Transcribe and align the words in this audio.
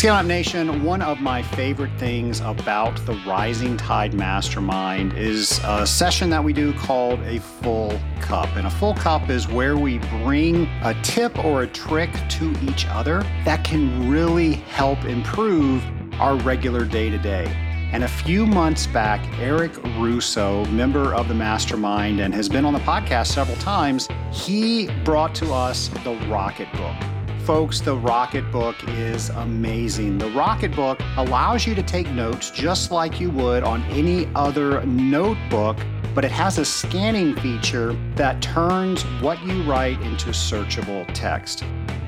Scale 0.00 0.14
Up 0.14 0.24
Nation, 0.24 0.82
one 0.82 1.02
of 1.02 1.20
my 1.20 1.42
favorite 1.42 1.90
things 1.98 2.40
about 2.40 2.96
the 3.04 3.12
Rising 3.26 3.76
Tide 3.76 4.14
Mastermind 4.14 5.12
is 5.12 5.60
a 5.62 5.86
session 5.86 6.30
that 6.30 6.42
we 6.42 6.54
do 6.54 6.72
called 6.72 7.20
a 7.20 7.38
full 7.38 8.00
cup. 8.18 8.48
And 8.56 8.66
a 8.66 8.70
full 8.70 8.94
cup 8.94 9.28
is 9.28 9.46
where 9.46 9.76
we 9.76 9.98
bring 10.22 10.64
a 10.84 10.96
tip 11.02 11.44
or 11.44 11.64
a 11.64 11.66
trick 11.66 12.10
to 12.30 12.50
each 12.62 12.86
other 12.86 13.22
that 13.44 13.62
can 13.62 14.10
really 14.10 14.54
help 14.54 15.04
improve 15.04 15.84
our 16.14 16.34
regular 16.36 16.86
day 16.86 17.10
to 17.10 17.18
day. 17.18 17.44
And 17.92 18.02
a 18.02 18.08
few 18.08 18.46
months 18.46 18.86
back, 18.86 19.20
Eric 19.38 19.76
Russo, 19.98 20.64
member 20.68 21.14
of 21.14 21.28
the 21.28 21.34
mastermind 21.34 22.20
and 22.20 22.34
has 22.34 22.48
been 22.48 22.64
on 22.64 22.72
the 22.72 22.80
podcast 22.80 23.26
several 23.26 23.58
times, 23.58 24.08
he 24.32 24.88
brought 25.04 25.34
to 25.34 25.52
us 25.52 25.88
the 25.88 26.16
Rocketbook 26.30 27.19
folks, 27.50 27.80
the 27.80 27.96
Rocketbook 27.96 28.76
is 28.96 29.28
amazing. 29.30 30.18
The 30.18 30.26
Rocketbook 30.26 31.00
allows 31.16 31.66
you 31.66 31.74
to 31.74 31.82
take 31.82 32.08
notes 32.12 32.48
just 32.48 32.92
like 32.92 33.18
you 33.18 33.28
would 33.30 33.64
on 33.64 33.82
any 33.86 34.28
other 34.36 34.86
notebook, 34.86 35.76
but 36.14 36.24
it 36.24 36.30
has 36.30 36.58
a 36.58 36.64
scanning 36.64 37.34
feature 37.34 37.94
that 38.14 38.40
turns 38.40 39.02
what 39.20 39.44
you 39.44 39.64
write 39.64 40.00
into 40.02 40.30
searchable 40.30 41.04
text. 41.12 41.64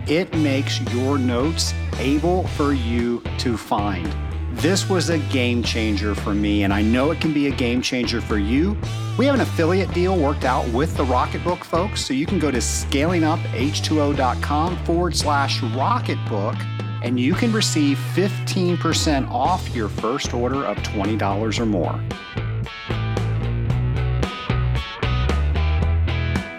It 0.07 0.33
makes 0.33 0.81
your 0.93 1.19
notes 1.19 1.75
able 1.99 2.47
for 2.47 2.73
you 2.73 3.21
to 3.39 3.57
find. 3.57 4.15
This 4.55 4.89
was 4.89 5.11
a 5.11 5.19
game 5.19 5.63
changer 5.63 6.15
for 6.15 6.35
me, 6.35 6.65
and 6.65 6.73
I 6.73 6.81
know 6.83 7.11
it 7.11 7.21
can 7.21 7.33
be 7.33 7.49
a 7.49 7.51
game 7.51 7.83
changer 7.83 8.21
for 8.21 8.39
you. 8.39 8.77
We 9.19 9.27
have 9.27 9.35
an 9.35 9.41
affiliate 9.41 9.93
deal 9.93 10.17
worked 10.17 10.45
out 10.45 10.69
with 10.69 10.97
the 10.97 11.05
Rocketbook 11.05 11.65
folks, 11.65 12.05
so 12.05 12.15
you 12.15 12.27
can 12.27 12.39
go 12.39 12.51
to 12.51 12.59
scalinguph2o.com 12.59 14.85
forward 14.85 15.17
slash 15.17 15.61
rocketbook 15.61 16.59
and 17.03 17.19
you 17.19 17.35
can 17.35 17.53
receive 17.53 17.99
15% 18.15 19.29
off 19.31 19.75
your 19.75 19.89
first 19.89 20.33
order 20.33 20.65
of 20.65 20.77
$20 20.79 21.59
or 21.59 21.67
more. 21.67 22.01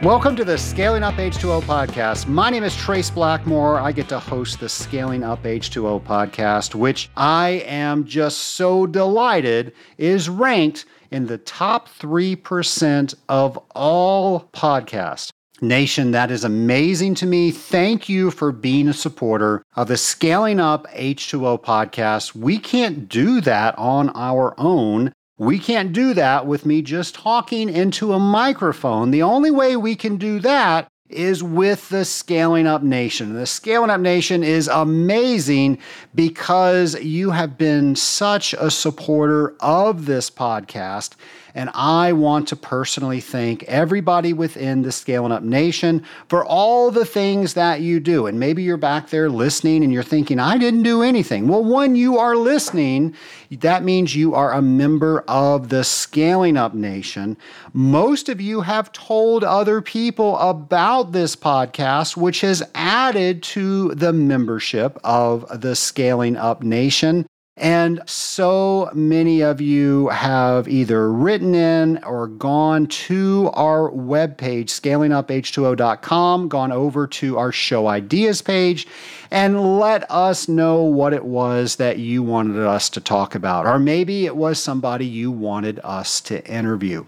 Welcome 0.03 0.35
to 0.35 0.43
the 0.43 0.57
Scaling 0.57 1.01
Up 1.01 1.13
H2O 1.13 1.61
podcast. 1.61 2.27
My 2.27 2.49
name 2.49 2.65
is 2.65 2.75
Trace 2.75 3.09
Blackmore. 3.09 3.79
I 3.79 3.93
get 3.93 4.09
to 4.09 4.19
host 4.19 4.59
the 4.59 4.67
Scaling 4.67 5.23
Up 5.23 5.43
H2O 5.43 6.03
podcast, 6.03 6.75
which 6.75 7.09
I 7.15 7.63
am 7.65 8.03
just 8.03 8.37
so 8.39 8.85
delighted 8.85 9.71
is 9.97 10.27
ranked 10.27 10.83
in 11.11 11.27
the 11.27 11.37
top 11.37 11.87
3% 11.87 13.15
of 13.29 13.57
all 13.73 14.49
podcasts. 14.51 15.29
Nation, 15.61 16.11
that 16.11 16.31
is 16.31 16.43
amazing 16.43 17.15
to 17.15 17.25
me. 17.25 17.51
Thank 17.51 18.09
you 18.09 18.29
for 18.29 18.51
being 18.51 18.89
a 18.89 18.93
supporter 18.93 19.63
of 19.77 19.88
the 19.88 19.95
Scaling 19.95 20.59
Up 20.59 20.85
H2O 20.91 21.63
podcast. 21.63 22.35
We 22.35 22.59
can't 22.59 23.07
do 23.07 23.39
that 23.39 23.73
on 23.77 24.09
our 24.15 24.53
own. 24.57 25.13
We 25.44 25.59
can't 25.59 25.91
do 25.91 26.13
that 26.13 26.47
with 26.47 26.66
me 26.66 26.81
just 26.81 27.16
talking 27.16 27.67
into 27.67 28.13
a 28.13 28.19
microphone. 28.19 29.11
The 29.11 29.23
only 29.23 29.52
way 29.52 29.75
we 29.75 29.94
can 29.94 30.16
do 30.16 30.39
that 30.39 30.88
is 31.09 31.44
with 31.44 31.89
the 31.89 32.05
Scaling 32.05 32.66
Up 32.66 32.81
Nation. 32.81 33.33
The 33.33 33.45
Scaling 33.45 33.89
Up 33.89 34.00
Nation 34.00 34.41
is 34.41 34.69
amazing 34.69 35.80
because 36.16 36.95
you 37.02 37.31
have 37.31 37.58
been 37.58 37.97
such 37.97 38.53
a 38.53 38.72
supporter 38.72 39.53
of 39.59 40.05
this 40.05 40.30
podcast 40.30 41.16
and 41.55 41.69
I 41.73 42.13
want 42.13 42.47
to 42.49 42.55
personally 42.55 43.19
thank 43.19 43.63
everybody 43.63 44.33
within 44.33 44.81
the 44.81 44.91
Scaling 44.91 45.31
Up 45.31 45.43
Nation 45.43 46.03
for 46.27 46.43
all 46.43 46.89
the 46.89 47.05
things 47.05 47.53
that 47.53 47.81
you 47.81 47.99
do. 47.99 48.25
And 48.25 48.39
maybe 48.39 48.63
you're 48.63 48.77
back 48.77 49.09
there 49.09 49.29
listening 49.29 49.83
and 49.83 49.93
you're 49.93 50.03
thinking, 50.03 50.39
I 50.39 50.57
didn't 50.57 50.83
do 50.83 51.03
anything. 51.03 51.47
Well, 51.47 51.63
when 51.63 51.95
you 51.95 52.17
are 52.17 52.35
listening, 52.35 53.13
that 53.51 53.83
means 53.83 54.16
you 54.16 54.33
are 54.33 54.51
a 54.51 54.61
member 54.61 55.23
of 55.28 55.69
the 55.69 55.83
Scaling 55.83 56.57
Up 56.57 56.73
Nation. 56.73 57.38
Most 57.72 58.29
of 58.29 58.41
you 58.41 58.61
have 58.61 58.91
told 58.91 59.44
other 59.44 59.81
people 59.81 60.38
about 60.39 61.11
this 61.11 61.35
podcast, 61.35 62.17
which 62.17 62.41
has 62.41 62.63
added 62.73 63.44
to 63.44 63.94
the 63.95 64.13
membership 64.13 64.97
of 65.03 65.61
the 65.61 65.75
Scaling 65.75 66.35
Up 66.35 66.63
Nation. 66.63 67.28
And 67.56 68.02
so 68.08 68.90
many 68.96 69.41
of 69.41 69.62
you 69.62 70.08
have 70.08 70.68
either 70.68 71.12
written 71.12 71.53
in 71.53 72.03
or 72.03 72.25
gone 72.28 72.88
to 72.88 73.52
our 73.53 73.91
webpage, 73.91 74.69
scalinguph2o.com, 74.69 76.47
gone 76.47 76.72
over 76.72 77.06
to 77.06 77.38
our 77.38 77.52
show 77.52 77.86
ideas 77.88 78.41
page, 78.41 78.88
and 79.30 79.80
let 79.80 80.09
us 80.09 80.47
know 80.47 80.81
what 80.81 81.14
it 81.14 81.25
was 81.25 81.75
that 81.75 82.00
you 82.00 82.24
wanted 82.24 82.58
us 82.58 82.90
to 82.90 83.00
talk 83.00 83.36
about. 83.36 83.68
Or 83.68 83.78
maybe 83.78 84.25
it 84.25 84.35
was 84.35 84.58
somebody 84.58 85.06
you 85.06 85.30
wanted 85.30 85.80
us 85.84 86.22
to 86.22 86.44
interview. 86.47 87.06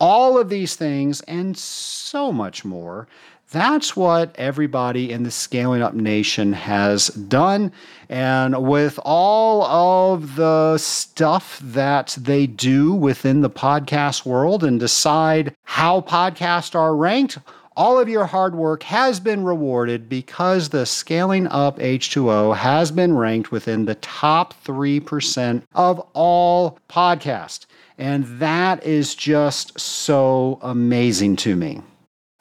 All 0.00 0.36
of 0.36 0.48
these 0.48 0.74
things 0.74 1.20
and 1.22 1.56
so 1.56 2.32
much 2.32 2.64
more 2.64 3.06
that's 3.50 3.94
what 3.94 4.34
everybody 4.36 5.12
in 5.12 5.22
the 5.22 5.30
Scaling 5.30 5.80
Up 5.80 5.94
Nation 5.94 6.52
has 6.52 7.08
done. 7.08 7.72
And 8.08 8.66
with 8.66 8.98
all 9.04 9.62
of 9.64 10.34
the 10.34 10.78
stuff 10.78 11.60
that 11.62 12.16
they 12.20 12.46
do 12.46 12.92
within 12.92 13.42
the 13.42 13.50
podcast 13.50 14.26
world 14.26 14.64
and 14.64 14.80
decide 14.80 15.54
how 15.62 16.00
podcasts 16.00 16.74
are 16.74 16.96
ranked, 16.96 17.38
all 17.76 18.00
of 18.00 18.08
your 18.08 18.24
hard 18.24 18.54
work 18.54 18.82
has 18.84 19.20
been 19.20 19.44
rewarded 19.44 20.08
because 20.08 20.70
the 20.70 20.86
Scaling 20.86 21.46
Up 21.48 21.78
H2O 21.78 22.56
has 22.56 22.90
been 22.90 23.16
ranked 23.16 23.52
within 23.52 23.84
the 23.84 23.96
top 23.96 24.54
3% 24.64 25.62
of 25.74 26.00
all 26.14 26.78
podcasts. 26.88 27.66
And 27.98 28.24
that 28.40 28.82
is 28.84 29.14
just 29.14 29.78
so 29.78 30.58
amazing 30.62 31.36
to 31.36 31.54
me. 31.54 31.82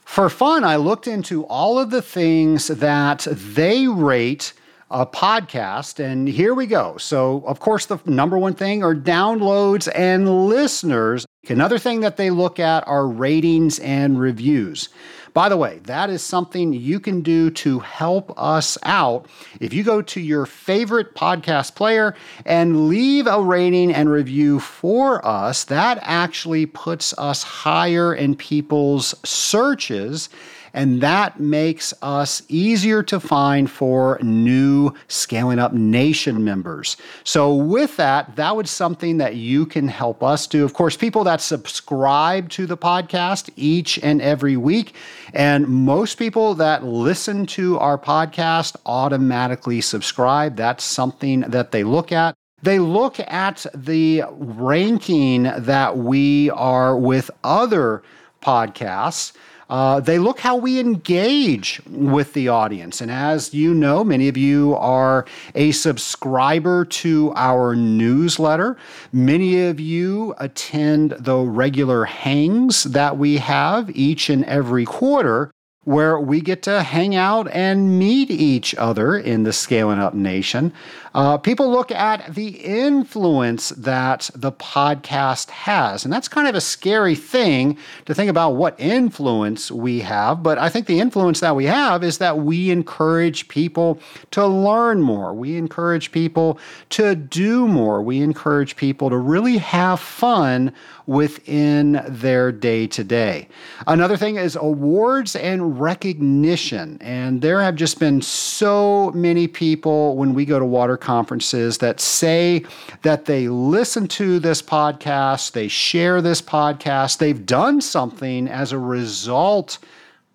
For 0.06 0.30
fun, 0.30 0.64
I 0.64 0.76
looked 0.78 1.08
into 1.08 1.46
all 1.46 1.80
of 1.80 1.90
the 1.90 2.02
things 2.02 2.68
that 2.68 3.28
they 3.32 3.88
rate 3.88 4.54
a 4.92 5.06
podcast, 5.06 6.00
and 6.00 6.28
here 6.28 6.54
we 6.54 6.68
go. 6.68 6.96
So, 6.98 7.44
of 7.48 7.60
course, 7.60 7.88
the 7.88 8.00
number 8.06 8.38
one 8.38 8.54
thing 8.54 8.84
are 8.84 8.96
downloads 8.96 9.92
and 9.94 10.48
listeners. 10.48 11.26
Another 11.50 11.80
thing 11.80 12.02
that 12.02 12.18
they 12.18 12.30
look 12.30 12.60
at 12.60 12.88
are 12.88 13.08
ratings 13.08 13.80
and 13.80 14.20
reviews. 14.20 14.90
By 15.36 15.50
the 15.50 15.58
way, 15.58 15.80
that 15.84 16.10
is 16.10 16.24
something 16.24 16.72
you 16.72 17.02
can 17.02 17.20
do 17.20 17.50
to 17.50 17.80
help 17.80 18.32
us 18.40 18.78
out. 18.84 19.28
If 19.60 19.74
you 19.74 19.84
go 19.84 20.02
to 20.02 20.22
your 20.22 20.46
favorite 20.46 21.14
podcast 21.14 21.76
player 21.76 22.16
and 22.46 22.88
leave 22.88 23.28
a 23.28 23.42
rating 23.42 23.94
and 23.94 24.10
review 24.10 24.62
for 24.62 25.24
us, 25.28 25.66
that 25.66 26.00
actually 26.04 26.66
puts 26.68 27.14
us 27.18 27.44
higher 27.44 28.16
in 28.16 28.38
people's 28.38 29.14
searches 29.28 30.30
and 30.76 31.00
that 31.02 31.40
makes 31.40 31.94
us 32.02 32.44
easier 32.50 33.02
to 33.04 33.20
find 33.20 33.72
for 33.72 34.20
new 34.22 34.94
Scaling 35.08 35.58
Up 35.58 35.72
Nation 35.72 36.44
members. 36.44 36.98
So, 37.24 37.56
with 37.56 37.96
that, 37.96 38.36
that 38.36 38.58
was 38.58 38.70
something 38.70 39.18
that 39.18 39.36
you 39.36 39.66
can 39.66 39.88
help 39.88 40.22
us 40.22 40.46
do. 40.46 40.66
Of 40.66 40.74
course, 40.74 40.98
people 40.98 41.24
that 41.24 41.40
subscribe 41.40 42.50
to 42.50 42.66
the 42.66 42.78
podcast 42.78 43.50
each 43.56 43.98
and 44.04 44.22
every 44.22 44.58
week, 44.58 44.94
and 45.34 45.66
most 45.66 46.16
people 46.16 46.54
that 46.56 46.84
listen 46.84 47.46
to 47.48 47.80
our 47.80 47.98
podcast 47.98 48.76
automatically 48.86 49.80
subscribe. 49.80 50.58
That's 50.58 50.84
something 50.84 51.42
that 51.42 51.72
they 51.72 51.86
look 51.86 52.12
at. 52.12 52.36
They 52.62 52.80
look 52.80 53.20
at 53.20 53.66
the 53.74 54.24
ranking 54.32 55.44
that 55.44 55.98
we 55.98 56.50
are 56.50 56.98
with 56.98 57.32
other 57.44 58.04
podcasts. 58.42 59.32
Uh, 59.70 60.00
they 60.00 60.20
look 60.20 60.40
how 60.40 60.56
we 60.56 60.80
engage 60.80 61.82
with 61.90 62.34
the 62.34 62.48
audience. 62.48 63.02
And 63.02 63.10
as 63.10 63.54
you 63.54 63.74
know, 63.74 64.04
many 64.04 64.28
of 64.28 64.38
you 64.38 64.76
are 64.76 65.26
a 65.56 65.72
subscriber 65.72 66.86
to 66.86 67.34
our 67.36 67.76
newsletter. 67.76 68.78
Many 69.12 69.66
of 69.66 69.80
you 69.80 70.36
attend 70.38 71.12
the 71.12 71.38
regular 71.38 72.06
hangs 72.06 72.84
that 72.84 73.18
we 73.18 73.38
have 73.38 73.90
each 73.96 74.30
and 74.30 74.46
every 74.46 74.86
quarter 74.86 75.52
where 75.86 76.20
we 76.20 76.42
get 76.42 76.64
to 76.64 76.84
hang 76.84 77.16
out 77.16 77.48
and 77.52 77.98
meet 77.98 78.30
each 78.30 78.76
other 78.76 79.16
in 79.16 79.44
the 79.44 79.54
Scaling 79.54 80.00
Up 80.00 80.14
Nation. 80.16 80.74
Uh, 81.14 81.38
people 81.38 81.72
look 81.72 81.92
at 81.92 82.34
the 82.36 82.50
influence 82.50 83.70
that 83.70 84.30
the 84.36 84.52
podcast 84.52 85.50
has. 85.50 86.04
And 86.04 86.12
that's 86.12 86.28
kind 86.28 86.46
of 86.46 86.56
a 86.56 86.62
scary 86.62 87.16
thing 87.16 87.78
to 88.06 88.14
think 88.14 88.30
about 88.30 88.56
what 88.56 88.78
influence 88.78 89.72
we 89.72 90.02
have. 90.02 90.44
But 90.44 90.58
I 90.58 90.68
think 90.68 90.88
the 90.88 91.00
influence 91.00 91.40
that 91.40 91.56
we 91.56 91.66
have 91.66 92.04
is 92.04 92.18
that 92.18 92.40
we 92.40 92.70
encourage 92.70 93.48
people 93.48 94.00
to 94.32 94.46
learn 94.46 95.02
more. 95.02 95.34
We 95.34 95.56
encourage 95.56 96.12
people 96.12 96.60
to 96.90 97.16
do 97.16 97.66
more. 97.66 98.02
We 98.02 98.20
encourage 98.20 98.76
people 98.76 99.10
to 99.10 99.18
really 99.18 99.60
have 99.60 100.02
fun 100.02 100.74
within 101.08 102.04
their 102.08 102.52
day 102.52 102.88
to 102.88 103.04
day. 103.04 103.48
Another 103.88 104.18
thing 104.18 104.36
is 104.36 104.56
awards 104.56 105.36
and 105.36 105.75
recognition. 105.80 106.98
And 107.02 107.42
there 107.42 107.62
have 107.62 107.76
just 107.76 108.00
been 108.00 108.22
so 108.22 109.12
many 109.12 109.48
people 109.48 110.16
when 110.16 110.34
we 110.34 110.46
go 110.46 110.60
to 110.60 110.66
water 110.66 110.98
conferences 110.98 111.78
that 111.80 112.00
say 112.00 112.66
that 113.02 113.26
they 113.26 113.48
listen 113.48 114.08
to 114.10 114.40
this 114.40 114.62
podcast, 114.62 115.52
they 115.52 115.68
share 115.68 116.22
this 116.22 116.42
podcast, 116.42 117.18
they've 117.18 117.46
done 117.46 117.82
something 117.82 118.48
as 118.48 118.72
a 118.72 118.80
result 118.80 119.78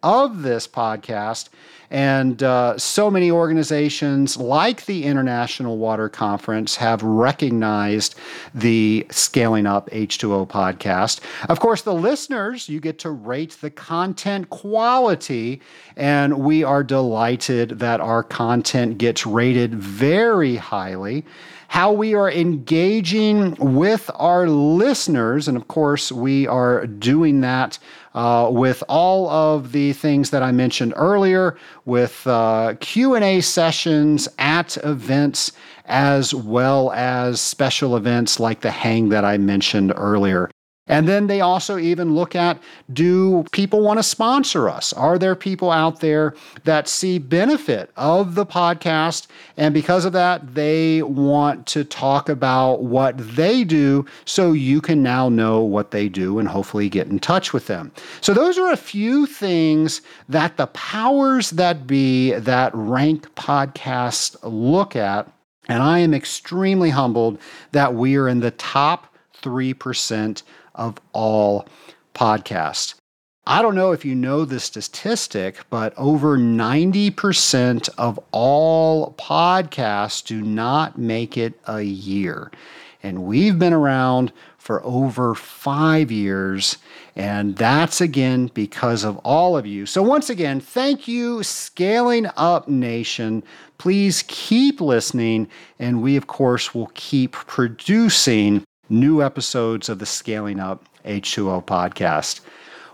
of 0.02 0.42
this 0.42 0.66
podcast. 0.66 1.48
And 1.90 2.42
uh, 2.42 2.78
so 2.78 3.10
many 3.10 3.30
organizations 3.30 4.36
like 4.36 4.86
the 4.86 5.04
International 5.04 5.76
Water 5.76 6.08
Conference 6.08 6.76
have 6.76 7.02
recognized 7.02 8.14
the 8.54 9.06
Scaling 9.10 9.66
Up 9.66 9.90
H2O 9.90 10.48
podcast. 10.48 11.20
Of 11.48 11.58
course, 11.58 11.82
the 11.82 11.94
listeners, 11.94 12.68
you 12.68 12.78
get 12.78 13.00
to 13.00 13.10
rate 13.10 13.58
the 13.60 13.70
content 13.70 14.50
quality, 14.50 15.60
and 15.96 16.38
we 16.38 16.62
are 16.62 16.84
delighted 16.84 17.80
that 17.80 18.00
our 18.00 18.22
content 18.22 18.98
gets 18.98 19.26
rated 19.26 19.74
very 19.74 20.56
highly 20.56 21.24
how 21.70 21.92
we 21.92 22.16
are 22.16 22.28
engaging 22.28 23.54
with 23.60 24.10
our 24.16 24.48
listeners. 24.48 25.46
And 25.46 25.56
of 25.56 25.68
course, 25.68 26.10
we 26.10 26.44
are 26.48 26.84
doing 26.84 27.42
that 27.42 27.78
uh, 28.14 28.48
with 28.52 28.82
all 28.88 29.28
of 29.28 29.72
the 29.72 29.92
things 29.92 30.30
that 30.30 30.42
I 30.42 30.52
mentioned 30.52 30.94
earlier, 30.96 31.56
with 31.84 32.26
uh, 32.26 32.74
Q&A 32.80 33.40
sessions 33.40 34.28
at 34.38 34.76
events, 34.78 35.52
as 35.86 36.34
well 36.34 36.92
as 36.92 37.40
special 37.40 37.96
events 37.96 38.40
like 38.40 38.60
the 38.60 38.70
hang 38.70 39.10
that 39.10 39.24
I 39.24 39.38
mentioned 39.38 39.92
earlier. 39.96 40.50
And 40.90 41.06
then 41.06 41.28
they 41.28 41.40
also 41.40 41.78
even 41.78 42.16
look 42.16 42.34
at 42.34 42.60
do 42.92 43.44
people 43.52 43.80
want 43.80 44.00
to 44.00 44.02
sponsor 44.02 44.68
us? 44.68 44.92
Are 44.92 45.18
there 45.18 45.36
people 45.36 45.70
out 45.70 46.00
there 46.00 46.34
that 46.64 46.88
see 46.88 47.18
benefit 47.18 47.90
of 47.96 48.34
the 48.34 48.44
podcast? 48.44 49.28
And 49.56 49.72
because 49.72 50.04
of 50.04 50.12
that, 50.14 50.54
they 50.54 51.02
want 51.02 51.68
to 51.68 51.84
talk 51.84 52.28
about 52.28 52.82
what 52.82 53.16
they 53.36 53.62
do 53.62 54.04
so 54.24 54.50
you 54.50 54.80
can 54.80 55.00
now 55.00 55.28
know 55.28 55.60
what 55.60 55.92
they 55.92 56.08
do 56.08 56.40
and 56.40 56.48
hopefully 56.48 56.88
get 56.88 57.06
in 57.06 57.20
touch 57.20 57.52
with 57.52 57.68
them. 57.68 57.92
So, 58.20 58.34
those 58.34 58.58
are 58.58 58.72
a 58.72 58.76
few 58.76 59.26
things 59.26 60.02
that 60.28 60.56
the 60.56 60.66
powers 60.68 61.50
that 61.50 61.86
be 61.86 62.32
that 62.32 62.74
rank 62.74 63.32
podcasts 63.36 64.36
look 64.42 64.96
at. 64.96 65.30
And 65.68 65.84
I 65.84 66.00
am 66.00 66.14
extremely 66.14 66.90
humbled 66.90 67.38
that 67.70 67.94
we 67.94 68.16
are 68.16 68.26
in 68.26 68.40
the 68.40 68.50
top 68.50 69.14
3% 69.40 70.42
of 70.74 70.98
all 71.12 71.66
podcasts. 72.14 72.94
I 73.46 73.62
don't 73.62 73.74
know 73.74 73.92
if 73.92 74.04
you 74.04 74.14
know 74.14 74.44
this 74.44 74.64
statistic, 74.64 75.64
but 75.70 75.92
over 75.96 76.38
90% 76.38 77.88
of 77.98 78.20
all 78.32 79.14
podcasts 79.14 80.24
do 80.24 80.40
not 80.42 80.98
make 80.98 81.36
it 81.36 81.58
a 81.66 81.80
year. 81.82 82.52
And 83.02 83.24
we've 83.24 83.58
been 83.58 83.72
around 83.72 84.32
for 84.58 84.84
over 84.84 85.34
five 85.34 86.12
years. 86.12 86.76
And 87.16 87.56
that's 87.56 88.00
again 88.00 88.50
because 88.52 89.04
of 89.04 89.16
all 89.18 89.56
of 89.56 89.66
you. 89.66 89.86
So, 89.86 90.02
once 90.02 90.30
again, 90.30 90.60
thank 90.60 91.08
you, 91.08 91.42
Scaling 91.42 92.26
Up 92.36 92.68
Nation. 92.68 93.42
Please 93.78 94.22
keep 94.28 94.80
listening. 94.80 95.48
And 95.78 96.02
we, 96.02 96.16
of 96.16 96.26
course, 96.26 96.74
will 96.74 96.90
keep 96.94 97.32
producing 97.32 98.62
new 98.90 99.22
episodes 99.22 99.88
of 99.88 99.98
the 99.98 100.06
Scaling 100.06 100.60
Up 100.60 100.84
H2O 101.04 101.64
podcast. 101.64 102.40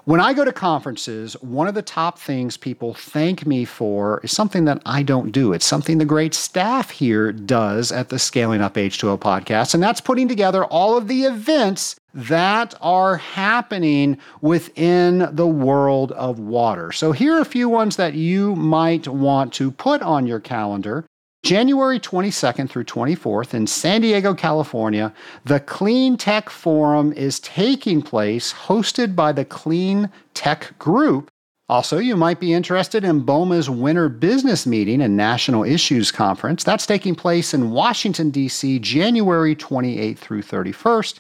When 0.06 0.20
I 0.20 0.34
go 0.34 0.44
to 0.44 0.52
conferences, 0.52 1.32
one 1.42 1.66
of 1.66 1.74
the 1.74 1.82
top 1.82 2.16
things 2.16 2.56
people 2.56 2.94
thank 2.94 3.44
me 3.44 3.64
for 3.64 4.20
is 4.22 4.30
something 4.30 4.64
that 4.66 4.80
I 4.86 5.02
don't 5.02 5.32
do. 5.32 5.52
It's 5.52 5.66
something 5.66 5.98
the 5.98 6.04
great 6.04 6.32
staff 6.32 6.90
here 6.90 7.32
does 7.32 7.90
at 7.90 8.08
the 8.08 8.20
Scaling 8.20 8.60
Up 8.60 8.74
H2O 8.74 9.18
podcast, 9.18 9.74
and 9.74 9.82
that's 9.82 10.00
putting 10.00 10.28
together 10.28 10.64
all 10.64 10.96
of 10.96 11.08
the 11.08 11.24
events 11.24 11.96
that 12.14 12.72
are 12.80 13.16
happening 13.16 14.16
within 14.40 15.28
the 15.34 15.48
world 15.48 16.12
of 16.12 16.38
water. 16.38 16.92
So, 16.92 17.10
here 17.10 17.34
are 17.34 17.40
a 17.40 17.44
few 17.44 17.68
ones 17.68 17.96
that 17.96 18.14
you 18.14 18.54
might 18.54 19.08
want 19.08 19.52
to 19.54 19.72
put 19.72 20.02
on 20.02 20.24
your 20.24 20.38
calendar. 20.38 21.04
January 21.46 22.00
22nd 22.00 22.68
through 22.68 22.82
24th 22.82 23.54
in 23.54 23.68
San 23.68 24.00
Diego, 24.00 24.34
California, 24.34 25.14
the 25.44 25.60
Clean 25.60 26.16
Tech 26.16 26.50
Forum 26.50 27.12
is 27.12 27.38
taking 27.38 28.02
place, 28.02 28.52
hosted 28.52 29.14
by 29.14 29.30
the 29.30 29.44
Clean 29.44 30.10
Tech 30.34 30.76
Group. 30.80 31.30
Also, 31.68 31.98
you 31.98 32.14
might 32.14 32.38
be 32.38 32.52
interested 32.52 33.02
in 33.02 33.26
BOMA's 33.26 33.68
Winter 33.68 34.08
Business 34.08 34.66
Meeting 34.66 35.02
and 35.02 35.16
National 35.16 35.64
Issues 35.64 36.12
Conference. 36.12 36.62
That's 36.62 36.86
taking 36.86 37.16
place 37.16 37.52
in 37.52 37.72
Washington, 37.72 38.30
D.C., 38.30 38.78
January 38.78 39.56
28th 39.56 40.18
through 40.18 40.42
31st. 40.42 41.18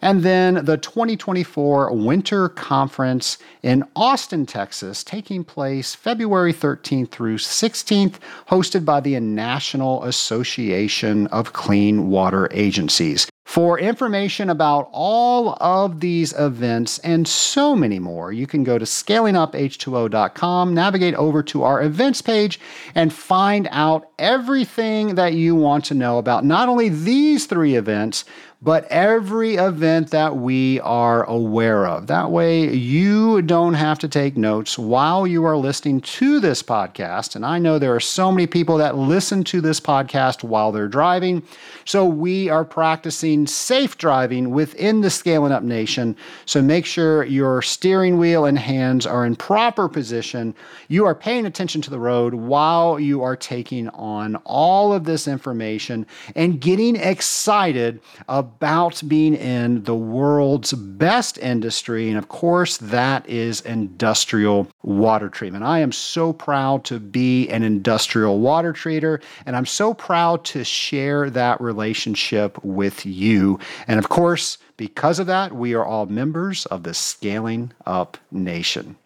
And 0.00 0.22
then 0.22 0.64
the 0.64 0.76
2024 0.76 1.92
Winter 1.92 2.48
Conference 2.48 3.38
in 3.64 3.82
Austin, 3.96 4.46
Texas, 4.46 5.02
taking 5.02 5.42
place 5.42 5.96
February 5.96 6.52
13th 6.52 7.10
through 7.10 7.38
16th, 7.38 8.20
hosted 8.48 8.84
by 8.84 9.00
the 9.00 9.18
National 9.18 10.04
Association 10.04 11.26
of 11.28 11.54
Clean 11.54 12.08
Water 12.08 12.48
Agencies. 12.52 13.28
For 13.48 13.78
information 13.78 14.50
about 14.50 14.90
all 14.92 15.56
of 15.58 16.00
these 16.00 16.34
events 16.34 16.98
and 16.98 17.26
so 17.26 17.74
many 17.74 17.98
more, 17.98 18.30
you 18.30 18.46
can 18.46 18.62
go 18.62 18.76
to 18.76 18.84
scalinguph2o.com, 18.84 20.74
navigate 20.74 21.14
over 21.14 21.42
to 21.44 21.62
our 21.62 21.82
events 21.82 22.20
page, 22.20 22.60
and 22.94 23.10
find 23.10 23.66
out 23.70 24.10
everything 24.18 25.14
that 25.14 25.32
you 25.32 25.54
want 25.54 25.86
to 25.86 25.94
know 25.94 26.18
about 26.18 26.44
not 26.44 26.68
only 26.68 26.90
these 26.90 27.46
three 27.46 27.74
events, 27.74 28.26
but 28.60 28.84
every 28.86 29.54
event 29.54 30.10
that 30.10 30.36
we 30.36 30.80
are 30.80 31.22
aware 31.24 31.86
of. 31.86 32.08
That 32.08 32.32
way, 32.32 32.74
you 32.74 33.40
don't 33.42 33.74
have 33.74 34.00
to 34.00 34.08
take 34.08 34.36
notes 34.36 34.76
while 34.76 35.28
you 35.28 35.44
are 35.44 35.56
listening 35.56 36.00
to 36.00 36.40
this 36.40 36.60
podcast. 36.60 37.36
And 37.36 37.46
I 37.46 37.60
know 37.60 37.78
there 37.78 37.94
are 37.94 38.00
so 38.00 38.32
many 38.32 38.48
people 38.48 38.78
that 38.78 38.96
listen 38.96 39.44
to 39.44 39.60
this 39.60 39.78
podcast 39.78 40.42
while 40.42 40.72
they're 40.72 40.88
driving. 40.88 41.44
So 41.84 42.04
we 42.04 42.48
are 42.48 42.64
practicing 42.64 43.46
safe 43.46 43.96
driving 43.96 44.50
within 44.50 45.02
the 45.02 45.10
Scaling 45.10 45.52
Up 45.52 45.62
Nation. 45.62 46.16
So 46.44 46.60
make 46.60 46.84
sure 46.84 47.22
your 47.24 47.62
steering 47.62 48.18
wheel 48.18 48.44
and 48.44 48.58
hands 48.58 49.06
are 49.06 49.24
in 49.24 49.36
proper 49.36 49.88
position. 49.88 50.52
You 50.88 51.04
are 51.04 51.14
paying 51.14 51.46
attention 51.46 51.80
to 51.82 51.90
the 51.90 52.00
road 52.00 52.34
while 52.34 52.98
you 52.98 53.22
are 53.22 53.36
taking 53.36 53.88
on 53.90 54.34
all 54.44 54.92
of 54.92 55.04
this 55.04 55.28
information 55.28 56.06
and 56.34 56.60
getting 56.60 56.96
excited 56.96 58.00
about 58.26 58.47
about 58.48 59.02
being 59.06 59.34
in 59.34 59.84
the 59.84 59.94
world's 59.94 60.72
best 60.72 61.38
industry. 61.38 62.08
And 62.08 62.16
of 62.16 62.28
course, 62.28 62.78
that 62.78 63.28
is 63.28 63.60
industrial 63.60 64.68
water 64.82 65.28
treatment. 65.28 65.64
I 65.64 65.80
am 65.80 65.92
so 65.92 66.32
proud 66.32 66.84
to 66.84 66.98
be 66.98 67.48
an 67.50 67.62
industrial 67.62 68.38
water 68.38 68.72
treater, 68.72 69.22
and 69.44 69.54
I'm 69.54 69.66
so 69.66 69.92
proud 69.92 70.44
to 70.46 70.64
share 70.64 71.30
that 71.30 71.60
relationship 71.60 72.62
with 72.64 73.04
you. 73.04 73.58
And 73.86 73.98
of 73.98 74.08
course, 74.08 74.58
because 74.76 75.18
of 75.18 75.26
that, 75.26 75.52
we 75.52 75.74
are 75.74 75.84
all 75.84 76.06
members 76.06 76.64
of 76.66 76.84
the 76.84 76.94
Scaling 76.94 77.72
Up 77.86 78.16
Nation. 78.30 78.96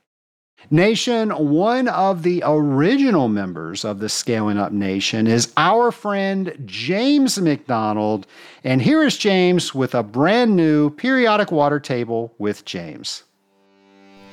Nation, 0.70 1.30
one 1.30 1.88
of 1.88 2.22
the 2.22 2.42
original 2.46 3.28
members 3.28 3.84
of 3.84 3.98
the 3.98 4.08
Scaling 4.08 4.58
Up 4.58 4.70
Nation 4.70 5.26
is 5.26 5.52
our 5.56 5.90
friend 5.90 6.54
James 6.64 7.38
McDonald. 7.40 8.26
And 8.62 8.80
here 8.80 9.02
is 9.02 9.18
James 9.18 9.74
with 9.74 9.94
a 9.94 10.04
brand 10.04 10.56
new 10.56 10.90
periodic 10.90 11.50
water 11.50 11.80
table 11.80 12.32
with 12.38 12.64
James. 12.64 13.24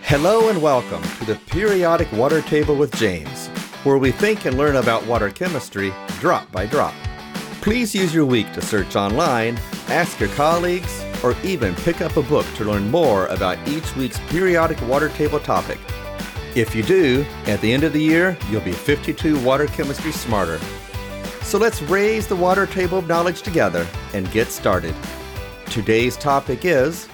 Hello 0.03 0.49
and 0.49 0.61
welcome 0.61 1.01
to 1.01 1.25
the 1.25 1.35
Periodic 1.47 2.09
Water 2.13 2.41
Table 2.43 2.75
with 2.75 2.93
James, 2.95 3.47
where 3.83 3.97
we 3.97 4.11
think 4.11 4.45
and 4.45 4.57
learn 4.57 4.77
about 4.77 5.05
water 5.07 5.29
chemistry 5.29 5.91
drop 6.19 6.49
by 6.51 6.65
drop. 6.67 6.93
Please 7.61 7.93
use 7.93 8.13
your 8.13 8.25
week 8.25 8.51
to 8.53 8.61
search 8.61 8.95
online, 8.95 9.59
ask 9.87 10.19
your 10.19 10.29
colleagues, 10.29 11.03
or 11.21 11.35
even 11.43 11.75
pick 11.75 11.99
up 12.01 12.15
a 12.15 12.21
book 12.21 12.45
to 12.55 12.63
learn 12.63 12.89
more 12.89 13.25
about 13.27 13.57
each 13.67 13.93
week's 13.97 14.19
periodic 14.29 14.79
water 14.87 15.09
table 15.09 15.39
topic. 15.39 15.79
If 16.55 16.73
you 16.73 16.81
do, 16.81 17.25
at 17.45 17.61
the 17.61 17.71
end 17.71 17.83
of 17.83 17.93
the 17.93 18.01
year, 18.01 18.35
you'll 18.49 18.61
be 18.61 18.71
52 18.71 19.39
water 19.43 19.67
chemistry 19.67 20.11
smarter. 20.11 20.59
So 21.43 21.59
let's 21.59 21.81
raise 21.83 22.25
the 22.25 22.35
water 22.35 22.65
table 22.65 22.97
of 22.97 23.07
knowledge 23.07 23.43
together 23.43 23.87
and 24.13 24.31
get 24.31 24.47
started. 24.47 24.95
Today's 25.67 26.17
topic 26.17 26.65
is 26.65 27.07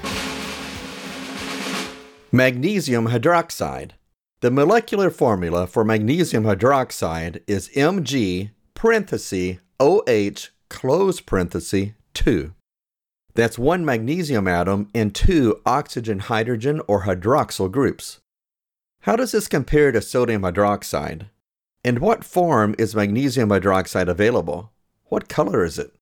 magnesium 2.31 3.09
hydroxide. 3.09 3.91
The 4.39 4.51
molecular 4.51 5.09
formula 5.09 5.67
for 5.67 5.83
magnesium 5.83 6.45
hydroxide 6.45 7.41
is 7.45 7.69
Mg 7.69 8.51
parenthesis 8.73 9.57
OH 9.79 10.49
close 10.69 11.19
parenthesis 11.19 11.89
2. 12.13 12.53
That's 13.33 13.59
one 13.59 13.83
magnesium 13.83 14.47
atom 14.47 14.89
and 14.95 15.13
two 15.13 15.59
oxygen 15.65 16.19
hydrogen 16.19 16.81
or 16.87 17.03
hydroxyl 17.03 17.69
groups. 17.69 18.21
How 19.05 19.15
does 19.15 19.33
this 19.33 19.47
compare 19.47 19.91
to 19.91 20.01
sodium 20.01 20.41
hydroxide? 20.41 21.27
In 21.83 21.99
what 21.99 22.23
form 22.23 22.73
is 22.79 22.95
magnesium 22.95 23.49
hydroxide 23.49 24.07
available? 24.07 24.71
What 25.09 25.29
color 25.29 25.63
is 25.63 25.77
it? 25.77 25.93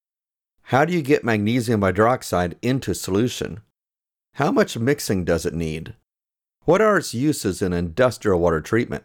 How 0.61 0.85
do 0.85 0.93
you 0.93 1.01
get 1.01 1.25
magnesium 1.25 1.81
hydroxide 1.81 2.53
into 2.61 2.95
solution? 2.95 3.59
How 4.35 4.53
much 4.53 4.77
mixing 4.77 5.25
does 5.25 5.45
it 5.45 5.53
need? 5.53 5.95
What 6.63 6.79
are 6.79 6.97
its 6.97 7.13
uses 7.13 7.61
in 7.61 7.73
industrial 7.73 8.39
water 8.39 8.61
treatment? 8.61 9.03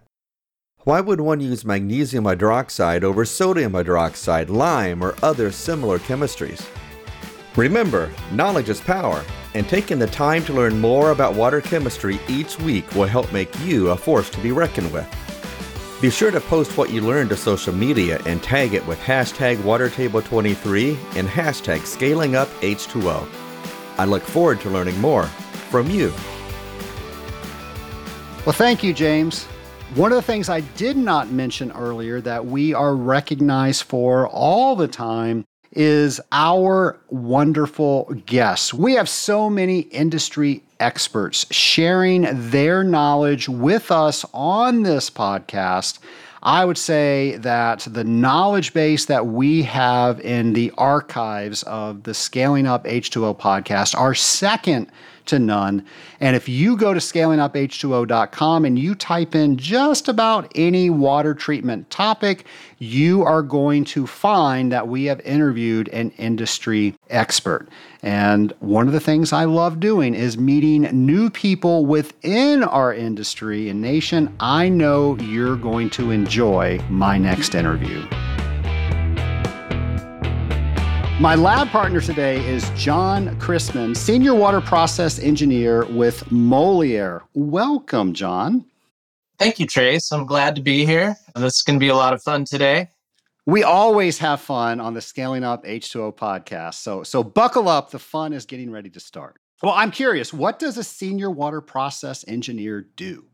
Why 0.85 1.01
would 1.01 1.21
one 1.21 1.41
use 1.41 1.65
magnesium 1.65 2.23
hydroxide 2.23 3.03
over 3.03 3.25
sodium 3.25 3.73
hydroxide, 3.73 4.49
lime, 4.49 5.03
or 5.03 5.17
other 5.25 5.51
similar 5.51 5.99
chemistries? 5.99 6.65
Remember, 7.57 8.13
knowledge 8.31 8.69
is 8.69 8.81
power, 8.81 9.25
and 9.59 9.69
taking 9.69 9.99
the 9.99 10.07
time 10.07 10.45
to 10.45 10.53
learn 10.53 10.79
more 10.81 11.11
about 11.11 11.35
water 11.35 11.61
chemistry 11.61 12.21
each 12.29 12.57
week 12.61 12.89
will 12.95 13.09
help 13.09 13.33
make 13.33 13.53
you 13.63 13.91
a 13.91 13.97
force 13.97 14.31
to 14.31 14.41
be 14.41 14.53
reckoned 14.53 14.93
with. 14.93 15.05
Be 16.01 16.11
sure 16.11 16.31
to 16.31 16.41
post 16.41 16.77
what 16.77 16.91
you 16.91 17.01
learned 17.01 17.31
to 17.31 17.37
social 17.37 17.75
media 17.75 18.23
and 18.25 18.41
tag 18.41 18.73
it 18.73 18.87
with 18.87 19.01
hashtag 19.01 19.57
WaterTable23 19.57 21.17
and 21.17 21.27
hashtag 21.27 21.81
ScalingUpH2O. 21.81 23.29
I 23.99 24.05
look 24.05 24.23
forward 24.23 24.61
to 24.61 24.71
learning 24.71 25.01
more 25.01 25.25
from 25.25 25.91
you. 25.91 26.11
Well, 28.47 28.53
thank 28.53 28.85
you, 28.85 28.95
James. 28.95 29.47
One 29.97 30.13
of 30.13 30.17
the 30.17 30.23
things 30.23 30.49
I 30.49 30.61
did 30.61 30.97
not 30.97 31.33
mention 31.33 31.73
earlier 31.73 32.21
that 32.21 32.47
we 32.47 32.75
are 32.75 32.95
recognized 32.95 33.83
for 33.83 34.29
all 34.29 34.77
the 34.77 34.87
time 34.87 35.48
is 35.73 36.21
our 36.33 36.99
wonderful 37.09 38.05
guests. 38.27 38.73
We 38.73 38.95
have 38.95 39.09
so 39.09 39.51
many 39.51 39.81
industry 39.81 40.63
experts 40.81 41.47
sharing 41.51 42.27
their 42.51 42.85
knowledge 42.85 43.49
with 43.49 43.91
us 43.91 44.25
on 44.33 44.83
this 44.83 45.11
podcast. 45.11 45.99
I 46.43 46.65
would 46.65 46.79
say 46.79 47.37
that 47.39 47.87
the 47.91 48.05
knowledge 48.05 48.73
base 48.73 49.07
that 49.07 49.27
we 49.27 49.63
have 49.65 50.21
in 50.21 50.53
the 50.53 50.73
archives 50.79 51.65
of 51.65 52.05
the 52.05 52.15
Scaling 52.15 52.67
Up 52.67 52.85
H2O 52.85 53.39
podcast 53.39 53.99
are 53.99 54.15
second 54.15 54.91
to 55.29 55.39
none. 55.39 55.85
And 56.21 56.37
if 56.37 56.49
you 56.49 56.77
go 56.77 56.93
to 56.93 57.01
scalinguph2o.com 57.01 58.65
and 58.65 58.79
you 58.79 58.95
type 58.95 59.35
in 59.35 59.57
just 59.57 60.09
about 60.09 60.51
any 60.55 60.91
water 60.91 61.35
treatment 61.35 61.91
topic, 61.91 62.45
you 62.79 63.23
are 63.23 63.43
going 63.43 63.85
to 63.85 64.07
find 64.07 64.73
that 64.73 64.89
we 64.89 65.05
have 65.05 65.21
interviewed 65.21 65.89
an 65.89 66.11
industry 66.13 66.95
expert. 67.11 67.69
And 68.03 68.53
one 68.61 68.87
of 68.87 68.93
the 68.93 69.01
things 69.01 69.33
I 69.33 69.45
love 69.45 69.81
doing 69.81 70.15
is 70.15 70.39
meeting 70.39 70.83
new 70.83 71.31
people 71.31 71.87
within 71.87 72.63
our 72.63 72.95
industry 72.95 73.69
and 73.69 73.81
nation. 73.81 74.35
I 74.41 74.69
know 74.69 75.17
you're 75.19 75.57
going 75.57 75.91
to 75.91 76.11
enjoy 76.11 76.81
my 76.89 77.19
next 77.19 77.55
interview. 77.55 78.07
My 81.21 81.35
lab 81.35 81.71
partner 81.71 82.01
today 82.01 82.47
is 82.47 82.71
John 82.77 83.37
Crisman, 83.41 83.97
Senior 83.97 84.37
Water 84.37 84.61
Process 84.61 85.19
Engineer 85.19 85.85
with 85.87 86.31
Moleaer. 86.31 87.23
Welcome, 87.35 88.15
John. 88.15 88.65
Thank 89.37 89.59
you, 89.59 89.67
Trace. 89.67 90.13
I'm 90.13 90.27
glad 90.27 90.55
to 90.55 90.63
be 90.63 90.87
here. 90.87 91.17
This 91.35 91.57
is 91.57 91.63
going 91.63 91.77
to 91.77 91.81
be 91.81 91.89
a 91.89 91.97
lot 91.97 92.15
of 92.15 92.23
fun 92.23 92.45
today. 92.45 92.91
We 93.47 93.65
always 93.65 94.19
have 94.19 94.41
fun 94.41 94.79
on 94.79 94.95
the 94.95 95.01
Scaling 95.01 95.43
Up 95.43 95.65
H2O 95.65 96.15
podcast. 96.15 96.75
So, 96.75 97.03
so 97.03 97.25
buckle 97.25 97.69
up. 97.69 97.91
The 97.91 97.99
fun 97.99 98.33
is 98.33 98.47
getting 98.47 98.71
ready 98.71 98.91
to 98.91 99.01
start. 99.01 99.41
Well, 99.61 99.75
I'm 99.75 99.91
curious, 99.91 100.33
what 100.33 100.61
does 100.61 100.79
a 100.79 100.85
senior 100.85 101.33
water 101.33 101.61
process 101.61 102.25
engineer 102.29 102.87
do? 102.95 103.28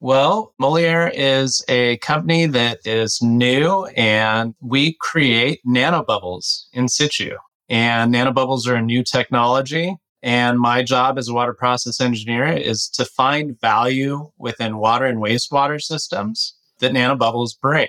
Well, 0.00 0.54
Moleaer 0.60 1.10
is 1.14 1.64
a 1.68 1.96
company 1.98 2.46
that 2.46 2.78
is 2.84 3.20
new 3.22 3.86
and 3.96 4.54
we 4.60 4.96
create 5.00 5.60
nanobubbles 5.66 6.64
in 6.72 6.88
situ. 6.88 7.36
And 7.68 8.14
nanobubbles 8.14 8.66
are 8.68 8.74
a 8.74 8.82
new 8.82 9.02
technology. 9.02 9.96
And 10.22 10.58
my 10.58 10.82
job 10.82 11.18
as 11.18 11.28
a 11.28 11.34
water 11.34 11.54
process 11.54 12.00
engineer 12.00 12.46
is 12.46 12.88
to 12.90 13.04
find 13.04 13.58
value 13.60 14.30
within 14.38 14.78
water 14.78 15.06
and 15.06 15.18
wastewater 15.18 15.80
systems 15.80 16.54
that 16.80 16.92
nanobubbles 16.92 17.58
bring. 17.58 17.88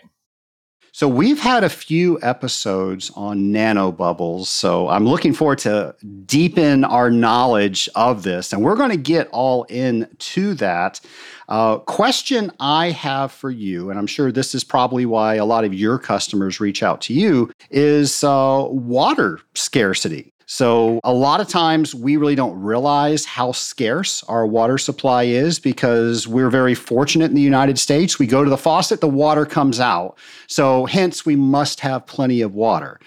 So 0.96 1.10
we've 1.10 1.42
had 1.42 1.66
a 1.66 1.70
few 1.70 2.20
episodes 2.22 3.12
on 3.18 3.52
nanobubbles. 3.52 4.46
So 4.46 4.88
I'm 4.88 5.06
looking 5.06 5.34
forward 5.34 5.58
to 5.60 5.94
deepen 6.26 6.86
our 6.86 7.12
knowledge 7.12 7.90
of 7.96 8.24
this, 8.24 8.54
and 8.54 8.64
we're 8.64 8.78
going 8.78 8.92
to 8.92 8.96
get 8.98 9.28
all 9.34 9.64
into 9.64 10.54
that. 10.54 11.02
Uh, 11.48 11.78
question 11.78 12.52
I 12.60 12.92
have 12.92 13.32
for 13.32 13.52
you, 13.52 13.90
and 13.90 14.00
I'm 14.00 14.08
sure 14.08 14.32
this 14.32 14.56
is 14.56 14.64
probably 14.64 15.06
why 15.06 15.36
a 15.36 15.46
lot 15.46 15.64
of 15.64 15.74
your 15.74 16.00
customers 16.00 16.60
reach 16.60 16.82
out 16.82 17.02
to 17.02 17.14
you, 17.14 17.52
is 17.70 18.24
uh, 18.24 18.66
water 18.70 19.40
scarcity. 19.54 20.32
So, 20.48 21.00
a 21.04 21.14
lot 21.14 21.42
of 21.42 21.48
times 21.48 21.96
we 21.96 22.18
really 22.18 22.36
don't 22.36 22.60
realize 22.62 23.26
how 23.26 23.52
scarce 23.52 24.24
our 24.24 24.46
water 24.46 24.78
supply 24.78 25.24
is 25.24 25.60
because 25.60 26.28
we're 26.28 26.52
very 26.52 26.76
fortunate 26.76 27.26
in 27.26 27.36
the 27.36 27.42
United 27.42 27.80
States. 27.80 28.20
We 28.20 28.28
go 28.28 28.44
to 28.44 28.50
the 28.50 28.58
faucet, 28.58 29.02
the 29.02 29.08
water 29.08 29.46
comes 29.46 29.80
out. 29.80 30.20
So, 30.46 30.86
hence, 30.86 31.26
we 31.26 31.36
must 31.36 31.80
have 31.80 32.06
plenty 32.06 32.42
of 32.42 32.54
water. 32.54 33.00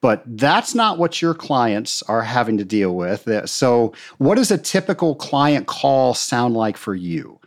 But 0.00 0.22
that's 0.26 0.74
not 0.74 0.98
what 0.98 1.20
your 1.20 1.34
clients 1.34 2.02
are 2.02 2.22
having 2.22 2.58
to 2.58 2.64
deal 2.64 2.94
with. 2.94 3.26
So, 3.46 3.92
what 4.18 4.36
does 4.36 4.52
a 4.52 4.58
typical 4.58 5.16
client 5.16 5.66
call 5.66 6.14
sound 6.14 6.54
like 6.54 6.76
for 6.76 6.94
you? 6.94 7.40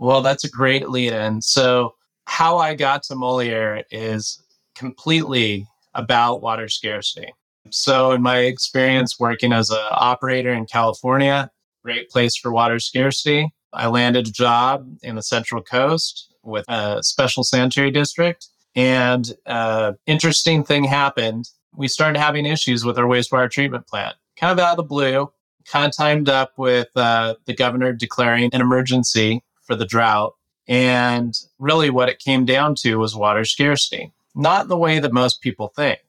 Well, 0.00 0.22
that's 0.22 0.44
a 0.44 0.48
great 0.48 0.88
lead 0.88 1.12
in. 1.12 1.42
So, 1.42 1.94
how 2.24 2.56
I 2.56 2.74
got 2.74 3.02
to 3.04 3.14
Moleaer 3.14 3.82
is 3.90 4.42
completely 4.74 5.66
about 5.94 6.40
water 6.40 6.68
scarcity. 6.68 7.34
So, 7.68 8.12
in 8.12 8.22
my 8.22 8.38
experience 8.38 9.20
working 9.20 9.52
as 9.52 9.68
an 9.68 9.84
operator 9.90 10.54
in 10.54 10.64
California, 10.64 11.50
great 11.84 12.08
place 12.08 12.34
for 12.34 12.50
water 12.50 12.78
scarcity. 12.78 13.52
I 13.74 13.88
landed 13.88 14.28
a 14.28 14.32
job 14.32 14.88
in 15.02 15.16
the 15.16 15.22
Central 15.22 15.62
Coast 15.62 16.32
with 16.42 16.64
a 16.68 17.02
special 17.02 17.44
sanitary 17.44 17.90
district. 17.90 18.48
And 18.74 19.30
uh, 19.44 19.92
interesting 20.06 20.64
thing 20.64 20.84
happened. 20.84 21.50
We 21.76 21.88
started 21.88 22.18
having 22.18 22.46
issues 22.46 22.86
with 22.86 22.98
our 22.98 23.04
wastewater 23.04 23.50
treatment 23.50 23.86
plant, 23.86 24.16
kind 24.38 24.50
of 24.50 24.64
out 24.64 24.72
of 24.72 24.76
the 24.78 24.82
blue, 24.82 25.30
kind 25.66 25.84
of 25.84 25.94
timed 25.94 26.30
up 26.30 26.52
with 26.56 26.88
uh, 26.96 27.34
the 27.44 27.54
governor 27.54 27.92
declaring 27.92 28.48
an 28.54 28.62
emergency 28.62 29.42
for 29.70 29.76
the 29.76 29.86
drought. 29.86 30.34
And 30.66 31.32
really, 31.60 31.90
what 31.90 32.08
it 32.08 32.18
came 32.18 32.44
down 32.44 32.74
to 32.80 32.96
was 32.96 33.14
water 33.14 33.44
scarcity, 33.44 34.12
not 34.34 34.66
the 34.66 34.76
way 34.76 34.98
that 34.98 35.12
most 35.12 35.40
people 35.42 35.68
think. 35.76 36.00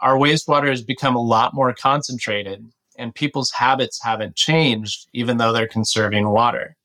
Our 0.00 0.16
wastewater 0.16 0.70
has 0.70 0.82
become 0.82 1.14
a 1.14 1.22
lot 1.22 1.52
more 1.52 1.74
concentrated 1.74 2.64
and 2.96 3.14
people's 3.14 3.50
habits 3.50 4.02
haven't 4.02 4.34
changed 4.34 5.08
even 5.12 5.36
though 5.36 5.52
they're 5.52 5.68
conserving 5.68 6.30
water. 6.30 6.76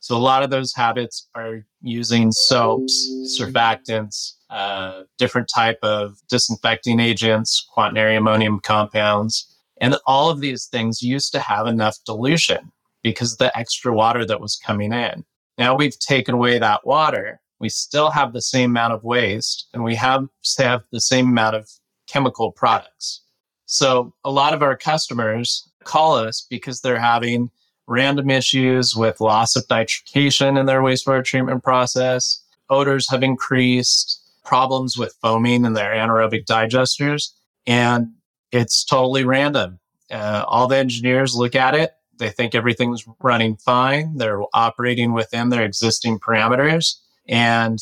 So 0.00 0.16
a 0.16 0.18
lot 0.18 0.42
of 0.42 0.50
those 0.50 0.74
habits 0.74 1.28
are 1.36 1.64
using 1.80 2.32
soaps 2.32 3.08
surfactants 3.38 4.32
uh, 4.50 5.04
different 5.18 5.48
type 5.52 5.78
of 5.82 6.18
disinfecting 6.28 6.98
agents 6.98 7.64
quaternary 7.72 8.16
ammonium 8.16 8.58
compounds. 8.58 9.56
And 9.80 9.96
all 10.04 10.30
of 10.30 10.40
these 10.40 10.66
things 10.66 11.00
used 11.00 11.32
to 11.32 11.40
have 11.40 11.66
enough 11.66 11.96
dilution 12.04 12.72
because 13.02 13.36
the 13.36 13.56
extra 13.56 13.92
water 13.94 14.24
that 14.26 14.40
was 14.40 14.56
coming 14.56 14.92
in 14.92 15.24
now 15.58 15.74
we've 15.76 15.98
taken 15.98 16.34
away 16.34 16.58
that 16.58 16.86
water 16.86 17.40
we 17.58 17.68
still 17.68 18.10
have 18.10 18.32
the 18.32 18.42
same 18.42 18.70
amount 18.70 18.92
of 18.92 19.04
waste 19.04 19.68
and 19.72 19.82
we 19.82 19.94
have, 19.94 20.26
have 20.58 20.82
the 20.92 21.00
same 21.00 21.28
amount 21.28 21.56
of 21.56 21.70
chemical 22.06 22.52
products. 22.52 23.22
So 23.66 24.14
a 24.24 24.30
lot 24.30 24.54
of 24.54 24.62
our 24.62 24.76
customers 24.76 25.68
call 25.84 26.16
us 26.16 26.46
because 26.48 26.80
they're 26.80 27.00
having 27.00 27.50
random 27.88 28.30
issues 28.30 28.94
with 28.94 29.20
loss 29.20 29.56
of 29.56 29.66
nitrification 29.68 30.58
in 30.58 30.66
their 30.66 30.82
wastewater 30.82 31.24
treatment 31.24 31.62
process. 31.62 32.42
Odors 32.68 33.08
have 33.10 33.22
increased, 33.22 34.20
problems 34.44 34.96
with 34.96 35.16
foaming 35.22 35.64
in 35.64 35.72
their 35.72 35.92
anaerobic 35.92 36.44
digesters, 36.44 37.30
and 37.66 38.08
it's 38.52 38.84
totally 38.84 39.24
random. 39.24 39.78
Uh, 40.10 40.44
all 40.46 40.68
the 40.68 40.76
engineers 40.76 41.34
look 41.34 41.54
at 41.54 41.74
it, 41.74 41.95
they 42.18 42.30
think 42.30 42.54
everything's 42.54 43.04
running 43.22 43.56
fine, 43.56 44.16
they're 44.16 44.42
operating 44.54 45.12
within 45.12 45.48
their 45.48 45.64
existing 45.64 46.18
parameters, 46.18 46.94
and 47.28 47.78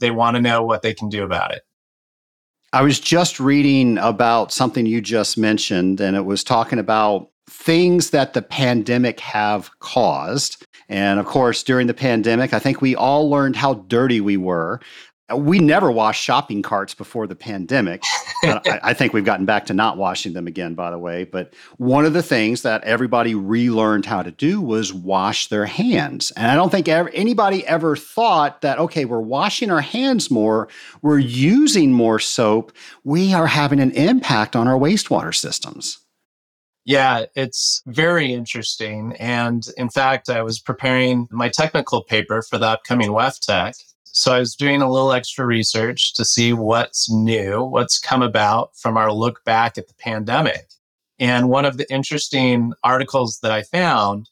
they 0.00 0.10
want 0.10 0.36
to 0.36 0.42
know 0.42 0.62
what 0.62 0.82
they 0.82 0.94
can 0.94 1.08
do 1.08 1.24
about 1.24 1.52
it. 1.52 1.62
I 2.72 2.82
was 2.82 3.00
just 3.00 3.40
reading 3.40 3.96
about 3.98 4.52
something 4.52 4.84
you 4.84 5.00
just 5.00 5.38
mentioned, 5.38 6.00
and 6.00 6.16
it 6.16 6.26
was 6.26 6.44
talking 6.44 6.78
about 6.78 7.30
things 7.48 8.10
that 8.10 8.34
the 8.34 8.42
pandemic 8.42 9.20
have 9.20 9.70
caused. 9.78 10.64
And 10.90 11.18
of 11.18 11.26
course, 11.26 11.62
during 11.62 11.86
the 11.86 11.94
pandemic, 11.94 12.52
I 12.52 12.58
think 12.58 12.80
we 12.80 12.94
all 12.94 13.30
learned 13.30 13.56
how 13.56 13.74
dirty 13.74 14.20
we 14.20 14.36
were. 14.36 14.80
We 15.36 15.58
never 15.58 15.90
washed 15.90 16.22
shopping 16.22 16.62
carts 16.62 16.94
before 16.94 17.26
the 17.26 17.34
pandemic. 17.34 18.02
I, 18.42 18.80
I, 18.82 18.94
think 18.94 19.12
we've 19.12 19.24
gotten 19.24 19.44
back 19.44 19.66
to 19.66 19.74
not 19.74 19.98
washing 19.98 20.32
them 20.32 20.46
again, 20.46 20.74
by 20.74 20.90
the 20.90 20.98
way. 20.98 21.24
But 21.24 21.52
one 21.76 22.06
of 22.06 22.14
the 22.14 22.22
things 22.22 22.62
that 22.62 22.82
everybody 22.84 23.34
relearned 23.34 24.06
how 24.06 24.22
to 24.22 24.30
do 24.30 24.60
was 24.60 24.92
wash 24.92 25.48
their 25.48 25.66
hands. 25.66 26.30
And 26.32 26.50
I 26.50 26.54
don't 26.54 26.70
think 26.70 26.88
ever, 26.88 27.10
anybody 27.10 27.66
ever 27.66 27.94
thought 27.94 28.62
that, 28.62 28.78
okay, 28.78 29.04
we're 29.04 29.20
washing 29.20 29.70
our 29.70 29.82
hands 29.82 30.30
more, 30.30 30.68
we're 31.02 31.18
using 31.18 31.92
more 31.92 32.18
soap, 32.18 32.72
we 33.04 33.34
are 33.34 33.46
having 33.46 33.80
an 33.80 33.90
impact 33.92 34.56
on 34.56 34.66
our 34.66 34.78
wastewater 34.78 35.34
systems. 35.34 35.98
Yeah, 36.86 37.26
it's 37.34 37.82
very 37.86 38.32
interesting. 38.32 39.14
And 39.18 39.62
in 39.76 39.90
fact, 39.90 40.30
I 40.30 40.40
was 40.40 40.58
preparing 40.58 41.28
my 41.30 41.50
technical 41.50 42.02
paper 42.02 42.40
for 42.40 42.56
the 42.56 42.64
upcoming 42.64 43.10
WEFTEC 43.10 43.74
so 44.18 44.32
I 44.32 44.40
was 44.40 44.56
doing 44.56 44.82
a 44.82 44.90
little 44.90 45.12
extra 45.12 45.46
research 45.46 46.12
to 46.14 46.24
see 46.24 46.52
what's 46.52 47.08
new, 47.08 47.62
what's 47.62 48.00
come 48.00 48.20
about 48.20 48.76
from 48.76 48.96
our 48.96 49.12
look 49.12 49.44
back 49.44 49.78
at 49.78 49.86
the 49.86 49.94
pandemic. 49.94 50.70
And 51.20 51.48
one 51.48 51.64
of 51.64 51.76
the 51.76 51.88
interesting 51.88 52.72
articles 52.82 53.38
that 53.44 53.52
I 53.52 53.62
found 53.62 54.28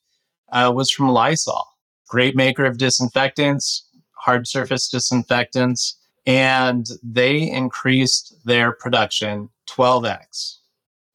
uh, 0.50 0.73
was 0.75 0.90
from 0.90 1.11
Lysol, 1.11 1.64
great 2.09 2.35
maker 2.35 2.64
of 2.64 2.78
disinfectants, 2.78 3.88
hard 4.14 4.49
surface 4.49 4.88
disinfectants, 4.88 5.97
and 6.26 6.88
they 7.00 7.49
increased 7.49 8.35
their 8.45 8.73
production 8.73 9.50
12x. 9.71 10.57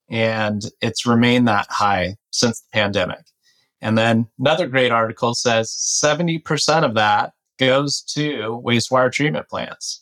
And 0.10 0.64
it's 0.80 1.06
remained 1.06 1.46
that 1.50 1.68
high 1.70 2.16
since 2.32 2.62
the 2.62 2.70
pandemic. 2.72 3.26
And 3.82 3.98
then 3.98 4.28
another 4.40 4.68
great 4.68 4.94
article 4.94 5.34
says 5.34 5.72
70% 6.02 6.86
of 6.86 6.94
that 6.94 7.34
goes 7.62 8.02
to 8.02 8.62
wastewater 8.66 9.12
treatment 9.12 9.48
plants. 9.48 10.02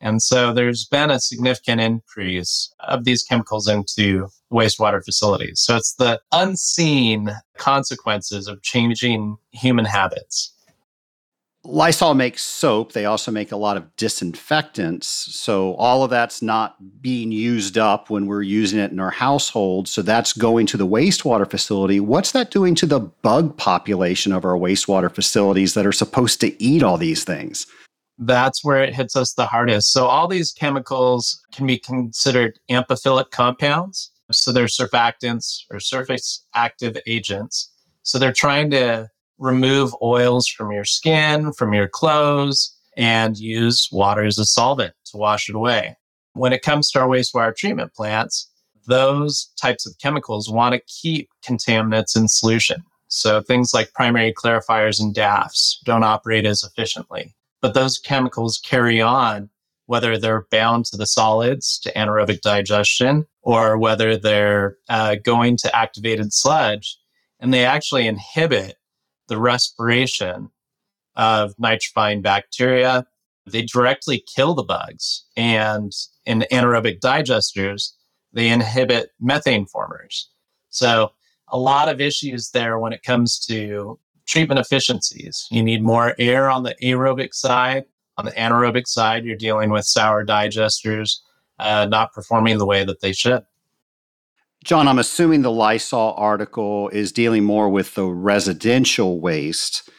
And 0.00 0.22
so 0.22 0.52
there's 0.52 0.84
been 0.84 1.10
a 1.10 1.20
significant 1.20 1.80
increase 1.80 2.72
of 2.80 3.04
these 3.04 3.22
chemicals 3.22 3.68
into 3.68 4.28
wastewater 4.52 5.04
facilities. 5.04 5.60
So 5.60 5.76
it's 5.76 5.94
the 5.94 6.20
unseen 6.32 7.30
consequences 7.56 8.48
of 8.48 8.62
changing 8.62 9.36
human 9.52 9.84
habits. 9.84 10.51
Lysol 11.64 12.14
makes 12.14 12.42
soap. 12.42 12.92
They 12.92 13.04
also 13.04 13.30
make 13.30 13.52
a 13.52 13.56
lot 13.56 13.76
of 13.76 13.94
disinfectants. 13.96 15.06
So 15.06 15.74
all 15.74 16.02
of 16.02 16.10
that's 16.10 16.42
not 16.42 16.76
being 17.00 17.30
used 17.30 17.78
up 17.78 18.10
when 18.10 18.26
we're 18.26 18.42
using 18.42 18.80
it 18.80 18.90
in 18.90 18.98
our 18.98 19.12
household. 19.12 19.86
So 19.86 20.02
that's 20.02 20.32
going 20.32 20.66
to 20.66 20.76
the 20.76 20.86
wastewater 20.86 21.48
facility. 21.48 22.00
What's 22.00 22.32
that 22.32 22.50
doing 22.50 22.74
to 22.76 22.86
the 22.86 22.98
bug 22.98 23.56
population 23.56 24.32
of 24.32 24.44
our 24.44 24.56
wastewater 24.56 25.12
facilities 25.14 25.74
that 25.74 25.86
are 25.86 25.92
supposed 25.92 26.40
to 26.40 26.60
eat 26.60 26.82
all 26.82 26.98
these 26.98 27.22
things? 27.22 27.66
That's 28.18 28.64
where 28.64 28.82
it 28.82 28.94
hits 28.94 29.14
us 29.14 29.32
the 29.34 29.46
hardest. 29.46 29.92
So 29.92 30.06
all 30.06 30.26
these 30.26 30.52
chemicals 30.52 31.40
can 31.52 31.66
be 31.66 31.78
considered 31.78 32.58
amphiphilic 32.70 33.30
compounds. 33.30 34.10
So 34.32 34.50
they're 34.50 34.66
surfactants 34.66 35.60
or 35.70 35.78
surface 35.78 36.44
active 36.54 36.96
agents. 37.06 37.70
So 38.02 38.18
they're 38.18 38.32
trying 38.32 38.70
to 38.70 39.08
remove 39.38 39.94
oils 40.02 40.46
from 40.46 40.72
your 40.72 40.84
skin, 40.84 41.52
from 41.52 41.72
your 41.72 41.88
clothes, 41.88 42.76
and 42.96 43.38
use 43.38 43.88
water 43.90 44.24
as 44.24 44.38
a 44.38 44.44
solvent 44.44 44.94
to 45.06 45.16
wash 45.16 45.48
it 45.48 45.54
away. 45.54 45.96
When 46.34 46.52
it 46.52 46.62
comes 46.62 46.90
to 46.90 47.00
our 47.00 47.08
wastewater 47.08 47.54
treatment 47.54 47.94
plants, 47.94 48.48
those 48.86 49.50
types 49.60 49.86
of 49.86 49.98
chemicals 49.98 50.50
want 50.50 50.74
to 50.74 50.80
keep 50.86 51.30
contaminants 51.46 52.16
in 52.16 52.28
solution. 52.28 52.82
So 53.08 53.40
things 53.40 53.74
like 53.74 53.92
primary 53.92 54.32
clarifiers 54.32 55.00
and 55.00 55.14
DAFs 55.14 55.76
don't 55.84 56.02
operate 56.02 56.46
as 56.46 56.62
efficiently. 56.62 57.34
But 57.60 57.74
those 57.74 57.98
chemicals 57.98 58.60
carry 58.64 59.00
on 59.00 59.50
whether 59.86 60.16
they're 60.16 60.46
bound 60.50 60.86
to 60.86 60.96
the 60.96 61.06
solids 61.06 61.78
to 61.80 61.92
anaerobic 61.92 62.40
digestion 62.40 63.26
or 63.42 63.76
whether 63.76 64.16
they're 64.16 64.76
uh, 64.88 65.16
going 65.16 65.56
to 65.58 65.76
activated 65.76 66.32
sludge. 66.32 66.96
And 67.40 67.52
they 67.52 67.64
actually 67.64 68.06
inhibit 68.06 68.76
the 69.28 69.38
respiration 69.38 70.50
of 71.16 71.54
nitrifying 71.56 72.22
bacteria. 72.22 73.06
They 73.46 73.62
directly 73.62 74.24
kill 74.34 74.54
the 74.54 74.62
bugs. 74.62 75.24
And 75.36 75.92
in 76.26 76.44
anaerobic 76.52 77.00
digesters, 77.00 77.92
they 78.32 78.48
inhibit 78.48 79.10
methane 79.20 79.66
formers. 79.66 80.30
So, 80.70 81.12
a 81.48 81.58
lot 81.58 81.90
of 81.90 82.00
issues 82.00 82.50
there 82.50 82.78
when 82.78 82.94
it 82.94 83.02
comes 83.02 83.38
to 83.46 83.98
treatment 84.26 84.58
efficiencies. 84.58 85.46
You 85.50 85.62
need 85.62 85.82
more 85.82 86.14
air 86.18 86.48
on 86.48 86.62
the 86.62 86.74
aerobic 86.82 87.34
side. 87.34 87.84
On 88.16 88.24
the 88.24 88.30
anaerobic 88.32 88.86
side, 88.86 89.24
you're 89.24 89.36
dealing 89.36 89.70
with 89.70 89.84
sour 89.84 90.24
digesters 90.24 91.18
uh, 91.58 91.86
not 91.86 92.12
performing 92.12 92.58
the 92.58 92.66
way 92.66 92.84
that 92.84 93.00
they 93.00 93.12
should. 93.12 93.42
John, 94.64 94.86
I'm 94.86 95.00
assuming 95.00 95.42
the 95.42 95.50
Lysol 95.50 96.14
article 96.16 96.88
is 96.90 97.10
dealing 97.10 97.42
more 97.42 97.68
with 97.68 97.94
the 97.94 98.04
residential 98.04 99.18
waste. 99.18 99.90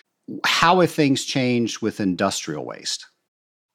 How 0.45 0.79
have 0.79 0.91
things 0.91 1.25
changed 1.25 1.81
with 1.81 1.99
industrial 1.99 2.65
waste? 2.65 3.05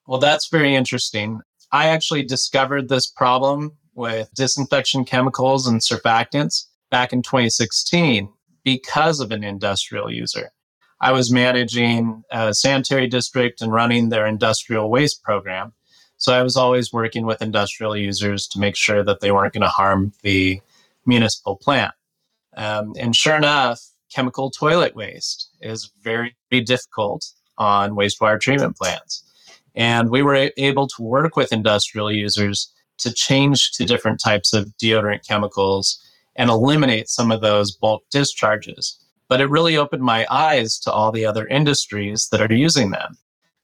Well, 0.07 0.19
that's 0.19 0.49
very 0.49 0.75
interesting. 0.75 1.41
I 1.71 1.89
actually 1.89 2.23
discovered 2.23 2.89
this 2.89 3.05
problem 3.05 3.73
with 3.93 4.33
disinfection 4.33 5.05
chemicals 5.05 5.67
and 5.67 5.79
surfactants 5.79 6.65
back 6.89 7.13
in 7.13 7.21
2016 7.21 8.27
because 8.63 9.19
of 9.19 9.31
an 9.31 9.43
industrial 9.43 10.11
user. 10.11 10.49
I 11.01 11.11
was 11.11 11.31
managing 11.31 12.23
a 12.31 12.51
sanitary 12.53 13.07
district 13.07 13.61
and 13.61 13.71
running 13.71 14.09
their 14.09 14.25
industrial 14.25 14.89
waste 14.89 15.21
program. 15.21 15.73
So 16.17 16.33
I 16.33 16.41
was 16.41 16.57
always 16.57 16.91
working 16.91 17.27
with 17.27 17.43
industrial 17.43 17.95
users 17.95 18.47
to 18.47 18.59
make 18.59 18.75
sure 18.75 19.03
that 19.03 19.19
they 19.19 19.31
weren't 19.31 19.53
going 19.53 19.61
to 19.61 19.67
harm 19.67 20.13
the 20.23 20.59
municipal 21.09 21.57
plant. 21.57 21.93
Um, 22.55 22.93
and 22.97 23.15
sure 23.15 23.35
enough, 23.35 23.81
chemical 24.13 24.49
toilet 24.49 24.95
waste 24.95 25.49
is 25.61 25.91
very, 26.01 26.35
very 26.49 26.63
difficult 26.63 27.25
on 27.57 27.91
wastewater 27.91 28.39
treatment 28.39 28.77
plants. 28.77 29.23
And 29.75 30.09
we 30.09 30.21
were 30.21 30.51
able 30.57 30.87
to 30.87 31.01
work 31.01 31.35
with 31.35 31.53
industrial 31.53 32.11
users 32.11 32.71
to 32.99 33.13
change 33.13 33.71
to 33.73 33.85
different 33.85 34.19
types 34.23 34.53
of 34.53 34.73
deodorant 34.81 35.27
chemicals 35.27 35.99
and 36.35 36.49
eliminate 36.49 37.09
some 37.09 37.31
of 37.31 37.41
those 37.41 37.71
bulk 37.71 38.03
discharges. 38.11 38.97
But 39.27 39.41
it 39.41 39.49
really 39.49 39.77
opened 39.77 40.03
my 40.03 40.25
eyes 40.29 40.79
to 40.79 40.91
all 40.91 41.11
the 41.11 41.25
other 41.25 41.47
industries 41.47 42.29
that 42.31 42.41
are 42.41 42.53
using 42.53 42.91
them, 42.91 43.17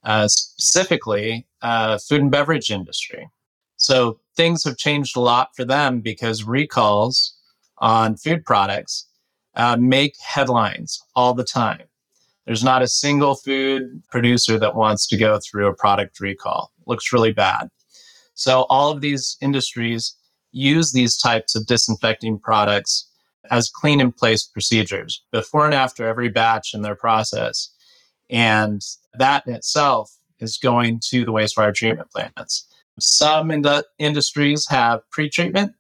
uh, 0.04 0.28
specifically 0.28 1.48
uh, 1.62 1.98
food 1.98 2.22
and 2.22 2.32
beverage 2.32 2.70
industry. 2.70 3.30
So 3.78 4.20
things 4.38 4.64
have 4.64 4.78
changed 4.78 5.18
a 5.18 5.22
lot 5.22 5.50
for 5.56 5.66
them 5.66 6.02
because 6.02 6.44
recalls 6.44 7.35
on 7.80 8.16
food 8.16 8.46
products 8.46 9.08
uh, 9.56 9.78
make 9.80 10.16
headlines 10.20 11.02
all 11.16 11.34
the 11.34 11.44
time. 11.44 11.84
There's 12.46 12.64
not 12.64 12.82
a 12.82 12.88
single 12.88 13.36
food 13.36 14.04
producer 14.10 14.60
that 14.60 14.76
wants 14.76 15.08
to 15.08 15.18
go 15.18 15.40
through 15.40 15.68
a 15.68 15.74
product 15.74 16.20
recall. 16.20 16.72
looks 16.86 17.12
really 17.12 17.34
bad. 17.34 17.70
So 18.36 18.66
all 18.70 18.92
of 18.92 19.02
these 19.02 19.38
industries 19.42 20.16
use 20.52 20.92
these 20.92 21.18
types 21.18 21.56
of 21.56 21.66
disinfecting 21.66 22.40
products 22.40 23.10
as 23.50 23.70
clean 23.70 24.00
in 24.00 24.12
place 24.12 24.44
procedures 24.44 25.24
before 25.32 25.66
and 25.66 25.74
after 25.74 26.08
every 26.08 26.30
batch 26.30 26.74
in 26.74 26.82
their 26.82 26.96
process. 26.96 27.72
And 28.30 28.82
that 29.14 29.48
in 29.48 29.54
itself 29.54 30.12
is 30.40 30.58
going 30.58 31.02
to 31.10 31.26
the 31.26 31.32
wastewater 31.32 31.74
treatment 31.74 32.12
plants. 32.12 32.68
Some 33.00 33.52
ind- 33.52 33.84
industries 34.00 34.68
have 34.68 35.02
pretreatment 35.16 35.74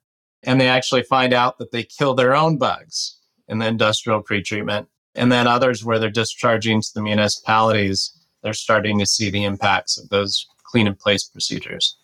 and 0.45 0.61
they 0.61 0.67
actually 0.67 1.03
find 1.03 1.33
out 1.33 1.57
that 1.57 1.71
they 1.71 1.83
kill 1.83 2.13
their 2.13 2.35
own 2.35 2.57
bugs 2.57 3.17
in 3.47 3.59
the 3.59 3.67
industrial 3.67 4.23
pretreatment. 4.23 4.87
And 5.15 5.31
then 5.31 5.47
others 5.47 5.83
where 5.83 5.97
they're 5.97 6.09
discharging 6.09 6.81
to 6.81 6.93
the 6.93 7.01
municipalities, 7.01 8.11
they're 8.43 8.53
starting 8.53 8.99
to 8.99 9.05
see 9.05 9.29
the 9.29 9.43
impacts 9.43 9.97
of 9.97 10.09
those 10.09 10.45
clean 10.63 10.87
in 10.87 10.95
place 10.95 11.23
procedures. 11.23 11.97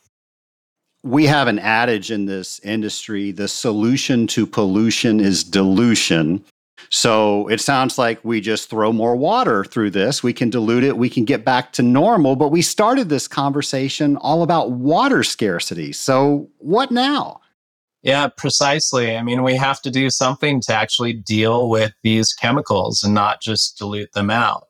We 1.04 1.25
have 1.25 1.47
an 1.47 1.60
adage 1.60 2.12
in 2.12 2.25
this 2.25 2.60
industry 2.60 3.32
the 3.32 3.47
solution 3.47 4.27
to 4.27 4.45
pollution 4.45 5.19
is 5.19 5.43
dilution. 5.43 6.45
So 6.89 7.47
it 7.47 7.60
sounds 7.60 7.97
like 7.97 8.23
we 8.23 8.41
just 8.41 8.69
throw 8.69 8.91
more 8.91 9.15
water 9.15 9.63
through 9.63 9.91
this. 9.91 10.23
We 10.23 10.34
can 10.34 10.49
dilute 10.49 10.84
it, 10.84 10.97
we 10.97 11.10
can 11.10 11.25
get 11.25 11.43
back 11.43 11.73
to 11.73 11.84
normal. 11.84 12.36
But 12.36 12.49
we 12.49 12.62
started 12.62 13.10
this 13.10 13.27
conversation 13.27 14.15
all 14.17 14.43
about 14.43 14.71
water 14.71 15.23
scarcity. 15.23 15.91
So 15.91 16.49
what 16.60 16.91
now? 16.91 17.41
Yeah, 18.03 18.29
precisely. 18.29 19.15
I 19.15 19.21
mean, 19.21 19.43
we 19.43 19.55
have 19.55 19.81
to 19.83 19.91
do 19.91 20.09
something 20.09 20.59
to 20.61 20.73
actually 20.73 21.13
deal 21.13 21.69
with 21.69 21.93
these 22.01 22.33
chemicals 22.33 23.03
and 23.03 23.13
not 23.13 23.41
just 23.41 23.77
dilute 23.77 24.13
them 24.13 24.31
out. 24.31 24.67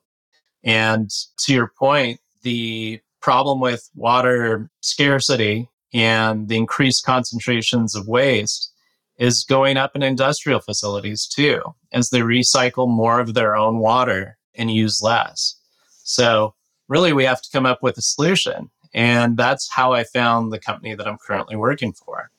And 0.62 1.10
to 1.38 1.54
your 1.54 1.72
point, 1.78 2.20
the 2.42 3.00
problem 3.20 3.60
with 3.60 3.88
water 3.94 4.70
scarcity 4.80 5.70
and 5.94 6.48
the 6.48 6.56
increased 6.56 7.04
concentrations 7.04 7.94
of 7.94 8.06
waste 8.06 8.70
is 9.18 9.44
going 9.44 9.76
up 9.76 9.94
in 9.94 10.02
industrial 10.02 10.60
facilities 10.60 11.26
too, 11.26 11.62
as 11.92 12.10
they 12.10 12.20
recycle 12.20 12.88
more 12.88 13.20
of 13.20 13.34
their 13.34 13.56
own 13.56 13.78
water 13.78 14.36
and 14.54 14.70
use 14.70 15.00
less. 15.02 15.56
So, 16.04 16.54
really, 16.88 17.12
we 17.12 17.24
have 17.24 17.40
to 17.40 17.50
come 17.52 17.64
up 17.64 17.82
with 17.82 17.96
a 17.96 18.02
solution. 18.02 18.70
And 18.94 19.36
that's 19.38 19.70
how 19.72 19.92
I 19.92 20.04
found 20.04 20.52
the 20.52 20.58
company 20.58 20.94
that 20.94 21.06
I'm 21.08 21.16
currently 21.16 21.56
working 21.56 21.92
for. 21.92 22.30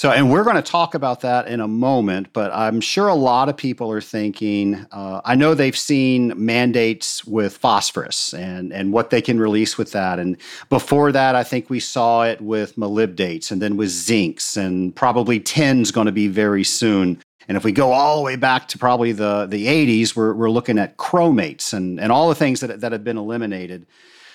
So, 0.00 0.10
and 0.10 0.30
we're 0.30 0.44
going 0.44 0.56
to 0.56 0.62
talk 0.62 0.94
about 0.94 1.20
that 1.20 1.46
in 1.46 1.60
a 1.60 1.68
moment, 1.68 2.32
but 2.32 2.50
I'm 2.54 2.80
sure 2.80 3.08
a 3.08 3.14
lot 3.14 3.50
of 3.50 3.56
people 3.58 3.92
are 3.92 4.00
thinking. 4.00 4.86
Uh, 4.90 5.20
I 5.26 5.34
know 5.34 5.52
they've 5.52 5.76
seen 5.76 6.32
mandates 6.42 7.26
with 7.26 7.58
phosphorus 7.58 8.32
and 8.32 8.72
and 8.72 8.94
what 8.94 9.10
they 9.10 9.20
can 9.20 9.38
release 9.38 9.76
with 9.76 9.92
that, 9.92 10.18
and 10.18 10.38
before 10.70 11.12
that, 11.12 11.34
I 11.34 11.44
think 11.44 11.68
we 11.68 11.80
saw 11.80 12.22
it 12.22 12.40
with 12.40 12.76
molybdates, 12.76 13.50
and 13.50 13.60
then 13.60 13.76
with 13.76 13.90
zincs, 13.90 14.56
and 14.56 14.96
probably 14.96 15.38
tin's 15.38 15.90
going 15.90 16.06
to 16.06 16.12
be 16.12 16.28
very 16.28 16.64
soon. 16.64 17.20
And 17.46 17.58
if 17.58 17.64
we 17.64 17.70
go 17.70 17.92
all 17.92 18.16
the 18.16 18.22
way 18.22 18.36
back 18.36 18.68
to 18.68 18.78
probably 18.78 19.12
the 19.12 19.44
the 19.44 19.66
80s, 19.66 20.16
we're 20.16 20.32
we're 20.32 20.48
looking 20.48 20.78
at 20.78 20.96
chromates 20.96 21.74
and 21.74 22.00
and 22.00 22.10
all 22.10 22.30
the 22.30 22.34
things 22.34 22.60
that 22.60 22.80
that 22.80 22.92
have 22.92 23.04
been 23.04 23.18
eliminated. 23.18 23.86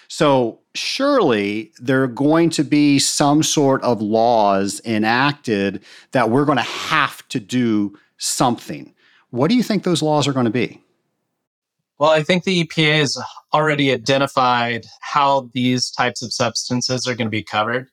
So 0.08 0.60
surely 0.74 1.72
there 1.80 2.04
are 2.04 2.08
going 2.08 2.50
to 2.52 2.64
be 2.64 3.00
some 3.00 3.44
sort 3.44 3.82
of 3.84 4.02
laws 4.02 4.82
enacted 4.86 5.84
that 6.12 6.30
we're 6.30 6.46
going 6.46 6.58
to 6.58 6.64
have 6.64 7.28
to 7.30 7.40
do 7.40 7.98
something. 8.18 8.94
What 9.30 9.50
do 9.50 9.56
you 9.56 9.64
think 9.64 9.84
those 9.84 10.02
laws 10.02 10.28
are 10.28 10.34
going 10.34 10.46
to 10.46 10.52
be? 10.52 10.82
Well, 11.98 12.12
I 12.12 12.24
think 12.24 12.44
the 12.44 12.66
EPA 12.66 13.00
has 13.00 13.18
already 13.54 13.92
identified 13.92 14.86
how 15.00 15.50
these 15.54 15.90
types 15.92 16.22
of 16.22 16.34
substances 16.34 17.08
are 17.08 17.16
going 17.16 17.28
to 17.28 17.32
be 17.32 17.44
covered. 17.44 17.90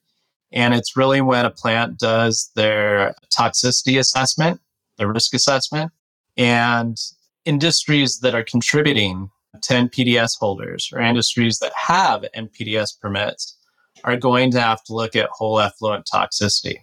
And 0.51 0.75
it's 0.75 0.97
really 0.97 1.21
when 1.21 1.45
a 1.45 1.51
plant 1.51 1.99
does 1.99 2.51
their 2.57 3.15
toxicity 3.33 3.99
assessment, 3.99 4.61
their 4.99 5.11
risk 5.11 5.33
assessment, 5.35 5.93
and 6.37 6.97
industries 7.45 8.19
that 8.21 8.35
are 8.35 8.45
contributing 8.45 9.31
to 9.61 9.75
NPDES 9.75 10.39
holders 10.39 10.91
or 10.93 11.01
industries 11.01 11.59
that 11.59 11.73
have 11.77 12.25
NPDES 12.35 12.99
permits 13.01 13.59
are 14.05 14.17
going 14.17 14.51
to 14.53 14.61
have 14.61 14.83
to 14.85 14.95
look 14.95 15.15
at 15.15 15.29
whole 15.31 15.61
effluent 15.61 16.09
toxicity. 16.13 16.79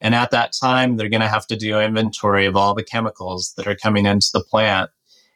And 0.00 0.14
at 0.14 0.30
that 0.30 0.52
time, 0.58 0.96
they're 0.96 1.10
going 1.10 1.20
to 1.20 1.28
have 1.28 1.46
to 1.48 1.56
do 1.56 1.78
inventory 1.78 2.46
of 2.46 2.56
all 2.56 2.74
the 2.74 2.82
chemicals 2.82 3.52
that 3.56 3.66
are 3.66 3.76
coming 3.76 4.06
into 4.06 4.30
the 4.32 4.42
plant 4.42 4.90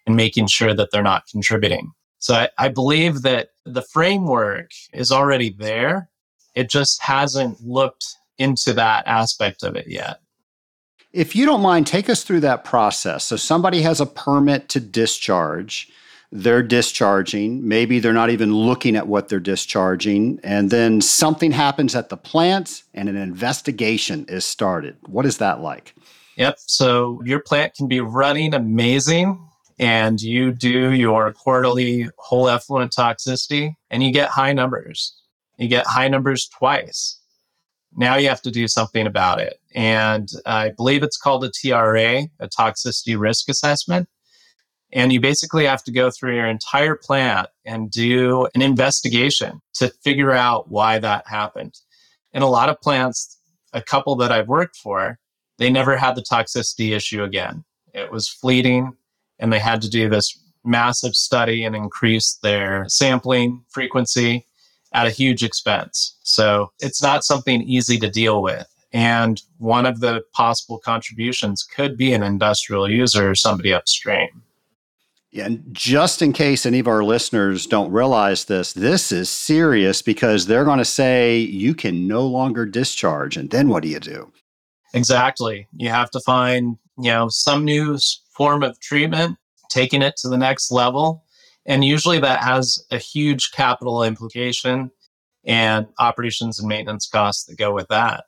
and 0.06 0.16
making 0.16 0.46
sure 0.46 0.74
that 0.74 0.90
they're 0.90 1.02
not 1.02 1.26
contributing. 1.30 1.92
So 2.18 2.34
I, 2.34 2.48
I 2.56 2.68
believe 2.68 3.22
that 3.22 3.50
the 3.66 3.82
framework 3.82 4.70
is 4.94 5.12
already 5.12 5.50
there. 5.50 6.08
It 6.54 6.70
just 6.70 7.02
hasn't 7.02 7.60
looked 7.60 8.06
into 8.38 8.72
that 8.72 9.06
aspect 9.06 9.62
of 9.62 9.76
it 9.76 9.86
yet. 9.86 10.20
If 11.12 11.36
you 11.36 11.46
don't 11.46 11.60
mind, 11.60 11.86
take 11.86 12.08
us 12.08 12.24
through 12.24 12.40
that 12.40 12.64
process. 12.64 13.24
So 13.24 13.36
somebody 13.36 13.82
has 13.82 14.00
a 14.00 14.06
permit 14.06 14.68
to 14.70 14.80
discharge 14.80 15.90
they're 16.36 16.64
discharging. 16.64 17.66
Maybe 17.66 18.00
they're 18.00 18.12
not 18.12 18.28
even 18.28 18.52
looking 18.52 18.96
at 18.96 19.06
what 19.06 19.28
they're 19.28 19.38
discharging. 19.38 20.40
And 20.42 20.68
then 20.68 21.00
something 21.00 21.52
happens 21.52 21.94
at 21.94 22.08
the 22.08 22.16
plant 22.16 22.82
and 22.92 23.08
an 23.08 23.16
investigation 23.16 24.26
is 24.28 24.44
started. 24.44 24.96
What 25.06 25.26
is 25.26 25.38
that 25.38 25.60
like? 25.60 25.94
Yep. 26.36 26.56
So 26.58 27.22
your 27.24 27.38
plant 27.38 27.74
can 27.74 27.86
be 27.86 28.00
running 28.00 28.52
amazing 28.52 29.48
and 29.78 30.20
you 30.20 30.50
do 30.50 30.90
your 30.90 31.32
quarterly 31.32 32.08
whole 32.18 32.48
effluent 32.48 32.90
toxicity 32.90 33.76
and 33.88 34.02
you 34.02 34.12
get 34.12 34.28
high 34.28 34.52
numbers. 34.52 35.14
You 35.56 35.68
get 35.68 35.86
high 35.86 36.08
numbers 36.08 36.48
twice. 36.48 37.20
Now 37.96 38.16
you 38.16 38.28
have 38.28 38.42
to 38.42 38.50
do 38.50 38.66
something 38.66 39.06
about 39.06 39.40
it. 39.40 39.60
And 39.72 40.28
I 40.46 40.70
believe 40.70 41.04
it's 41.04 41.16
called 41.16 41.44
a 41.44 41.50
TRA, 41.50 42.22
a 42.40 42.48
toxicity 42.48 43.16
risk 43.16 43.48
assessment. 43.48 44.08
And 44.94 45.12
you 45.12 45.20
basically 45.20 45.66
have 45.66 45.82
to 45.84 45.92
go 45.92 46.10
through 46.10 46.36
your 46.36 46.46
entire 46.46 46.94
plant 46.94 47.48
and 47.66 47.90
do 47.90 48.46
an 48.54 48.62
investigation 48.62 49.60
to 49.74 49.88
figure 50.02 50.30
out 50.30 50.70
why 50.70 50.98
that 51.00 51.26
happened. 51.26 51.80
In 52.32 52.42
a 52.42 52.48
lot 52.48 52.68
of 52.68 52.80
plants, 52.80 53.38
a 53.72 53.82
couple 53.82 54.14
that 54.16 54.30
I've 54.30 54.48
worked 54.48 54.76
for, 54.76 55.18
they 55.58 55.68
never 55.68 55.96
had 55.96 56.14
the 56.14 56.22
toxicity 56.22 56.94
issue 56.94 57.24
again. 57.24 57.64
It 57.92 58.10
was 58.12 58.28
fleeting, 58.28 58.92
and 59.40 59.52
they 59.52 59.58
had 59.58 59.82
to 59.82 59.90
do 59.90 60.08
this 60.08 60.38
massive 60.64 61.14
study 61.14 61.64
and 61.64 61.74
increase 61.74 62.38
their 62.42 62.86
sampling 62.88 63.64
frequency 63.68 64.46
at 64.92 65.08
a 65.08 65.10
huge 65.10 65.42
expense. 65.42 66.16
So 66.22 66.70
it's 66.80 67.02
not 67.02 67.24
something 67.24 67.62
easy 67.62 67.98
to 67.98 68.08
deal 68.08 68.42
with. 68.42 68.66
And 68.92 69.42
one 69.58 69.86
of 69.86 69.98
the 69.98 70.22
possible 70.32 70.78
contributions 70.78 71.64
could 71.64 71.96
be 71.96 72.12
an 72.12 72.22
industrial 72.22 72.88
user 72.88 73.30
or 73.30 73.34
somebody 73.34 73.72
upstream. 73.72 74.44
And 75.34 75.64
just 75.72 76.22
in 76.22 76.32
case 76.32 76.64
any 76.64 76.78
of 76.78 76.86
our 76.86 77.02
listeners 77.02 77.66
don't 77.66 77.90
realize 77.90 78.44
this, 78.44 78.72
this 78.72 79.10
is 79.10 79.28
serious 79.28 80.00
because 80.00 80.46
they're 80.46 80.64
going 80.64 80.78
to 80.78 80.84
say 80.84 81.38
you 81.38 81.74
can 81.74 82.06
no 82.06 82.24
longer 82.26 82.66
discharge. 82.66 83.36
And 83.36 83.50
then 83.50 83.68
what 83.68 83.82
do 83.82 83.88
you 83.88 83.98
do? 83.98 84.32
Exactly. 84.92 85.66
You 85.76 85.88
have 85.88 86.10
to 86.12 86.20
find, 86.20 86.76
you 86.98 87.10
know, 87.10 87.28
some 87.28 87.64
new 87.64 87.98
form 88.36 88.62
of 88.62 88.78
treatment, 88.78 89.36
taking 89.70 90.02
it 90.02 90.16
to 90.18 90.28
the 90.28 90.38
next 90.38 90.70
level. 90.70 91.24
And 91.66 91.84
usually 91.84 92.20
that 92.20 92.44
has 92.44 92.84
a 92.92 92.98
huge 92.98 93.50
capital 93.50 94.04
implication 94.04 94.92
and 95.44 95.86
operations 95.98 96.60
and 96.60 96.68
maintenance 96.68 97.08
costs 97.08 97.44
that 97.46 97.58
go 97.58 97.72
with 97.72 97.88
that. 97.88 98.24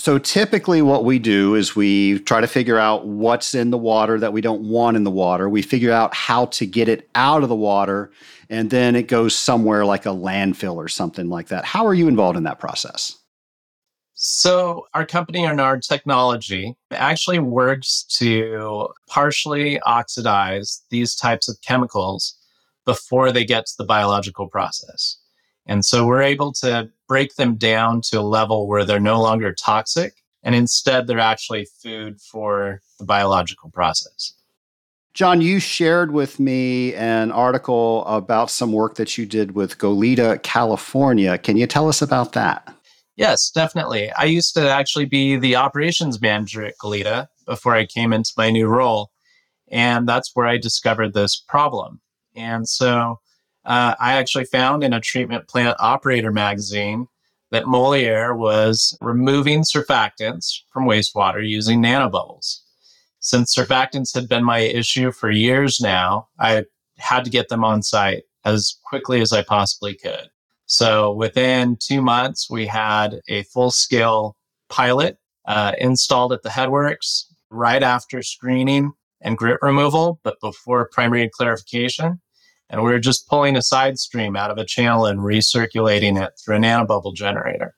So 0.00 0.16
typically, 0.16 0.80
what 0.80 1.04
we 1.04 1.18
do 1.18 1.54
is 1.54 1.76
we 1.76 2.20
try 2.20 2.40
to 2.40 2.46
figure 2.46 2.78
out 2.78 3.06
what's 3.06 3.54
in 3.54 3.68
the 3.68 3.76
water 3.76 4.18
that 4.18 4.32
we 4.32 4.40
don't 4.40 4.62
want 4.62 4.96
in 4.96 5.04
the 5.04 5.10
water. 5.10 5.46
We 5.46 5.60
figure 5.60 5.92
out 5.92 6.14
how 6.14 6.46
to 6.46 6.64
get 6.64 6.88
it 6.88 7.10
out 7.14 7.42
of 7.42 7.50
the 7.50 7.54
water, 7.54 8.10
and 8.48 8.70
then 8.70 8.96
it 8.96 9.08
goes 9.08 9.36
somewhere 9.36 9.84
like 9.84 10.06
a 10.06 10.08
landfill 10.08 10.76
or 10.76 10.88
something 10.88 11.28
like 11.28 11.48
that. 11.48 11.66
How 11.66 11.84
are 11.84 11.92
you 11.92 12.08
involved 12.08 12.38
in 12.38 12.44
that 12.44 12.58
process? 12.58 13.14
So, 14.14 14.86
our 14.94 15.04
company, 15.04 15.40
Arnard 15.40 15.86
Technology, 15.86 16.76
actually 16.92 17.38
works 17.38 18.04
to 18.18 18.88
partially 19.06 19.80
oxidize 19.80 20.82
these 20.88 21.14
types 21.14 21.46
of 21.46 21.60
chemicals 21.60 22.38
before 22.86 23.32
they 23.32 23.44
get 23.44 23.66
to 23.66 23.74
the 23.76 23.84
biological 23.84 24.48
process. 24.48 25.18
And 25.70 25.84
so 25.84 26.04
we're 26.04 26.20
able 26.20 26.52
to 26.54 26.90
break 27.06 27.36
them 27.36 27.54
down 27.54 28.00
to 28.06 28.18
a 28.18 28.22
level 28.22 28.66
where 28.66 28.84
they're 28.84 28.98
no 28.98 29.22
longer 29.22 29.54
toxic 29.54 30.14
and 30.42 30.52
instead 30.52 31.06
they're 31.06 31.20
actually 31.20 31.68
food 31.80 32.20
for 32.20 32.80
the 32.98 33.04
biological 33.04 33.70
process. 33.70 34.32
John, 35.14 35.40
you 35.40 35.60
shared 35.60 36.10
with 36.10 36.40
me 36.40 36.92
an 36.96 37.30
article 37.30 38.04
about 38.06 38.50
some 38.50 38.72
work 38.72 38.96
that 38.96 39.16
you 39.16 39.26
did 39.26 39.52
with 39.52 39.78
Goleta, 39.78 40.42
California. 40.42 41.38
Can 41.38 41.56
you 41.56 41.68
tell 41.68 41.88
us 41.88 42.02
about 42.02 42.32
that? 42.32 42.74
Yes, 43.14 43.48
definitely. 43.48 44.10
I 44.12 44.24
used 44.24 44.54
to 44.54 44.68
actually 44.68 45.04
be 45.04 45.36
the 45.36 45.54
operations 45.54 46.20
manager 46.20 46.64
at 46.64 46.78
Goleta 46.82 47.28
before 47.46 47.76
I 47.76 47.86
came 47.86 48.12
into 48.12 48.32
my 48.36 48.50
new 48.50 48.66
role. 48.66 49.12
And 49.68 50.08
that's 50.08 50.32
where 50.34 50.48
I 50.48 50.58
discovered 50.58 51.14
this 51.14 51.36
problem. 51.36 52.00
And 52.34 52.68
so 52.68 53.20
uh, 53.64 53.94
I 54.00 54.14
actually 54.14 54.44
found 54.44 54.82
in 54.82 54.92
a 54.92 55.00
treatment 55.00 55.48
plant 55.48 55.76
operator 55.80 56.32
magazine 56.32 57.06
that 57.50 57.66
Moleaer 57.66 58.34
was 58.36 58.96
removing 59.00 59.62
surfactants 59.62 60.60
from 60.72 60.84
wastewater 60.84 61.46
using 61.46 61.82
nanobubbles. 61.82 62.60
Since 63.18 63.54
surfactants 63.54 64.14
had 64.14 64.28
been 64.28 64.44
my 64.44 64.60
issue 64.60 65.12
for 65.12 65.30
years 65.30 65.80
now, 65.80 66.28
I 66.38 66.64
had 66.96 67.24
to 67.24 67.30
get 67.30 67.48
them 67.48 67.64
on 67.64 67.82
site 67.82 68.22
as 68.44 68.76
quickly 68.84 69.20
as 69.20 69.32
I 69.32 69.42
possibly 69.42 69.94
could. 69.94 70.30
So 70.66 71.12
within 71.12 71.76
two 71.76 72.00
months, 72.00 72.48
we 72.48 72.66
had 72.66 73.20
a 73.28 73.42
full 73.44 73.70
scale 73.70 74.36
pilot 74.68 75.18
uh, 75.46 75.72
installed 75.78 76.32
at 76.32 76.42
the 76.42 76.48
headworks 76.48 77.24
right 77.50 77.82
after 77.82 78.22
screening 78.22 78.92
and 79.20 79.36
grit 79.36 79.58
removal, 79.60 80.20
but 80.22 80.40
before 80.40 80.88
primary 80.92 81.28
clarification 81.28 82.20
and 82.70 82.82
we 82.82 82.90
were 82.90 83.00
just 83.00 83.28
pulling 83.28 83.56
a 83.56 83.62
side 83.62 83.98
stream 83.98 84.36
out 84.36 84.50
of 84.50 84.56
a 84.56 84.64
channel 84.64 85.04
and 85.04 85.20
recirculating 85.20 86.22
it 86.22 86.32
through 86.42 86.56
a 86.56 86.60
nanobubble 86.60 87.14
generator. 87.14 87.74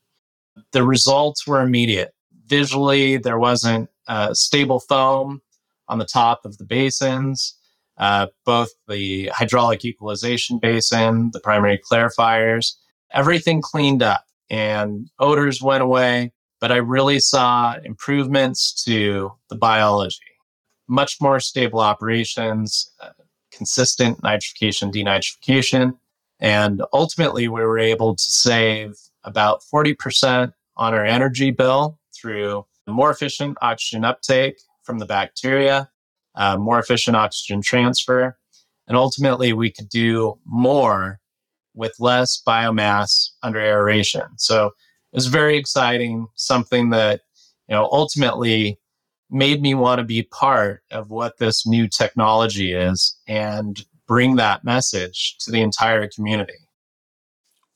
The 0.73 0.85
results 0.85 1.47
were 1.47 1.63
immediate. 1.63 2.13
Visually, 2.47 3.17
there 3.17 3.39
wasn't 3.39 3.89
uh, 4.07 4.35
stable 4.35 4.81
foam 4.81 5.41
on 5.89 5.99
the 5.99 6.05
top 6.05 6.45
of 6.45 6.59
the 6.59 6.65
basins. 6.65 7.57
Uh, 7.97 8.27
both 8.45 8.71
the 8.89 9.31
hydraulic 9.35 9.85
equalization 9.85 10.59
basin, 10.59 11.31
the 11.33 11.41
primary 11.41 11.81
clarifiers, 11.91 12.75
everything 13.13 13.61
cleaned 13.63 14.03
up 14.03 14.25
and 14.51 15.09
odors 15.19 15.63
went 15.63 15.83
away. 15.83 16.33
But 16.61 16.73
I 16.73 16.77
really 16.77 17.19
saw 17.19 17.77
improvements 17.85 18.85
to 18.85 19.33
the 19.49 19.57
biology, 19.57 20.19
much 20.89 21.17
more 21.21 21.41
stable 21.41 21.81
operations, 21.81 22.91
uh, 23.01 23.11
consistent 23.63 24.21
nitrification, 24.23 24.93
denitrification. 24.93 25.97
And 26.41 26.83
ultimately, 26.93 27.47
we 27.47 27.61
were 27.61 27.79
able 27.79 28.17
to 28.17 28.23
save 28.23 28.97
about 29.23 29.63
40% 29.73 30.53
on 30.77 30.95
our 30.95 31.05
energy 31.05 31.53
bill 31.53 31.97
through 32.13 32.67
more 32.89 33.13
efficient 33.13 33.57
oxygen 33.63 34.05
uptake 34.05 34.57
from 34.83 34.99
the 34.99 35.07
bacteria, 35.07 35.89
uh, 36.35 36.57
more 36.57 36.81
efficient 36.81 37.17
oxygen 37.17 37.63
transfer. 37.63 38.37
And 38.89 38.97
ultimately, 38.97 39.53
we 39.53 39.71
could 39.71 39.89
do 39.89 40.37
more 40.45 41.21
with 41.73 41.95
less 42.01 42.43
biomass 42.45 43.31
under 43.45 43.61
aeration. 43.61 44.27
So 44.39 44.67
it 44.67 45.17
was 45.17 45.29
very 45.29 45.57
exciting, 45.57 46.27
something 46.35 46.91
that, 46.91 47.21
you 47.69 47.77
know, 47.77 47.89
ultimately 47.93 48.81
made 49.33 49.63
me 49.63 49.75
want 49.75 49.99
to 49.99 50.05
be 50.05 50.23
part 50.23 50.83
of 50.91 51.11
what 51.11 51.39
this 51.39 51.67
new 51.67 51.89
technology 51.89 52.73
is 52.73 53.17
and 53.27 53.85
bring 54.07 54.37
that 54.37 54.63
message 54.63 55.37
to 55.39 55.51
the 55.51 55.63
entire 55.63 56.09
community. 56.09 56.53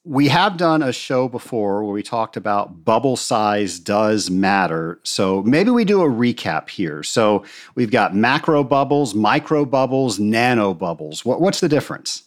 We 0.04 0.28
have 0.28 0.56
done 0.56 0.82
a 0.82 0.92
show 0.92 1.28
before 1.28 1.82
where 1.82 1.92
we 1.92 2.02
talked 2.02 2.36
about 2.36 2.84
bubble 2.84 3.16
size 3.16 3.80
does 3.80 4.30
matter. 4.30 5.00
So 5.02 5.42
maybe 5.42 5.70
we 5.70 5.84
do 5.84 6.02
a 6.02 6.08
recap 6.08 6.68
here. 6.68 7.02
So 7.02 7.44
we've 7.74 7.90
got 7.90 8.14
macro 8.14 8.62
bubbles, 8.62 9.14
micro 9.14 9.64
bubbles, 9.64 10.20
nano 10.20 10.74
bubbles. 10.74 11.24
What, 11.24 11.40
what's 11.40 11.58
the 11.58 11.68
difference? 11.68 12.22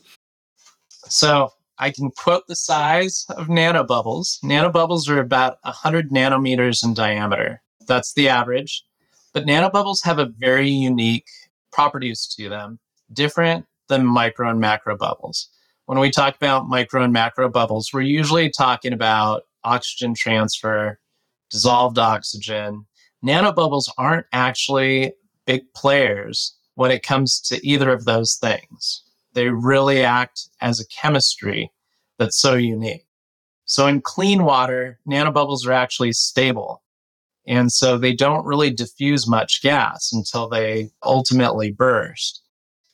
So 1.07 1.51
I 1.77 1.91
can 1.91 2.11
quote 2.11 2.47
the 2.47 2.55
size 2.55 3.25
of 3.29 3.47
nanobubbles. 3.47 4.43
Nanobubbles 4.43 5.07
are 5.07 5.19
about 5.19 5.59
100 5.61 6.09
nanometers 6.09 6.83
in 6.83 6.93
diameter. 6.93 7.61
That's 7.87 8.13
the 8.13 8.27
average. 8.27 8.83
But 9.33 9.45
nanobubbles 9.45 10.03
have 10.03 10.19
a 10.19 10.31
very 10.37 10.69
unique 10.69 11.27
properties 11.71 12.27
to 12.37 12.49
them, 12.49 12.79
different 13.13 13.65
than 13.87 14.05
micro 14.05 14.49
and 14.49 14.59
macro 14.59 14.97
bubbles. 14.97 15.49
When 15.85 15.99
we 15.99 16.11
talk 16.11 16.35
about 16.35 16.67
micro 16.67 17.03
and 17.03 17.13
macro 17.13 17.49
bubbles, 17.49 17.89
we're 17.93 18.01
usually 18.01 18.49
talking 18.49 18.93
about 18.93 19.43
oxygen 19.63 20.13
transfer, 20.13 20.99
dissolved 21.49 21.97
oxygen. 21.97 22.85
Nanobubbles 23.25 23.89
aren't 23.97 24.27
actually 24.31 25.13
big 25.45 25.61
players 25.73 26.55
when 26.75 26.91
it 26.91 27.03
comes 27.03 27.41
to 27.41 27.65
either 27.67 27.91
of 27.91 28.05
those 28.05 28.35
things. 28.35 29.03
They 29.33 29.49
really 29.49 30.03
act 30.03 30.47
as 30.61 30.79
a 30.79 30.87
chemistry 30.87 31.71
that's 32.17 32.39
so 32.39 32.53
unique. 32.53 33.05
So 33.65 33.85
in 33.87 34.01
clean 34.01 34.43
water, 34.43 34.99
nanobubbles 35.07 35.65
are 35.67 35.73
actually 35.73 36.13
stable. 36.13 36.81
And 37.49 37.71
so 37.71 37.97
they 37.97 38.13
don't 38.13 38.45
really 38.45 38.69
diffuse 38.69 39.27
much 39.27 39.63
gas 39.63 40.11
until 40.13 40.47
they 40.47 40.91
ultimately 41.03 41.71
burst. 41.71 42.43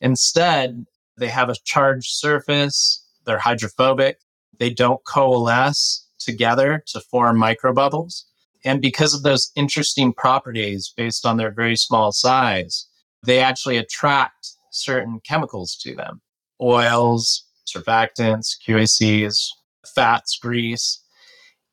Instead, 0.00 0.86
they 1.18 1.28
have 1.28 1.50
a 1.50 1.56
charged 1.64 2.08
surface, 2.08 3.04
they're 3.26 3.38
hydrophobic, 3.38 4.18
they 4.58 4.70
don't 4.70 5.04
coalesce 5.04 6.08
together 6.18 6.82
to 6.86 7.00
form 7.00 7.38
microbubbles. 7.38 8.22
And 8.64 8.80
because 8.80 9.12
of 9.12 9.22
those 9.22 9.52
interesting 9.56 10.14
properties 10.14 10.90
based 10.96 11.26
on 11.26 11.36
their 11.36 11.52
very 11.52 11.76
small 11.76 12.10
size, 12.12 12.88
they 13.24 13.40
actually 13.40 13.76
attract 13.76 14.52
certain 14.70 15.20
chemicals 15.20 15.76
to 15.82 15.94
them 15.94 16.22
oils, 16.62 17.44
surfactants, 17.66 18.56
QACs, 18.66 19.48
fats, 19.94 20.38
grease. 20.40 21.02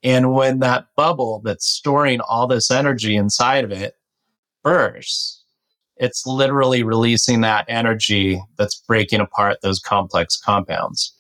And 0.04 0.34
when 0.34 0.60
that 0.60 0.88
bubble 0.96 1.42
that's 1.44 1.66
storing 1.66 2.20
all 2.22 2.48
this 2.48 2.70
energy 2.70 3.16
inside 3.16 3.64
of 3.64 3.72
it 3.72 3.96
bursts, 4.64 5.44
it's 5.98 6.26
literally 6.26 6.84
releasing 6.84 7.42
that 7.42 7.66
energy 7.70 8.42
that's 8.58 8.76
breaking 8.76 9.22
apart 9.22 9.60
those 9.62 9.80
complex 9.80 10.38
compounds. 10.38 11.14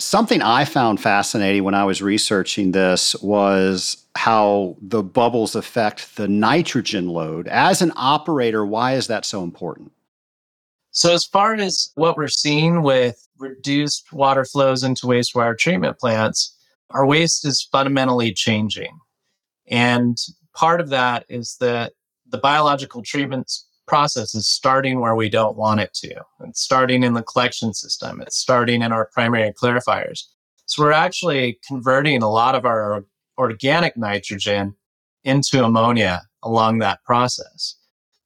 Something 0.00 0.42
I 0.42 0.64
found 0.64 1.00
fascinating 1.00 1.64
when 1.64 1.74
I 1.74 1.84
was 1.84 2.00
researching 2.00 2.70
this 2.70 3.16
was 3.16 4.06
how 4.16 4.76
the 4.80 5.02
bubbles 5.02 5.56
affect 5.56 6.16
the 6.16 6.28
nitrogen 6.28 7.08
load. 7.08 7.48
As 7.48 7.82
an 7.82 7.92
operator, 7.96 8.64
why 8.64 8.94
is 8.94 9.08
that 9.08 9.24
so 9.24 9.42
important? 9.42 9.92
So, 10.90 11.12
as 11.12 11.24
far 11.24 11.54
as 11.54 11.90
what 11.96 12.16
we're 12.16 12.28
seeing 12.28 12.82
with 12.82 13.28
reduced 13.38 14.12
water 14.12 14.44
flows 14.44 14.82
into 14.82 15.06
wastewater 15.06 15.56
treatment 15.56 15.98
plants, 15.98 16.56
our 16.90 17.06
waste 17.06 17.44
is 17.44 17.68
fundamentally 17.70 18.32
changing. 18.32 18.98
And 19.66 20.16
part 20.54 20.80
of 20.80 20.88
that 20.90 21.24
is 21.28 21.56
that 21.60 21.92
the 22.26 22.38
biological 22.38 23.02
treatment 23.02 23.50
process 23.86 24.34
is 24.34 24.48
starting 24.48 25.00
where 25.00 25.14
we 25.14 25.28
don't 25.28 25.56
want 25.56 25.80
it 25.80 25.92
to. 25.94 26.14
It's 26.40 26.60
starting 26.60 27.02
in 27.02 27.14
the 27.14 27.22
collection 27.22 27.72
system, 27.72 28.20
it's 28.20 28.36
starting 28.36 28.82
in 28.82 28.92
our 28.92 29.08
primary 29.12 29.52
clarifiers. 29.52 30.24
So 30.66 30.82
we're 30.82 30.92
actually 30.92 31.58
converting 31.66 32.22
a 32.22 32.30
lot 32.30 32.54
of 32.54 32.66
our 32.66 33.04
organic 33.38 33.96
nitrogen 33.96 34.74
into 35.24 35.64
ammonia 35.64 36.22
along 36.42 36.78
that 36.78 37.02
process. 37.04 37.76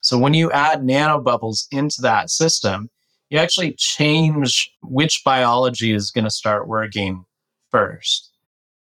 So 0.01 0.19
when 0.19 0.35
you 0.35 0.51
add 0.51 0.81
nanobubbles 0.83 1.67
into 1.71 2.03
that 2.03 2.31
system, 2.31 2.91
you 3.31 3.39
actually 3.39 3.75
change 3.79 4.71
which 4.83 5.23
biology 5.25 5.93
is 5.93 6.11
going 6.11 6.25
to 6.25 6.31
start 6.31 6.67
working 6.67 7.25
first 7.71 8.32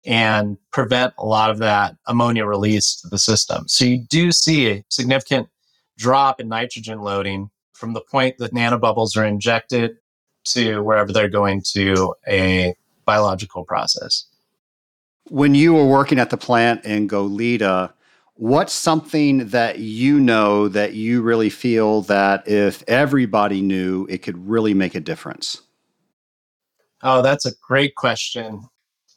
and 0.06 0.56
prevent 0.70 1.12
a 1.18 1.26
lot 1.26 1.50
of 1.50 1.58
that 1.58 1.96
ammonia 2.06 2.46
release 2.46 2.96
to 2.96 3.08
the 3.08 3.18
system. 3.18 3.68
So 3.68 3.84
you 3.84 3.98
do 4.08 4.32
see 4.32 4.70
a 4.70 4.84
significant 4.88 5.48
drop 5.98 6.40
in 6.40 6.48
nitrogen 6.48 7.00
loading 7.00 7.50
from 7.74 7.92
the 7.92 8.00
point 8.00 8.38
that 8.38 8.54
nanobubbles 8.54 9.16
are 9.16 9.24
injected 9.24 9.96
to 10.44 10.80
wherever 10.82 11.12
they're 11.12 11.28
going 11.28 11.62
to 11.72 12.14
a 12.26 12.74
biological 13.04 13.64
process. 13.64 14.26
When 15.28 15.54
you 15.54 15.74
were 15.74 15.86
working 15.86 16.18
at 16.18 16.30
the 16.30 16.36
plant 16.36 16.84
in 16.84 17.08
Goleta, 17.08 17.92
what's 18.34 18.72
something 18.72 19.48
that 19.48 19.78
you 19.78 20.18
know 20.18 20.68
that 20.68 20.94
you 20.94 21.20
really 21.20 21.50
feel 21.50 22.02
that 22.02 22.48
if 22.48 22.82
everybody 22.88 23.60
knew, 23.60 24.06
it 24.08 24.18
could 24.18 24.48
really 24.48 24.72
make 24.72 24.94
a 24.94 25.00
difference? 25.00 25.60
Oh, 27.02 27.22
that's 27.22 27.46
a 27.46 27.52
great 27.66 27.94
question. 27.94 28.62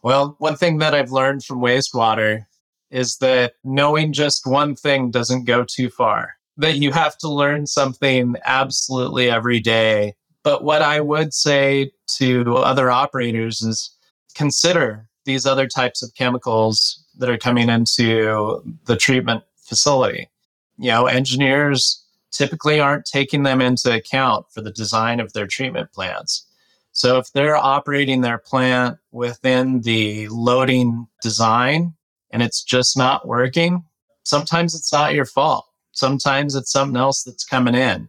Well, 0.04 0.36
one 0.39 0.58
thing 0.58 0.80
that 0.80 0.94
I've 0.94 1.13
learned 1.13 1.46
from 1.46 1.62
wastewater 1.62 2.46
is 2.92 3.18
that 3.18 3.54
knowing 3.63 4.12
just 4.12 4.46
one 4.46 4.76
thing 4.76 5.10
doesn't 5.10 5.46
go 5.46 5.63
too 5.63 5.89
far, 5.89 6.36
that 6.58 6.78
you 6.78 6.92
have 6.92 7.18
to 7.20 7.30
learn 7.30 7.66
something 7.66 8.36
absolutely 8.46 9.32
every 9.32 9.62
day. 9.62 10.16
But 10.44 10.63
what 10.66 10.82
I 10.82 11.00
would 11.00 11.34
say 11.34 11.92
to 12.18 12.58
other 12.58 12.92
operators 12.92 13.62
is 13.62 13.96
consider 14.36 15.08
these 15.24 15.46
other 15.46 15.68
types 15.68 16.04
of 16.04 16.13
chemicals 16.16 17.02
that 17.18 17.30
are 17.30 17.38
coming 17.38 17.70
into 17.70 18.62
the 18.86 18.98
treatment 18.98 19.44
facility. 19.56 20.30
You 20.78 20.89
know, 20.89 21.06
engineers 21.06 22.04
typically 22.32 22.80
aren't 22.80 23.06
taking 23.06 23.44
them 23.44 23.62
into 23.62 23.96
account 23.96 24.48
for 24.52 24.60
the 24.60 24.72
design 24.72 25.22
of 25.22 25.32
their 25.32 25.48
treatment 25.48 25.94
plants. 25.94 26.46
So 26.94 27.18
if 27.18 27.32
they're 27.34 27.58
operating 27.58 28.22
their 28.22 28.38
plant 28.38 29.00
within 29.12 29.82
the 29.82 30.28
loading 30.30 31.08
design 31.24 31.96
and 32.32 32.44
it's 32.44 32.64
just 32.64 32.96
not 32.96 33.28
working, 33.28 33.84
sometimes 34.24 34.76
it's 34.76 34.94
not 34.94 35.16
your 35.16 35.26
fault. 35.26 35.66
Sometimes 35.92 36.56
it's 36.56 36.72
something 36.72 36.96
else 36.96 37.24
that's 37.24 37.44
coming 37.44 37.74
in. 37.74 38.08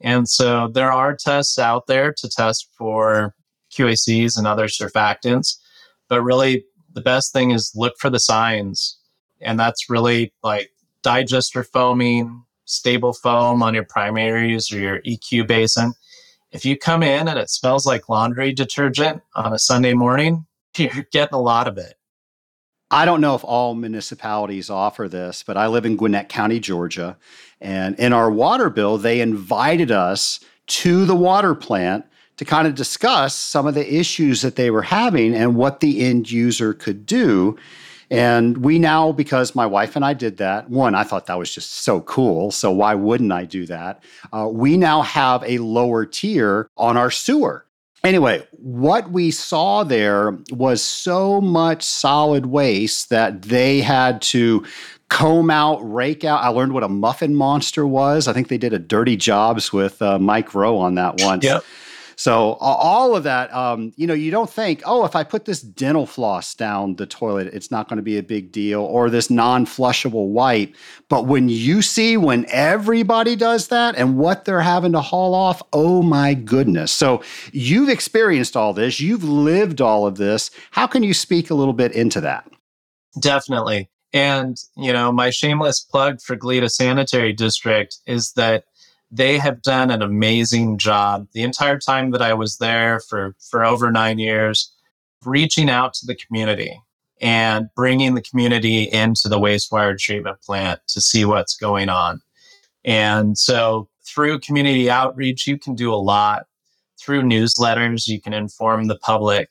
And 0.00 0.28
so 0.28 0.68
there 0.68 0.92
are 0.92 1.16
tests 1.16 1.60
out 1.60 1.86
there 1.86 2.12
to 2.12 2.28
test 2.28 2.68
for 2.76 3.34
QACs 3.72 4.36
and 4.36 4.46
other 4.46 4.66
surfactants, 4.66 5.56
but 6.08 6.22
really 6.22 6.64
the 6.92 7.00
best 7.00 7.32
thing 7.32 7.52
is 7.52 7.72
look 7.76 7.94
for 8.00 8.10
the 8.10 8.20
signs. 8.20 8.98
And 9.40 9.60
that's 9.60 9.88
really 9.88 10.32
like 10.42 10.70
digester 11.04 11.64
foaming, 11.64 12.42
stable 12.64 13.12
foam 13.12 13.62
on 13.62 13.74
your 13.74 13.84
primaries 13.84 14.72
or 14.72 14.78
your 14.78 15.00
EQ 15.02 15.46
basin 15.46 15.94
if 16.50 16.64
you 16.64 16.76
come 16.76 17.02
in 17.02 17.28
and 17.28 17.38
it 17.38 17.50
smells 17.50 17.86
like 17.86 18.08
laundry 18.08 18.52
detergent 18.52 19.22
on 19.34 19.52
a 19.52 19.58
Sunday 19.58 19.94
morning, 19.94 20.46
you're 20.76 21.06
getting 21.12 21.34
a 21.34 21.40
lot 21.40 21.68
of 21.68 21.78
it. 21.78 21.94
I 22.90 23.04
don't 23.04 23.20
know 23.20 23.34
if 23.34 23.44
all 23.44 23.74
municipalities 23.74 24.70
offer 24.70 25.08
this, 25.08 25.42
but 25.42 25.58
I 25.58 25.66
live 25.66 25.84
in 25.84 25.96
Gwinnett 25.96 26.30
County, 26.30 26.58
Georgia. 26.58 27.18
And 27.60 27.98
in 27.98 28.14
our 28.14 28.30
water 28.30 28.70
bill, 28.70 28.96
they 28.96 29.20
invited 29.20 29.90
us 29.90 30.40
to 30.68 31.04
the 31.04 31.14
water 31.14 31.54
plant 31.54 32.06
to 32.38 32.44
kind 32.44 32.66
of 32.66 32.74
discuss 32.74 33.34
some 33.34 33.66
of 33.66 33.74
the 33.74 33.94
issues 33.94 34.40
that 34.42 34.56
they 34.56 34.70
were 34.70 34.82
having 34.82 35.34
and 35.34 35.56
what 35.56 35.80
the 35.80 36.00
end 36.00 36.30
user 36.30 36.72
could 36.72 37.04
do. 37.04 37.58
And 38.10 38.58
we 38.64 38.78
now, 38.78 39.12
because 39.12 39.54
my 39.54 39.66
wife 39.66 39.96
and 39.96 40.04
I 40.04 40.14
did 40.14 40.38
that, 40.38 40.70
one, 40.70 40.94
I 40.94 41.02
thought 41.02 41.26
that 41.26 41.38
was 41.38 41.54
just 41.54 41.72
so 41.82 42.00
cool. 42.02 42.50
So 42.50 42.70
why 42.72 42.94
wouldn't 42.94 43.32
I 43.32 43.44
do 43.44 43.66
that? 43.66 44.02
Uh, 44.32 44.48
we 44.50 44.76
now 44.76 45.02
have 45.02 45.44
a 45.44 45.58
lower 45.58 46.06
tier 46.06 46.68
on 46.76 46.96
our 46.96 47.10
sewer. 47.10 47.66
Anyway, 48.04 48.46
what 48.52 49.10
we 49.10 49.30
saw 49.30 49.82
there 49.82 50.38
was 50.50 50.80
so 50.80 51.40
much 51.40 51.82
solid 51.82 52.46
waste 52.46 53.10
that 53.10 53.42
they 53.42 53.80
had 53.80 54.22
to 54.22 54.64
comb 55.08 55.50
out, 55.50 55.78
rake 55.78 56.24
out. 56.24 56.42
I 56.42 56.48
learned 56.48 56.72
what 56.74 56.84
a 56.84 56.88
muffin 56.88 57.34
monster 57.34 57.86
was. 57.86 58.28
I 58.28 58.32
think 58.32 58.48
they 58.48 58.58
did 58.58 58.72
a 58.72 58.78
dirty 58.78 59.16
jobs 59.16 59.72
with 59.72 60.00
uh, 60.00 60.18
Mike 60.18 60.54
Rowe 60.54 60.78
on 60.78 60.94
that 60.94 61.20
once. 61.20 61.44
Yep. 61.44 61.64
So 62.20 62.54
all 62.54 63.14
of 63.14 63.22
that, 63.22 63.54
um, 63.54 63.92
you 63.94 64.04
know, 64.04 64.12
you 64.12 64.32
don't 64.32 64.50
think, 64.50 64.82
oh, 64.84 65.04
if 65.04 65.14
I 65.14 65.22
put 65.22 65.44
this 65.44 65.60
dental 65.60 66.04
floss 66.04 66.52
down 66.52 66.96
the 66.96 67.06
toilet, 67.06 67.46
it's 67.54 67.70
not 67.70 67.88
going 67.88 67.98
to 67.98 68.02
be 68.02 68.18
a 68.18 68.24
big 68.24 68.50
deal, 68.50 68.80
or 68.80 69.08
this 69.08 69.30
non-flushable 69.30 70.26
wipe. 70.26 70.74
But 71.08 71.26
when 71.26 71.48
you 71.48 71.80
see 71.80 72.16
when 72.16 72.44
everybody 72.48 73.36
does 73.36 73.68
that 73.68 73.94
and 73.94 74.18
what 74.18 74.44
they're 74.44 74.60
having 74.60 74.90
to 74.92 75.00
haul 75.00 75.32
off, 75.32 75.62
oh 75.72 76.02
my 76.02 76.34
goodness. 76.34 76.90
So 76.90 77.22
you've 77.52 77.88
experienced 77.88 78.56
all 78.56 78.72
this, 78.72 78.98
you've 78.98 79.22
lived 79.22 79.80
all 79.80 80.04
of 80.04 80.16
this. 80.16 80.50
How 80.72 80.88
can 80.88 81.04
you 81.04 81.14
speak 81.14 81.50
a 81.50 81.54
little 81.54 81.72
bit 81.72 81.92
into 81.92 82.20
that? 82.22 82.50
Definitely. 83.20 83.90
And, 84.12 84.56
you 84.76 84.92
know, 84.92 85.12
my 85.12 85.30
shameless 85.30 85.80
plug 85.80 86.20
for 86.20 86.36
Goleta 86.36 86.68
Sanitary 86.68 87.32
District 87.32 87.96
is 88.06 88.32
that 88.32 88.64
they 89.10 89.38
have 89.38 89.62
done 89.62 89.90
an 89.90 90.02
amazing 90.02 90.78
job 90.78 91.28
the 91.32 91.42
entire 91.42 91.78
time 91.78 92.10
that 92.10 92.22
I 92.22 92.34
was 92.34 92.58
there 92.58 93.00
for, 93.00 93.34
for 93.50 93.64
over 93.64 93.90
nine 93.90 94.18
years, 94.18 94.72
reaching 95.24 95.70
out 95.70 95.94
to 95.94 96.06
the 96.06 96.14
community 96.14 96.80
and 97.20 97.68
bringing 97.74 98.14
the 98.14 98.22
community 98.22 98.84
into 98.84 99.28
the 99.28 99.40
wastewater 99.40 99.98
treatment 99.98 100.40
plant 100.42 100.80
to 100.88 101.00
see 101.00 101.24
what's 101.24 101.56
going 101.56 101.88
on. 101.88 102.20
And 102.84 103.36
so 103.36 103.88
through 104.04 104.40
community 104.40 104.90
outreach, 104.90 105.46
you 105.46 105.58
can 105.58 105.74
do 105.74 105.92
a 105.92 105.96
lot. 105.96 106.46
Through 107.00 107.22
newsletters, 107.22 108.08
you 108.08 108.20
can 108.20 108.32
inform 108.32 108.86
the 108.86 108.98
public. 108.98 109.50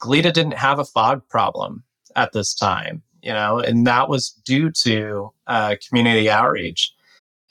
Goleta 0.00 0.32
didn't 0.32 0.54
have 0.54 0.78
a 0.78 0.84
fog 0.84 1.22
problem 1.28 1.84
at 2.16 2.32
this 2.32 2.54
time, 2.54 3.02
you 3.22 3.32
know, 3.32 3.58
and 3.58 3.86
that 3.86 4.08
was 4.08 4.30
due 4.44 4.70
to 4.82 5.32
uh, 5.46 5.76
community 5.86 6.30
outreach. 6.30 6.92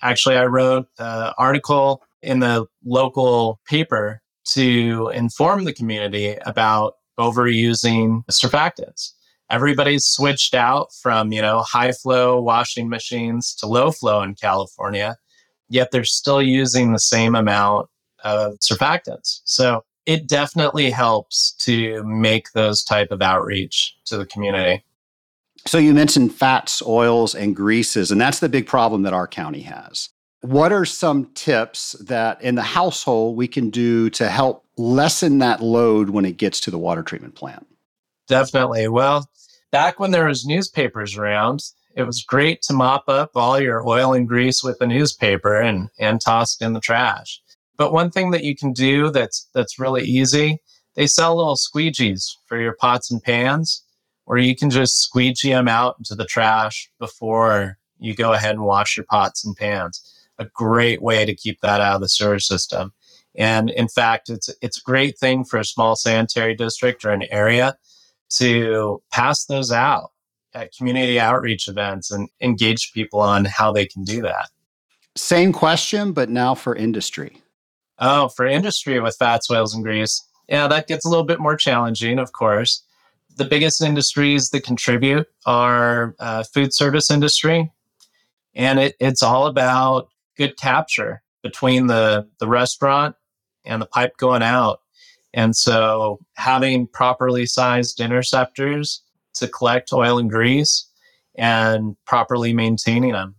Actually, 0.02 0.38
I 0.38 0.46
wrote 0.46 0.88
an 0.98 1.34
article 1.38 2.04
in 2.22 2.40
the 2.40 2.66
local 2.86 3.60
paper 3.66 4.22
to 4.46 5.12
inform 5.14 5.64
the 5.64 5.74
community 5.74 6.38
about 6.46 6.96
overusing 7.20 8.26
surfactants. 8.32 9.12
Everybody's 9.50 10.06
switched 10.06 10.54
out 10.54 10.94
from, 10.94 11.32
you 11.32 11.42
know, 11.42 11.62
high 11.62 11.92
flow 11.92 12.40
washing 12.40 12.88
machines 12.88 13.56
to 13.56 13.68
low 13.68 13.92
flow 13.92 14.22
in 14.22 14.36
California, 14.36 15.18
yet 15.70 15.90
they're 15.92 16.04
still 16.04 16.42
using 16.42 16.94
the 16.94 17.00
same 17.00 17.36
amount 17.36 17.90
of 18.24 18.54
surfactants. 18.60 19.42
So 19.46 19.84
it 20.06 20.28
definitely 20.28 20.92
helps 20.92 21.52
to 21.60 22.04
make 22.04 22.52
those 22.54 22.84
type 22.84 23.12
of 23.12 23.22
outreach 23.22 23.96
to 24.06 24.18
the 24.18 24.26
community. 24.26 24.84
So 25.68 25.78
you 25.78 25.94
mentioned 25.94 26.34
fats, 26.34 26.82
oils, 26.86 27.36
and 27.36 27.56
greases, 27.56 28.12
and 28.12 28.20
that's 28.20 28.40
the 28.40 28.50
big 28.50 28.68
problem 28.68 29.04
that 29.04 29.14
our 29.14 29.28
county 29.28 29.62
has. 29.62 30.10
What 30.42 30.72
are 30.72 30.86
some 30.86 31.26
tips 31.34 31.94
that 32.06 32.42
in 32.42 32.56
the 32.56 32.62
household 32.62 33.36
we 33.36 33.48
can 33.48 33.70
do 33.70 34.10
to 34.12 34.30
help 34.30 34.66
lessen 34.78 35.40
that 35.40 35.62
load 35.62 36.12
when 36.12 36.24
it 36.24 36.38
gets 36.38 36.62
to 36.62 36.72
the 36.72 36.78
water 36.78 37.04
treatment 37.04 37.36
plant? 37.36 37.68
Definitely. 38.28 38.88
Well, 38.88 39.30
back 39.72 40.00
when 40.00 40.12
there 40.12 40.28
was 40.28 40.46
newspapers 40.46 41.18
around, 41.18 41.62
it 41.96 42.04
was 42.04 42.24
great 42.24 42.62
to 42.64 42.74
mop 42.74 43.10
up 43.10 43.32
all 43.36 43.60
your 43.60 43.86
oil 43.86 44.14
and 44.14 44.28
grease 44.28 44.64
with 44.64 44.80
a 44.80 44.88
newspaper 44.88 45.60
and, 45.60 45.90
and 46.00 46.22
toss 46.22 46.56
it 46.60 46.66
in 46.66 46.74
the 46.74 46.80
trash. 46.80 47.42
But 47.76 47.92
one 47.92 48.12
thing 48.12 48.32
that 48.32 48.44
you 48.44 48.56
can 48.56 48.72
do 48.72 49.10
that's 49.10 49.50
that's 49.54 49.80
really 49.80 50.04
easy, 50.04 50.60
they 50.96 51.08
sell 51.08 51.36
little 51.36 51.56
squeegees 51.56 52.36
for 52.46 52.60
your 52.60 52.76
pots 52.80 53.12
and 53.12 53.22
pans 53.22 53.84
or 54.30 54.38
you 54.38 54.56
can 54.56 54.70
just 54.70 55.02
squeegee 55.02 55.50
them 55.50 55.68
out 55.68 55.96
into 55.98 56.14
the 56.14 56.24
trash 56.24 56.90
before 57.00 57.78
you 57.98 58.14
go 58.14 58.32
ahead 58.32 58.52
and 58.52 58.64
wash 58.64 58.96
your 58.96 59.06
pots 59.10 59.44
and 59.44 59.58
pans. 59.58 60.02
A 60.38 60.46
great 60.46 61.02
way 61.02 61.26
to 61.26 61.36
keep 61.36 61.60
that 61.62 61.82
out 61.82 61.96
of 61.96 62.02
the 62.02 62.08
sewer 62.08 62.40
system. 62.40 62.94
And 63.36 63.72
in 63.72 63.90
fact, 63.90 64.30
it's 64.30 64.50
it's 64.62 64.78
a 64.78 64.84
great 64.84 65.18
thing 65.18 65.44
for 65.44 65.58
a 65.58 65.66
small 65.66 65.96
sanitary 65.96 66.56
district 66.56 67.04
or 67.04 67.10
an 67.10 67.24
area 67.32 67.76
to 68.38 69.02
pass 69.12 69.46
those 69.46 69.72
out 69.72 70.12
at 70.54 70.74
community 70.74 71.20
outreach 71.20 71.68
events 71.68 72.12
and 72.12 72.30
engage 72.40 72.94
people 72.94 73.20
on 73.20 73.46
how 73.46 73.72
they 73.72 73.86
can 73.86 74.04
do 74.04 74.22
that. 74.22 74.50
Same 75.16 75.52
question, 75.52 76.14
but 76.14 76.30
now 76.30 76.54
for 76.56 76.76
industry. 76.76 77.42
Oh, 77.98 78.30
for 78.30 78.46
industry 78.46 79.00
with 79.00 79.18
fats, 79.18 79.50
oils, 79.52 79.74
and 79.74 79.84
grease. 79.84 80.24
Yeah, 80.48 80.68
that 80.68 80.88
gets 80.88 81.06
a 81.06 81.10
little 81.10 81.26
bit 81.26 81.40
more 81.40 81.58
challenging, 81.58 82.20
of 82.20 82.32
course 82.32 82.84
the 83.40 83.46
biggest 83.46 83.82
industries 83.82 84.52
that 84.52 84.64
contribute 84.64 85.26
are 85.48 86.16
uh, 86.20 86.44
food 86.44 86.74
service 86.74 87.10
industry, 87.10 87.72
and 88.54 88.80
it, 88.80 88.96
it's 89.00 89.24
all 89.24 89.48
about 89.48 90.10
good 90.38 90.58
capture 90.58 91.24
between 91.42 91.88
the 91.88 92.28
the 92.40 92.48
restaurant 92.48 93.16
and 93.66 93.82
the 93.82 93.88
pipe 93.88 94.18
going 94.18 94.44
out. 94.44 94.82
And 95.34 95.56
so, 95.56 96.20
having 96.36 96.86
properly 96.86 97.48
sized 97.48 98.00
interceptors 98.00 99.02
to 99.36 99.48
collect 99.48 99.94
oil 99.94 100.20
and 100.20 100.30
grease 100.30 100.88
and 101.36 101.96
properly 102.06 102.54
maintaining 102.54 103.14
them 103.14 103.36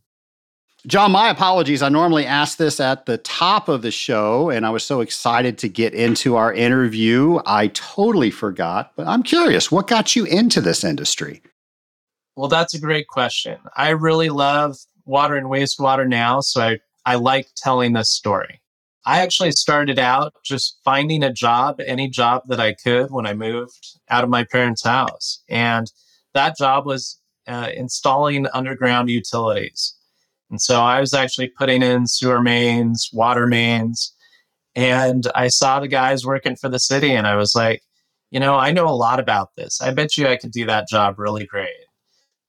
John, 0.86 1.12
my 1.12 1.28
apologies. 1.28 1.82
I 1.82 1.90
normally 1.90 2.24
ask 2.24 2.56
this 2.56 2.80
at 2.80 3.04
the 3.04 3.18
top 3.18 3.68
of 3.68 3.82
the 3.82 3.90
show, 3.90 4.48
and 4.48 4.64
I 4.64 4.70
was 4.70 4.82
so 4.82 5.02
excited 5.02 5.58
to 5.58 5.68
get 5.68 5.92
into 5.92 6.36
our 6.36 6.54
interview. 6.54 7.38
I 7.44 7.66
totally 7.68 8.30
forgot, 8.30 8.92
but 8.96 9.06
I'm 9.06 9.22
curious 9.22 9.70
what 9.70 9.88
got 9.88 10.16
you 10.16 10.24
into 10.24 10.62
this 10.62 10.82
industry? 10.82 11.42
Well, 12.34 12.48
that's 12.48 12.72
a 12.72 12.80
great 12.80 13.08
question. 13.08 13.58
I 13.76 13.90
really 13.90 14.30
love 14.30 14.78
water 15.04 15.36
and 15.36 15.48
wastewater 15.48 16.08
now, 16.08 16.40
so 16.40 16.62
I, 16.62 16.78
I 17.04 17.16
like 17.16 17.48
telling 17.56 17.92
this 17.92 18.10
story. 18.10 18.62
I 19.04 19.20
actually 19.20 19.52
started 19.52 19.98
out 19.98 20.32
just 20.42 20.78
finding 20.82 21.22
a 21.22 21.32
job, 21.32 21.80
any 21.86 22.08
job 22.08 22.44
that 22.48 22.60
I 22.60 22.72
could 22.72 23.10
when 23.10 23.26
I 23.26 23.34
moved 23.34 23.98
out 24.08 24.24
of 24.24 24.30
my 24.30 24.44
parents' 24.44 24.84
house. 24.84 25.42
And 25.48 25.92
that 26.32 26.56
job 26.56 26.86
was 26.86 27.20
uh, 27.46 27.68
installing 27.74 28.46
underground 28.54 29.10
utilities. 29.10 29.94
And 30.50 30.60
so 30.60 30.80
I 30.80 31.00
was 31.00 31.14
actually 31.14 31.48
putting 31.48 31.82
in 31.82 32.06
sewer 32.06 32.42
mains, 32.42 33.08
water 33.12 33.46
mains, 33.46 34.14
and 34.74 35.26
I 35.34 35.48
saw 35.48 35.80
the 35.80 35.88
guys 35.88 36.26
working 36.26 36.56
for 36.56 36.68
the 36.68 36.78
city 36.78 37.12
and 37.12 37.26
I 37.26 37.36
was 37.36 37.54
like, 37.54 37.82
you 38.30 38.38
know, 38.38 38.54
I 38.54 38.70
know 38.70 38.88
a 38.88 38.90
lot 38.94 39.18
about 39.18 39.56
this. 39.56 39.80
I 39.80 39.90
bet 39.92 40.16
you 40.16 40.26
I 40.26 40.36
could 40.36 40.52
do 40.52 40.66
that 40.66 40.88
job 40.88 41.18
really 41.18 41.46
great. 41.46 41.70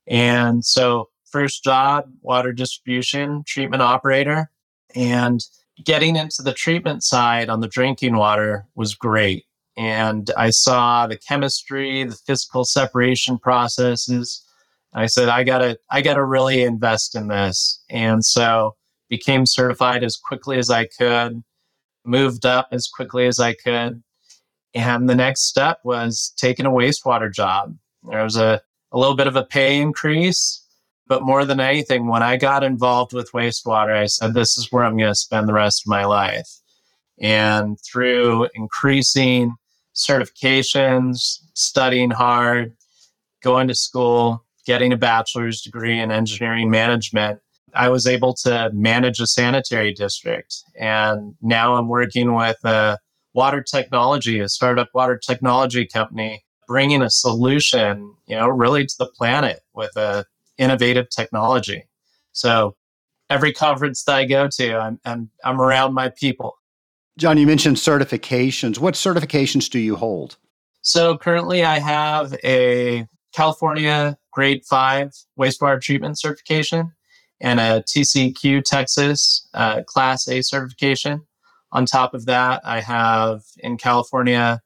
And 0.07 0.63
so, 0.63 1.09
first 1.25 1.63
job, 1.63 2.05
water 2.21 2.51
distribution, 2.51 3.43
treatment 3.47 3.81
operator. 3.81 4.51
And 4.95 5.39
getting 5.83 6.15
into 6.15 6.41
the 6.43 6.53
treatment 6.53 7.03
side 7.03 7.49
on 7.49 7.61
the 7.61 7.67
drinking 7.67 8.17
water 8.17 8.67
was 8.75 8.93
great. 8.93 9.45
And 9.77 10.29
I 10.37 10.49
saw 10.49 11.07
the 11.07 11.17
chemistry, 11.17 12.03
the 12.03 12.15
physical 12.27 12.65
separation 12.65 13.39
processes, 13.39 14.45
I 14.93 15.05
said, 15.05 15.29
I 15.29 15.43
gotta, 15.43 15.77
I 15.89 16.01
gotta 16.01 16.23
really 16.23 16.63
invest 16.63 17.15
in 17.15 17.27
this. 17.27 17.83
And 17.89 18.23
so 18.25 18.75
became 19.09 19.45
certified 19.45 20.03
as 20.03 20.17
quickly 20.17 20.57
as 20.57 20.69
I 20.69 20.85
could, 20.85 21.43
moved 22.05 22.45
up 22.45 22.69
as 22.71 22.87
quickly 22.87 23.27
as 23.27 23.39
I 23.39 23.53
could. 23.53 24.01
And 24.73 25.09
the 25.09 25.15
next 25.15 25.47
step 25.47 25.79
was 25.83 26.33
taking 26.37 26.65
a 26.65 26.71
wastewater 26.71 27.31
job. 27.31 27.77
There 28.09 28.23
was 28.23 28.37
a, 28.37 28.61
a 28.91 28.97
little 28.97 29.15
bit 29.15 29.27
of 29.27 29.35
a 29.35 29.43
pay 29.43 29.79
increase, 29.79 30.65
but 31.07 31.23
more 31.23 31.43
than 31.43 31.59
anything, 31.59 32.07
when 32.07 32.23
I 32.23 32.37
got 32.37 32.63
involved 32.63 33.13
with 33.13 33.33
wastewater, 33.33 33.93
I 33.93 34.05
said, 34.05 34.33
this 34.33 34.57
is 34.57 34.71
where 34.71 34.83
I'm 34.83 34.97
going 34.97 35.11
to 35.11 35.15
spend 35.15 35.47
the 35.47 35.53
rest 35.53 35.83
of 35.85 35.89
my 35.89 36.05
life. 36.05 36.47
And 37.19 37.77
through 37.81 38.47
increasing 38.55 39.55
certifications, 39.93 41.39
studying 41.53 42.11
hard, 42.11 42.73
going 43.43 43.67
to 43.67 43.75
school, 43.75 44.45
getting 44.71 44.93
a 44.93 44.97
bachelor's 44.97 45.61
degree 45.61 45.99
in 45.99 46.11
engineering 46.11 46.69
management, 46.69 47.41
I 47.73 47.89
was 47.89 48.07
able 48.07 48.33
to 48.35 48.69
manage 48.71 49.19
a 49.19 49.27
sanitary 49.27 49.93
district. 49.93 50.63
And 50.79 51.35
now 51.41 51.75
I'm 51.75 51.89
working 51.89 52.33
with 52.35 52.63
a 52.63 52.97
water 53.33 53.61
technology, 53.61 54.39
a 54.39 54.47
startup 54.47 54.87
water 54.93 55.17
technology 55.17 55.85
company, 55.85 56.45
bringing 56.69 57.01
a 57.01 57.09
solution, 57.09 58.15
you 58.27 58.37
know, 58.37 58.47
really 58.47 58.85
to 58.85 58.95
the 58.97 59.07
planet 59.07 59.59
with 59.73 59.93
a 59.97 60.23
innovative 60.57 61.09
technology. 61.09 61.83
So 62.31 62.77
every 63.29 63.51
conference 63.51 64.05
that 64.05 64.15
I 64.15 64.23
go 64.23 64.47
to, 64.47 64.77
I'm, 64.77 65.01
I'm, 65.03 65.29
I'm 65.43 65.59
around 65.59 65.93
my 65.93 66.07
people. 66.07 66.55
John, 67.17 67.37
you 67.37 67.45
mentioned 67.45 67.75
certifications. 67.75 68.79
What 68.79 68.93
certifications 68.93 69.69
do 69.69 69.79
you 69.79 69.97
hold? 69.97 70.37
So 70.81 71.17
currently 71.17 71.65
I 71.65 71.79
have 71.79 72.33
a 72.41 73.05
California 73.33 74.17
grade 74.31 74.63
five 74.69 75.11
wastewater 75.39 75.81
treatment 75.81 76.19
certification 76.19 76.91
and 77.39 77.59
a 77.59 77.83
TCEQ 77.83 78.63
Texas 78.63 79.47
uh, 79.53 79.81
Class 79.83 80.27
A 80.27 80.41
certification. 80.41 81.21
On 81.71 81.85
top 81.85 82.13
of 82.13 82.25
that, 82.25 82.61
I 82.63 82.81
have 82.81 83.41
in 83.57 83.77
California 83.77 84.61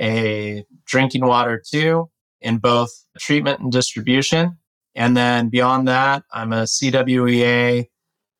a 0.00 0.64
drinking 0.86 1.26
water 1.26 1.62
two 1.64 2.10
in 2.40 2.58
both 2.58 2.90
treatment 3.18 3.60
and 3.60 3.70
distribution. 3.70 4.58
And 4.94 5.16
then 5.16 5.48
beyond 5.48 5.88
that, 5.88 6.24
I'm 6.32 6.52
a 6.52 6.62
CWEA 6.62 7.86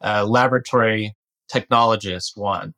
uh, 0.02 0.24
laboratory 0.26 1.14
technologist 1.52 2.36
one. 2.36 2.74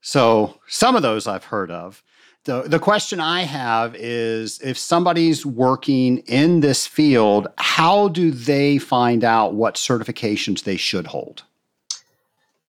So 0.00 0.60
some 0.68 0.96
of 0.96 1.02
those 1.02 1.26
I've 1.26 1.44
heard 1.44 1.70
of. 1.70 2.02
The, 2.46 2.62
the 2.62 2.78
question 2.78 3.18
I 3.18 3.40
have 3.42 3.96
is 3.96 4.60
if 4.62 4.78
somebody's 4.78 5.44
working 5.44 6.18
in 6.18 6.60
this 6.60 6.86
field, 6.86 7.48
how 7.58 8.06
do 8.06 8.30
they 8.30 8.78
find 8.78 9.24
out 9.24 9.54
what 9.54 9.74
certifications 9.74 10.62
they 10.62 10.76
should 10.76 11.08
hold? 11.08 11.42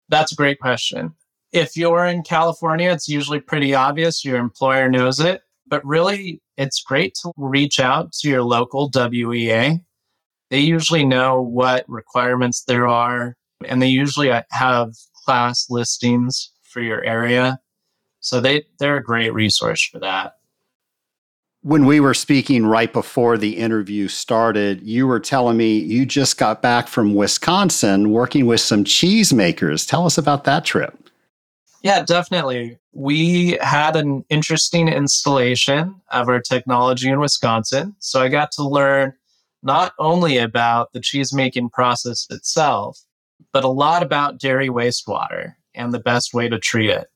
That's 0.10 0.32
a 0.32 0.36
great 0.36 0.60
question. 0.60 1.14
If 1.52 1.78
you're 1.78 2.06
in 2.06 2.24
California, 2.24 2.90
it's 2.90 3.08
usually 3.08 3.40
pretty 3.40 3.76
obvious. 3.76 4.26
Your 4.26 4.38
employer 4.38 4.90
knows 4.90 5.20
it. 5.20 5.44
But 5.68 5.86
really, 5.86 6.42
it's 6.58 6.82
great 6.82 7.14
to 7.22 7.32
reach 7.38 7.80
out 7.80 8.14
to 8.14 8.30
your 8.30 8.42
local 8.42 8.90
WEA. 8.92 9.80
They 10.50 10.60
usually 10.60 11.06
know 11.06 11.40
what 11.40 11.86
requirements 11.88 12.64
there 12.64 12.88
are, 12.88 13.36
and 13.64 13.80
they 13.80 13.90
usually 13.90 14.32
uh, 14.32 14.42
have 14.50 14.94
class 15.24 15.68
listings 15.70 16.52
for 16.64 16.82
your 16.82 17.04
area. 17.04 17.60
So 18.20 18.40
they, 18.40 18.66
they're 18.80 18.98
a 18.98 19.04
great 19.04 19.34
resource 19.34 19.84
for 19.84 20.00
that. 20.00 20.34
When 21.62 21.86
we 21.86 22.00
were 22.00 22.14
speaking 22.14 22.66
right 22.66 22.92
before 22.92 23.38
the 23.38 23.58
interview 23.58 24.08
started, 24.08 24.82
you 24.84 25.06
were 25.06 25.20
telling 25.20 25.58
me 25.58 25.80
you 25.80 26.06
just 26.06 26.38
got 26.38 26.62
back 26.62 26.88
from 26.88 27.16
Wisconsin 27.16 28.12
working 28.12 28.46
with 28.46 28.62
some 28.62 28.84
cheesemakers. 28.84 29.88
Tell 29.88 30.06
us 30.06 30.18
about 30.18 30.46
that 30.46 30.64
trip. 30.64 31.10
Yeah, 31.84 32.04
definitely. 32.04 32.78
We 32.94 33.58
had 33.62 33.96
an 33.96 34.26
interesting 34.30 34.88
installation 34.88 36.02
of 36.12 36.30
our 36.30 36.42
technology 36.42 37.10
in 37.10 37.20
Wisconsin. 37.20 37.96
So 38.00 38.22
I 38.22 38.30
got 38.30 38.52
to 38.54 38.64
learn 38.64 39.14
not 39.64 39.94
only 40.00 40.38
about 40.38 40.94
the 40.94 41.00
cheese 41.00 41.34
making 41.34 41.70
process 41.70 42.28
itself, 42.30 43.00
but 43.52 43.64
a 43.64 43.70
lot 43.70 44.04
about 44.04 44.40
dairy 44.40 44.70
wastewater 44.70 45.56
and 45.76 45.94
the 45.94 46.00
best 46.00 46.34
way 46.34 46.50
to 46.50 46.60
treat 46.60 46.90
it. 46.90 47.08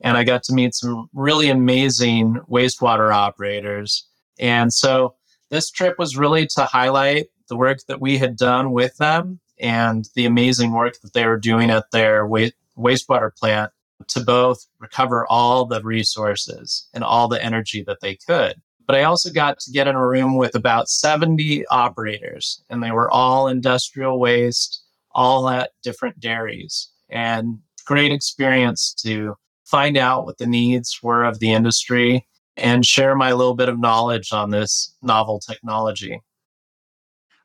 And 0.00 0.16
I 0.16 0.24
got 0.24 0.42
to 0.44 0.52
meet 0.52 0.74
some 0.74 1.08
really 1.12 1.48
amazing 1.48 2.40
wastewater 2.48 3.12
operators. 3.12 4.06
And 4.38 4.72
so 4.72 5.14
this 5.50 5.70
trip 5.70 5.98
was 5.98 6.16
really 6.16 6.46
to 6.54 6.64
highlight 6.64 7.26
the 7.48 7.56
work 7.56 7.78
that 7.88 8.00
we 8.00 8.18
had 8.18 8.36
done 8.36 8.72
with 8.72 8.96
them 8.98 9.40
and 9.58 10.08
the 10.14 10.26
amazing 10.26 10.72
work 10.72 11.00
that 11.00 11.14
they 11.14 11.26
were 11.26 11.38
doing 11.38 11.70
at 11.70 11.90
their 11.90 12.26
wastewater 12.26 13.34
plant 13.36 13.72
to 14.06 14.20
both 14.20 14.64
recover 14.78 15.26
all 15.28 15.64
the 15.64 15.82
resources 15.82 16.86
and 16.94 17.02
all 17.02 17.26
the 17.26 17.42
energy 17.44 17.82
that 17.82 18.00
they 18.00 18.14
could. 18.14 18.54
But 18.86 18.96
I 18.96 19.02
also 19.02 19.30
got 19.30 19.58
to 19.60 19.72
get 19.72 19.88
in 19.88 19.96
a 19.96 20.06
room 20.06 20.36
with 20.36 20.54
about 20.54 20.88
70 20.88 21.66
operators, 21.66 22.62
and 22.70 22.82
they 22.82 22.90
were 22.90 23.10
all 23.10 23.48
industrial 23.48 24.18
waste, 24.18 24.82
all 25.12 25.48
at 25.48 25.72
different 25.82 26.20
dairies. 26.20 26.88
And 27.10 27.58
great 27.84 28.12
experience 28.12 28.94
to 29.02 29.34
find 29.70 29.96
out 29.96 30.24
what 30.24 30.38
the 30.38 30.46
needs 30.46 30.98
were 31.02 31.24
of 31.24 31.38
the 31.38 31.52
industry 31.52 32.26
and 32.56 32.84
share 32.84 33.14
my 33.14 33.32
little 33.32 33.54
bit 33.54 33.68
of 33.68 33.78
knowledge 33.78 34.32
on 34.32 34.50
this 34.50 34.94
novel 35.02 35.38
technology. 35.38 36.20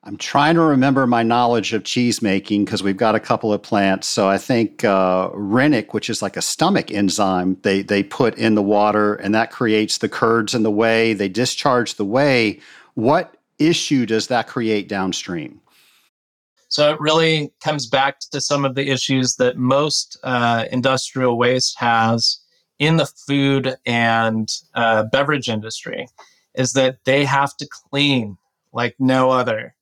I'm 0.06 0.18
trying 0.18 0.56
to 0.56 0.62
remember 0.62 1.08
my 1.08 1.24
knowledge 1.24 1.72
of 1.72 1.86
cheese 1.86 2.22
making 2.22 2.66
because 2.66 2.84
we've 2.84 2.98
got 2.98 3.16
a 3.16 3.22
couple 3.22 3.54
of 3.54 3.64
plants. 3.64 4.06
So 4.08 4.28
I 4.28 4.38
think 4.38 4.84
uh, 4.84 5.30
which 5.30 6.10
is 6.10 6.22
like 6.22 6.36
a 6.36 6.42
stomach 6.42 6.92
enzyme, 6.92 7.58
they 7.62 7.84
they 7.84 8.04
put 8.04 8.36
in 8.38 8.56
the 8.56 8.62
water, 8.62 9.16
and 9.16 9.34
that 9.34 9.52
creates 9.52 10.00
the 10.00 10.10
curds 10.10 10.54
in 10.54 10.64
the 10.64 10.72
whey. 10.72 11.14
They 11.14 11.30
discharge 11.30 11.96
the 11.96 12.04
whey. 12.04 12.60
What 12.96 13.38
issue 13.60 14.06
does 14.06 14.28
that 14.28 14.48
create 14.48 14.90
downstream? 14.90 15.62
So 16.74 16.92
it 16.92 17.00
really 17.00 17.54
comes 17.64 17.86
back 17.86 18.20
to 18.32 18.42
some 18.42 18.66
of 18.66 18.74
the 18.74 18.90
issues 18.90 19.36
that 19.36 19.58
most 19.58 20.18
uh, 20.24 20.66
industrial 20.72 21.38
waste 21.38 21.78
has 21.78 22.40
in 22.80 22.98
the 22.98 23.06
food 23.06 23.76
and 23.86 24.50
uh, 24.74 25.04
beverage 25.04 25.50
industry, 25.50 26.08
is 26.56 26.74
that 26.74 26.98
they 27.06 27.26
have 27.26 27.56
to 27.58 27.68
clean 27.70 28.38
like 28.72 28.96
no 28.98 29.30
other 29.30 29.76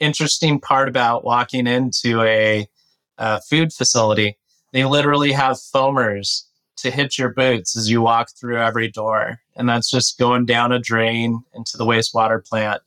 interesting 0.00 0.60
part 0.60 0.86
about 0.86 1.24
walking 1.24 1.66
into 1.66 2.20
a, 2.20 2.68
a 3.16 3.40
food 3.40 3.72
facility, 3.72 4.36
they 4.72 4.84
literally 4.84 5.32
have 5.32 5.56
foamers 5.56 6.42
to 6.76 6.90
hit 6.90 7.16
your 7.16 7.32
boots 7.32 7.74
as 7.74 7.90
you 7.90 8.02
walk 8.02 8.28
through 8.38 8.58
every 8.58 8.90
door. 8.90 9.40
And 9.56 9.66
that's 9.66 9.90
just 9.90 10.18
going 10.18 10.44
down 10.44 10.72
a 10.72 10.78
drain 10.78 11.40
into 11.54 11.78
the 11.78 11.86
wastewater 11.86 12.46
plant. 12.46 12.82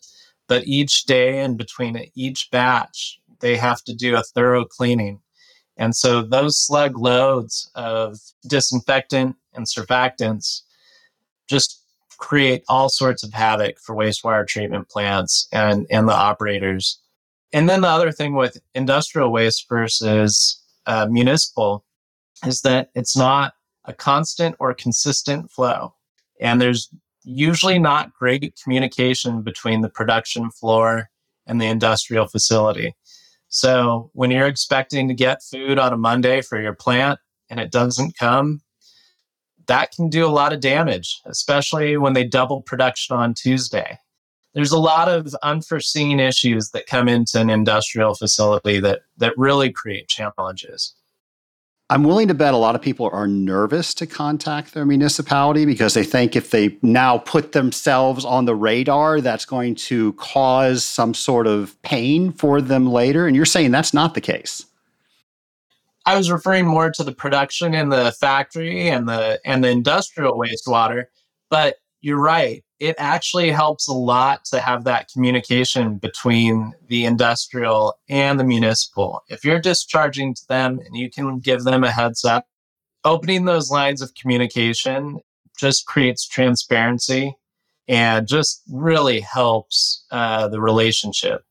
But 0.48 0.68
each 0.68 1.06
day 1.06 1.40
and 1.40 1.58
between 1.58 2.12
each 2.14 2.50
batch, 2.52 3.20
they 3.42 3.58
have 3.58 3.84
to 3.84 3.94
do 3.94 4.16
a 4.16 4.24
thorough 4.24 4.66
cleaning. 4.66 5.20
And 5.78 5.96
so 5.96 6.22
those 6.22 6.58
slug 6.58 6.98
loads 6.98 7.70
of 7.76 8.18
disinfectant 8.48 9.36
and 9.54 9.66
surfactants 9.66 10.62
just 11.50 11.82
create 12.18 12.64
all 12.70 12.88
sorts 12.88 13.24
of 13.24 13.34
havoc 13.34 13.80
for 13.80 13.96
wastewater 13.96 14.48
treatment 14.48 14.90
plants 14.90 15.48
and, 15.52 15.88
and 15.90 16.08
the 16.08 16.14
operators. 16.14 17.00
And 17.52 17.68
then 17.68 17.82
the 17.82 17.88
other 17.88 18.12
thing 18.12 18.36
with 18.36 18.58
industrial 18.76 19.32
waste 19.32 19.68
versus 19.68 20.62
uh, 20.86 21.08
municipal 21.10 21.84
is 22.46 22.62
that 22.62 22.90
it's 22.96 23.18
not 23.18 23.54
a 23.86 23.94
constant 23.94 24.56
or 24.60 24.74
consistent 24.74 25.52
flow. 25.52 25.94
And 26.40 26.62
there's 26.62 26.90
usually 27.24 27.80
not 27.80 28.14
great 28.14 28.54
communication 28.64 29.42
between 29.42 29.82
the 29.82 29.90
production 29.90 30.50
floor 30.52 31.10
and 31.46 31.60
the 31.60 31.66
industrial 31.66 32.28
facility. 32.28 32.96
So 33.52 34.10
when 34.14 34.32
you're 34.32 34.48
expecting 34.48 35.08
to 35.08 35.14
get 35.14 35.44
food 35.44 35.78
on 35.78 35.94
a 35.94 35.98
Monday 35.98 36.42
for 36.42 36.60
your 36.60 36.74
plant 36.74 37.20
and 37.50 37.60
it 37.60 37.72
doesn't 37.72 38.18
come, 38.18 38.62
that 39.68 39.92
can 39.92 40.10
do 40.10 40.26
a 40.26 40.30
lot 40.30 40.52
of 40.52 40.60
damage, 40.60 41.22
especially 41.26 41.96
when 41.98 42.14
they 42.14 42.24
double 42.24 42.62
production 42.64 43.16
on 43.16 43.36
Tuesday 43.36 44.00
there's 44.54 44.72
a 44.72 44.80
lot 44.80 45.08
of 45.08 45.34
unforeseen 45.44 46.20
issues 46.20 46.72
that 46.72 46.88
come 46.88 47.08
into 47.08 47.40
an 47.40 47.50
industrial 47.50 48.16
facility 48.16 48.80
that 48.80 49.02
that 49.18 49.38
really 49.38 49.72
create 49.72 50.08
challenges. 50.08 50.94
I'm 51.92 52.06
willing 52.06 52.30
to 52.30 52.34
bet 52.34 52.54
a 52.54 52.58
lot 52.58 52.74
of 52.74 52.82
people 52.82 53.10
are 53.12 53.28
nervous 53.28 53.94
to 53.96 54.08
contact 54.08 54.74
their 54.74 54.86
municipality 54.86 55.66
because 55.66 55.94
they 55.94 56.06
think 56.06 56.38
if 56.38 56.50
they 56.50 56.78
now 56.82 57.18
put 57.18 57.52
themselves 57.52 58.24
on 58.24 58.46
the 58.46 58.56
radar, 58.56 59.20
that's 59.20 59.44
going 59.44 59.76
to 59.76 60.14
cause 60.14 60.86
some 60.86 61.14
sort 61.14 61.48
of 61.48 61.80
pain 61.82 62.32
for 62.32 62.62
them 62.62 62.88
later. 62.88 63.28
And 63.28 63.36
you're 63.36 63.44
saying 63.44 63.72
that's 63.72 63.94
not 63.94 64.14
the 64.14 64.22
case. 64.22 64.66
I 66.06 66.16
was 66.16 66.32
referring 66.32 66.66
more 66.66 66.92
to 66.92 67.04
the 67.04 67.12
production 67.12 67.74
in 67.74 67.90
the 67.90 68.16
factory 68.18 68.88
and 68.88 69.10
the 69.10 69.42
and 69.44 69.62
the 69.62 69.70
industrial 69.70 70.40
wastewater, 70.40 71.08
but 71.50 71.76
you're 72.00 72.22
right 72.22 72.64
it 72.82 72.96
actually 72.98 73.52
helps 73.52 73.88
a 73.88 73.94
lot 73.94 74.44
to 74.44 74.60
have 74.60 74.86
that 74.86 75.08
communication 75.14 75.98
between 75.98 76.74
the 76.88 77.06
industrial 77.06 77.94
and 78.10 78.40
the 78.40 78.44
municipal. 78.44 79.22
If 79.30 79.46
you're 79.46 79.60
discharging 79.60 80.34
to 80.34 80.42
them 80.50 80.80
and 80.84 80.98
you 80.98 81.12
can 81.12 81.38
give 81.38 81.64
them 81.64 81.84
a 81.84 81.92
heads 81.92 82.26
up, 82.26 82.48
opening 83.06 83.46
those 83.46 83.70
lines 83.70 84.02
of 84.02 84.16
communication 84.16 85.20
just 85.56 85.86
creates 85.86 86.28
transparency 86.28 87.38
and 87.88 88.28
just 88.28 88.64
really 88.72 89.20
helps 89.20 90.04
uh, 90.10 90.48
the 90.48 90.60
relationship. 90.60 91.44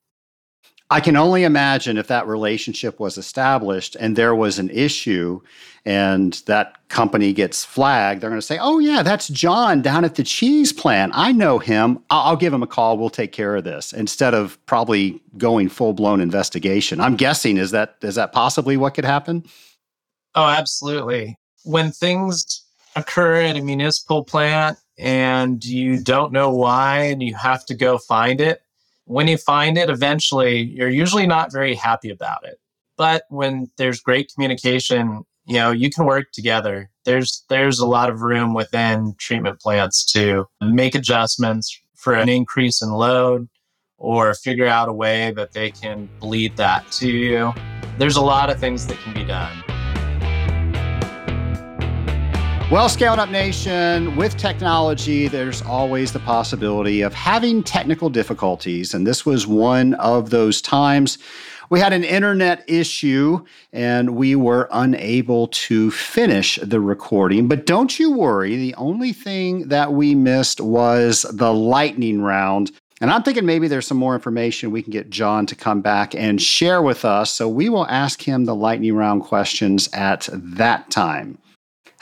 I 0.92 1.00
can 1.00 1.16
only 1.16 1.44
imagine 1.44 1.96
if 1.96 2.08
that 2.08 2.26
relationship 2.26 2.98
was 2.98 3.16
established 3.16 3.96
and 4.00 4.16
there 4.16 4.34
was 4.34 4.58
an 4.58 4.70
issue 4.70 5.40
and 5.84 6.34
that 6.46 6.76
company 6.88 7.32
gets 7.32 7.64
flagged, 7.64 8.20
they're 8.20 8.30
going 8.30 8.40
to 8.40 8.46
say, 8.46 8.58
Oh, 8.60 8.80
yeah, 8.80 9.04
that's 9.04 9.28
John 9.28 9.82
down 9.82 10.04
at 10.04 10.16
the 10.16 10.24
cheese 10.24 10.72
plant. 10.72 11.12
I 11.14 11.30
know 11.30 11.60
him. 11.60 12.00
I'll, 12.10 12.36
give 12.36 12.52
him 12.52 12.64
a 12.64 12.66
call. 12.66 12.98
We'll 12.98 13.08
take 13.08 13.30
care 13.30 13.54
of 13.54 13.62
this 13.62 13.92
instead 13.92 14.34
of 14.34 14.58
probably 14.66 15.22
going 15.38 15.68
full 15.68 15.92
blown 15.92 16.20
investigation. 16.20 17.00
I'm 17.00 17.16
guessing, 17.16 17.56
is 17.56 17.70
that, 17.70 17.96
is 18.02 18.16
that 18.16 18.32
possibly 18.32 18.76
what 18.76 18.94
could 18.94 19.04
happen? 19.04 19.44
Oh, 20.34 20.46
absolutely. 20.46 21.36
When 21.64 21.92
things 21.92 22.64
occur 22.96 23.36
at 23.42 23.56
a 23.56 23.62
municipal 23.62 24.24
plant 24.24 24.76
and 24.98 25.64
you 25.64 26.02
don't 26.02 26.32
know 26.32 26.50
why 26.50 27.02
and 27.04 27.22
you 27.22 27.34
have 27.36 27.64
to 27.66 27.74
go 27.74 27.96
find 27.96 28.40
it, 28.40 28.62
when 29.10 29.26
you 29.26 29.36
find 29.36 29.76
it, 29.76 29.90
eventually 29.90 30.60
you're 30.60 30.88
usually 30.88 31.26
not 31.26 31.52
very 31.52 31.74
happy 31.74 32.10
about 32.10 32.44
it. 32.44 32.60
But 32.96 33.24
when 33.28 33.68
there's 33.76 34.00
great 34.00 34.30
communication, 34.32 35.24
you 35.46 35.54
know, 35.54 35.72
you 35.72 35.90
can 35.90 36.04
work 36.06 36.30
together. 36.32 36.90
There's 37.04 37.44
there's 37.48 37.80
a 37.80 37.86
lot 37.86 38.08
of 38.08 38.20
room 38.20 38.54
within 38.54 39.14
treatment 39.18 39.58
plants 39.60 40.04
to 40.12 40.46
make 40.60 40.94
adjustments 40.94 41.76
for 41.96 42.14
an 42.14 42.28
increase 42.28 42.82
in 42.82 42.90
load 42.90 43.48
or 43.98 44.32
figure 44.34 44.68
out 44.68 44.88
a 44.88 44.92
way 44.92 45.32
that 45.32 45.52
they 45.52 45.72
can 45.72 46.08
bleed 46.20 46.56
that 46.56 46.88
to 46.92 47.08
you. 47.10 47.52
There's 47.98 48.16
a 48.16 48.22
lot 48.22 48.48
of 48.48 48.60
things 48.60 48.86
that 48.86 48.98
can 48.98 49.12
be 49.12 49.24
done. 49.24 49.69
Well, 52.70 52.88
Scaling 52.88 53.18
Up 53.18 53.30
Nation, 53.30 54.14
with 54.14 54.36
technology, 54.36 55.26
there's 55.26 55.60
always 55.60 56.12
the 56.12 56.20
possibility 56.20 57.02
of 57.02 57.12
having 57.12 57.64
technical 57.64 58.08
difficulties. 58.08 58.94
And 58.94 59.04
this 59.04 59.26
was 59.26 59.44
one 59.44 59.94
of 59.94 60.30
those 60.30 60.62
times. 60.62 61.18
We 61.68 61.80
had 61.80 61.92
an 61.92 62.04
internet 62.04 62.62
issue 62.68 63.44
and 63.72 64.14
we 64.14 64.36
were 64.36 64.68
unable 64.70 65.48
to 65.48 65.90
finish 65.90 66.60
the 66.62 66.80
recording. 66.80 67.48
But 67.48 67.66
don't 67.66 67.98
you 67.98 68.12
worry, 68.12 68.54
the 68.54 68.76
only 68.76 69.12
thing 69.12 69.66
that 69.66 69.92
we 69.92 70.14
missed 70.14 70.60
was 70.60 71.22
the 71.22 71.52
lightning 71.52 72.22
round. 72.22 72.70
And 73.00 73.10
I'm 73.10 73.24
thinking 73.24 73.46
maybe 73.46 73.66
there's 73.66 73.88
some 73.88 73.98
more 73.98 74.14
information 74.14 74.70
we 74.70 74.82
can 74.82 74.92
get 74.92 75.10
John 75.10 75.44
to 75.46 75.56
come 75.56 75.80
back 75.80 76.14
and 76.14 76.40
share 76.40 76.82
with 76.82 77.04
us. 77.04 77.32
So 77.32 77.48
we 77.48 77.68
will 77.68 77.88
ask 77.88 78.22
him 78.22 78.44
the 78.44 78.54
lightning 78.54 78.94
round 78.94 79.24
questions 79.24 79.88
at 79.92 80.28
that 80.32 80.88
time. 80.92 81.38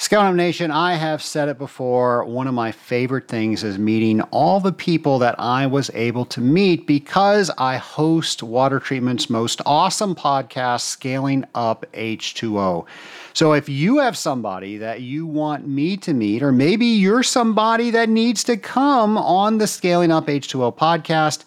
Scout 0.01 0.32
Nation, 0.36 0.70
I 0.70 0.94
have 0.94 1.20
said 1.20 1.49
it 1.49 1.59
before. 1.59 2.24
One 2.24 2.46
of 2.46 2.55
my 2.55 2.70
favorite 2.70 3.26
things 3.26 3.64
is 3.64 3.80
meeting 3.80 4.20
all 4.30 4.61
the 4.61 4.70
people 4.70 5.18
that 5.18 5.34
I 5.40 5.66
was 5.66 5.90
able 5.92 6.24
to 6.26 6.40
meet 6.40 6.86
because 6.86 7.51
I 7.59 7.78
host 7.78 8.40
Water 8.40 8.78
Treatment's 8.78 9.28
most 9.28 9.61
awesome 9.66 10.14
podcast, 10.14 10.82
Scaling 10.82 11.44
Up 11.53 11.84
H2O. 11.94 12.86
So 13.32 13.55
if 13.55 13.68
you 13.68 13.99
have 13.99 14.16
somebody 14.16 14.76
that 14.76 15.01
you 15.01 15.26
want 15.26 15.66
me 15.66 15.96
to 15.96 16.14
meet, 16.14 16.44
or 16.44 16.53
maybe 16.53 16.86
you're 16.86 17.24
somebody 17.24 17.90
that 17.90 18.09
needs 18.09 18.44
to 18.44 18.57
come 18.57 19.18
on 19.18 19.59
the 19.59 19.66
Scaling 19.66 20.12
Up 20.12 20.28
H2O 20.28 20.76
podcast, 20.76 21.42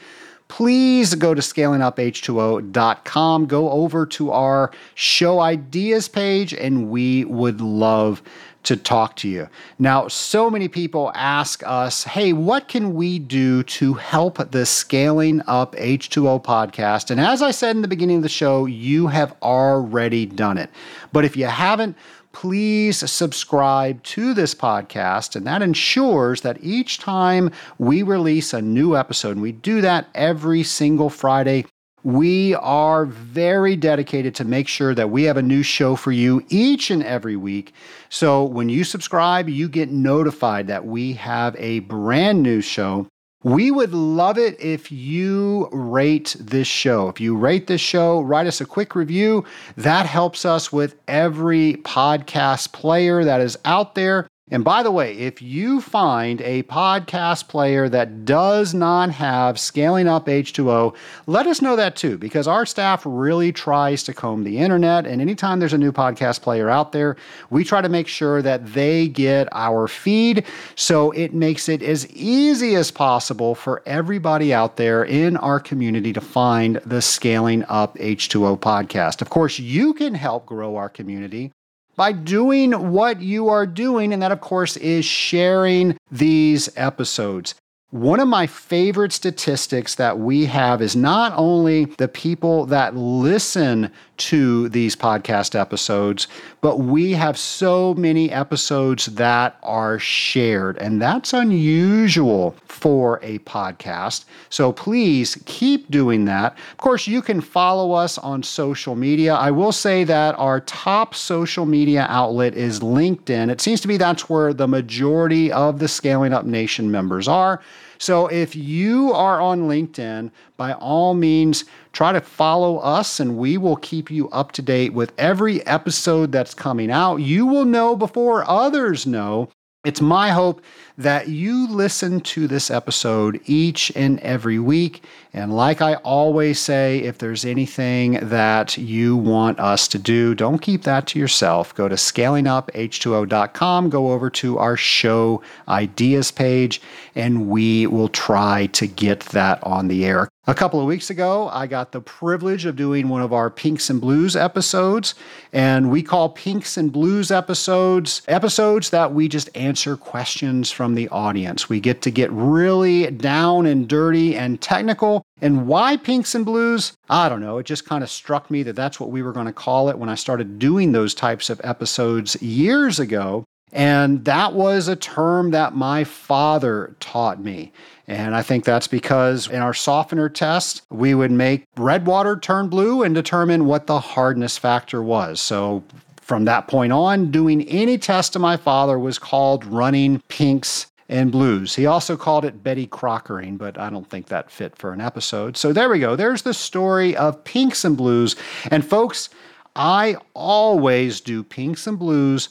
please 0.52 1.16
go 1.16 1.34
to 1.34 1.42
scalinguph2o.com, 1.42 3.46
go 3.46 3.72
over 3.72 4.06
to 4.06 4.32
our 4.32 4.70
show 4.96 5.40
ideas 5.40 6.10
page, 6.10 6.54
and 6.54 6.90
we 6.90 7.24
would 7.24 7.62
love 7.62 8.22
to 8.64 8.76
talk 8.76 9.16
to 9.16 9.30
you. 9.30 9.48
Now, 9.80 10.10
so 10.10 10.50
many 10.50 10.68
people 10.68 11.14
ask 11.16 11.64
us, 11.66 12.04
hey, 12.04 12.34
what 12.34 12.68
can 12.68 12.96
we 12.96 13.18
do 13.18 13.64
to 13.64 13.94
help 13.94 14.52
the 14.52 14.66
Scaling 14.66 15.42
Up 15.48 15.74
H2O 15.78 16.44
podcast? 16.44 17.12
And 17.12 17.22
as 17.22 17.42
I 17.42 17.52
said 17.52 17.78
in 17.78 17.82
the 17.82 17.88
beginning 17.88 18.18
of 18.18 18.24
the 18.24 18.30
show, 18.30 18.66
you 18.66 19.08
have 19.08 19.34
already 19.42 20.26
done 20.26 20.58
it. 20.58 20.70
But 21.14 21.24
if 21.24 21.38
you 21.38 21.46
haven't, 21.46 21.96
please 22.32 22.98
subscribe 23.10 24.02
to 24.04 24.34
this 24.34 24.56
podcast. 24.56 25.36
And 25.36 25.46
that 25.48 25.62
ensures 25.62 26.42
that 26.42 26.64
each 26.64 27.00
time 27.00 27.52
we 27.78 28.04
release 28.04 28.54
a 28.54 28.62
new 28.62 28.96
episode, 28.96 29.32
and 29.32 29.42
we 29.42 29.52
do 29.52 29.82
that 29.82 30.08
every 30.16 30.64
single 30.64 31.10
Friday, 31.10 31.66
we 32.04 32.56
are 32.56 33.06
very 33.06 33.76
dedicated 33.76 34.34
to 34.36 34.44
make 34.44 34.68
sure 34.68 34.96
that 34.96 35.12
we 35.12 35.24
have 35.24 35.38
a 35.38 35.42
new 35.42 35.62
show 35.62 35.96
for 35.96 36.12
you 36.12 36.44
each 36.50 36.90
and 36.90 37.04
every 37.04 37.36
week. 37.36 37.74
So 38.10 38.44
when 38.44 38.70
you 38.70 38.84
subscribe, 38.84 39.48
you 39.48 39.70
get 39.70 39.92
notified 39.92 40.68
that 40.68 40.86
we 40.86 41.14
have 41.14 41.56
a 41.60 41.80
brand 41.82 42.42
new 42.42 42.62
show 42.62 43.08
we 43.44 43.72
would 43.72 43.94
love 43.94 44.38
it 44.38 44.60
if 44.60 44.92
you 44.92 45.68
rate 45.72 46.36
this 46.40 46.68
show. 46.68 47.10
If 47.10 47.20
you 47.20 47.36
rate 47.36 47.68
this 47.68 47.82
show, 47.82 48.22
write 48.22 48.46
us 48.46 48.62
a 48.62 48.66
quick 48.66 48.94
review. 48.96 49.46
That 49.78 50.06
helps 50.06 50.46
us 50.46 50.72
with 50.72 50.96
every 51.08 51.74
podcast 51.84 52.72
player 52.72 53.24
that 53.24 53.42
is 53.42 53.58
out 53.66 53.96
there. 53.96 54.28
And 54.52 54.66
by 54.66 54.84
the 54.84 54.92
way, 54.92 55.18
if 55.18 55.42
you 55.42 55.80
find 55.80 56.42
a 56.42 56.64
podcast 56.64 57.48
player 57.48 57.88
that 57.88 58.26
does 58.26 58.74
not 58.74 59.10
have 59.12 59.58
scaling 59.58 60.10
up 60.10 60.26
H2O, 60.26 60.94
let 61.26 61.48
us 61.48 61.62
know 61.62 61.78
that 61.78 61.96
too, 61.96 62.18
because 62.18 62.50
our 62.50 62.66
staff 62.66 63.04
really 63.06 63.54
tries 63.54 64.04
to 64.04 64.14
comb 64.14 64.44
the 64.44 64.58
internet. 64.58 65.08
And 65.08 65.22
anytime 65.22 65.60
there's 65.60 65.72
a 65.72 65.78
new 65.78 65.94
podcast 65.94 66.42
player 66.42 66.70
out 66.70 66.92
there, 66.92 67.16
we 67.50 67.64
try 67.64 67.80
to 67.80 67.88
make 67.88 68.10
sure 68.10 68.42
that 68.42 68.74
they 68.74 69.08
get 69.08 69.48
our 69.54 69.88
feed. 69.88 70.46
So 70.76 71.12
it 71.12 71.34
makes 71.34 71.70
it 71.70 71.82
as 71.82 72.06
easy 72.12 72.76
as 72.76 72.92
possible 72.92 73.56
for 73.56 73.82
everybody 73.86 74.54
out 74.54 74.76
there 74.76 75.06
in 75.06 75.38
our 75.38 75.62
community 75.62 76.12
to 76.12 76.22
find 76.22 76.76
the 76.86 77.02
Scaling 77.02 77.64
Up 77.70 77.96
H2O 78.00 78.60
podcast. 78.60 79.22
Of 79.22 79.30
course, 79.30 79.60
you 79.60 79.94
can 79.94 80.14
help 80.14 80.46
grow 80.46 80.76
our 80.76 80.90
community 80.90 81.54
by 81.96 82.12
doing 82.12 82.92
what 82.92 83.22
you 83.22 83.50
are 83.50 83.66
doing. 83.66 84.14
And 84.14 84.22
that, 84.22 84.32
of 84.32 84.42
course, 84.42 84.78
is 84.78 85.06
sharing 85.06 85.98
these 86.12 86.70
episodes. 86.76 87.56
One 87.92 88.22
of 88.22 88.28
my 88.30 88.48
favorite 88.48 89.12
statistics 89.12 89.96
that 89.96 90.18
we 90.18 90.46
have 90.46 90.82
is 90.82 90.96
not 90.96 91.34
only 91.36 91.86
the 91.86 92.08
people 92.08 92.66
that 92.68 92.96
listen 92.96 93.92
to 94.30 94.70
these 94.70 94.96
podcast 94.96 95.60
episodes, 95.60 96.28
but 96.62 96.80
we 96.80 97.12
have 97.14 97.38
so 97.38 97.94
many 97.96 98.32
episodes 98.32 99.08
that 99.08 99.58
are 99.64 99.98
shared, 100.00 100.78
and 100.78 101.02
that's 101.02 101.34
unusual 101.34 102.56
for 102.68 103.20
a 103.24 103.40
podcast. 103.40 104.26
So 104.50 104.72
please 104.72 105.42
keep 105.46 105.90
doing 105.90 106.26
that. 106.26 106.58
Of 106.72 106.78
course, 106.78 107.08
you 107.08 107.22
can 107.22 107.42
follow 107.42 107.94
us 107.94 108.18
on 108.18 108.44
social 108.44 108.96
media. 108.96 109.34
I 109.34 109.52
will 109.52 109.72
say 109.72 110.04
that 110.04 110.36
our 110.38 110.62
top 110.62 111.16
social 111.16 111.66
media 111.66 112.06
outlet 112.10 112.56
is 112.56 112.80
LinkedIn. 112.80 113.50
It 113.50 113.62
seems 113.62 113.82
to 113.82 113.88
be 113.88 113.98
that's 113.98 114.30
where 114.30 114.54
the 114.54 114.68
majority 114.68 115.52
of 115.52 115.80
the 115.80 115.88
Scaling 115.88 116.34
Up 116.34 116.46
Nation 116.46 116.92
members 116.92 117.28
are. 117.28 117.62
So 118.02 118.26
if 118.26 118.56
you 118.56 119.14
are 119.14 119.40
on 119.40 119.68
LinkedIn, 119.68 120.32
by 120.58 120.74
all 120.74 121.14
means, 121.14 121.66
try 121.94 122.12
to 122.12 122.20
follow 122.20 122.80
us 122.80 123.20
and 123.20 123.38
we 123.38 123.60
will 123.60 123.76
keep 123.76 124.10
you 124.10 124.28
up 124.30 124.54
to 124.54 124.64
date 124.64 124.92
with 124.92 125.14
every 125.20 125.64
episode 125.68 126.32
that's 126.32 126.56
coming 126.56 126.90
out. 126.90 127.18
You 127.18 127.46
will 127.46 127.64
know 127.64 127.96
before 127.96 128.44
others 128.50 129.06
know. 129.06 129.50
It's 129.84 130.00
my 130.00 130.30
hope 130.30 130.62
that 130.96 131.30
you 131.30 131.68
listen 131.68 132.22
to 132.22 132.48
this 132.48 132.70
episode 132.70 133.42
each 133.46 133.92
and 133.96 134.20
every 134.20 134.60
week. 134.60 135.04
And 135.34 135.56
like 135.56 135.82
I 135.82 135.96
always 135.96 136.60
say, 136.60 137.00
if 137.00 137.18
there's 137.18 137.46
anything 137.46 138.20
that 138.22 138.78
you 138.78 139.18
want 139.18 139.60
us 139.60 139.88
to 139.88 139.98
do, 139.98 140.36
don't 140.36 140.60
keep 140.60 140.84
that 140.84 141.08
to 141.08 141.20
yourself. 141.20 141.74
Go 141.74 141.88
to 141.88 141.96
scalinguph2o.com, 141.96 143.90
go 143.90 144.12
over 144.12 144.30
to 144.30 144.60
our 144.60 144.78
show 144.78 145.42
ideas 145.68 146.30
page, 146.30 146.80
and 147.16 147.48
we 147.48 147.88
will 147.88 148.10
try 148.10 148.68
to 148.68 148.86
get 148.86 149.22
that 149.32 149.64
on 149.64 149.88
the 149.88 150.06
air. 150.06 150.30
A 150.48 150.56
couple 150.56 150.80
of 150.80 150.88
weeks 150.88 151.12
ago, 151.12 151.50
I 151.50 151.68
got 151.68 151.92
the 151.92 152.02
privilege 152.02 152.66
of 152.66 152.76
doing 152.76 153.10
one 153.10 153.22
of 153.22 153.32
our 153.32 153.52
Pinks 153.52 153.92
and 153.92 154.02
Blues 154.02 154.36
episodes. 154.36 155.14
And 155.54 155.92
we 155.92 156.02
call 156.02 156.30
Pinks 156.30 156.78
and 156.78 156.92
Blues 156.92 157.30
episodes 157.30 158.24
episodes 158.28 158.90
that 158.90 159.14
we 159.14 159.28
just 159.28 159.56
answer 159.56 159.96
questions 159.96 160.72
from 160.72 160.96
the 160.96 161.08
audience. 161.10 161.70
We 161.70 161.80
get 161.80 162.02
to 162.02 162.10
get 162.10 162.32
really 162.32 163.12
down 163.12 163.68
and 163.68 163.88
dirty 163.88 164.36
and 164.36 164.60
technical. 164.60 165.22
And 165.42 165.68
why 165.68 165.96
Pinks 165.96 166.34
and 166.34 166.44
Blues? 166.44 166.94
I 167.08 167.30
don't 167.30 167.42
know. 167.42 167.60
It 167.60 167.68
just 167.68 167.86
kind 167.86 168.04
of 168.04 168.10
struck 168.10 168.50
me 168.50 168.64
that 168.64 168.76
that's 168.76 169.00
what 169.00 169.12
we 169.12 169.22
were 169.22 169.34
going 169.34 169.46
to 169.46 169.54
call 169.54 169.90
it 169.90 170.00
when 170.00 170.10
I 170.10 170.16
started 170.16 170.58
doing 170.58 170.92
those 170.92 171.14
types 171.14 171.52
of 171.52 171.62
episodes 171.64 172.42
years 172.42 173.00
ago. 173.00 173.46
And 173.74 174.26
that 174.26 174.54
was 174.54 174.88
a 174.88 174.96
term 174.96 175.52
that 175.52 175.76
my 175.76 176.04
father 176.04 176.96
taught 177.00 177.40
me. 177.40 177.72
And 178.12 178.36
I 178.36 178.42
think 178.42 178.66
that's 178.66 178.90
because 178.90 179.48
in 179.48 179.62
our 179.62 179.74
softener 179.74 180.28
test, 180.28 180.82
we 180.90 181.16
would 181.16 181.32
make 181.32 181.66
red 181.78 182.06
water 182.06 182.38
turn 182.38 182.68
blue 182.68 183.04
and 183.04 183.16
determine 183.16 183.66
what 183.66 183.88
the 183.88 184.02
hardness 184.02 184.58
factor 184.58 185.02
was. 185.02 185.40
So 185.40 185.82
from 186.20 186.44
that 186.44 186.68
point 186.68 186.92
on, 186.92 187.32
doing 187.32 187.66
any 187.70 187.98
test 187.98 188.34
to 188.34 188.40
my 188.40 188.58
father 188.58 189.00
was 189.00 189.18
called 189.18 189.64
running 189.64 190.22
pinks 190.28 190.88
and 191.08 191.32
blues. 191.32 191.74
He 191.74 191.86
also 191.86 192.18
called 192.18 192.44
it 192.44 192.62
Betty 192.62 192.86
Crockering, 192.86 193.56
but 193.56 193.78
I 193.78 193.90
don't 193.90 194.10
think 194.10 194.28
that 194.28 194.52
fit 194.52 194.76
for 194.76 194.92
an 194.92 195.00
episode. 195.00 195.56
So 195.56 195.72
there 195.72 195.88
we 195.88 196.00
go. 196.00 196.18
There's 196.18 196.42
the 196.42 196.54
story 196.54 197.16
of 197.16 197.42
pinks 197.46 197.86
and 197.86 197.96
blues. 197.96 198.36
And 198.70 198.86
folks, 198.86 199.30
I 199.74 200.18
always 200.34 201.22
do 201.22 201.44
pinks 201.44 201.88
and 201.88 201.98
blues 201.98 202.50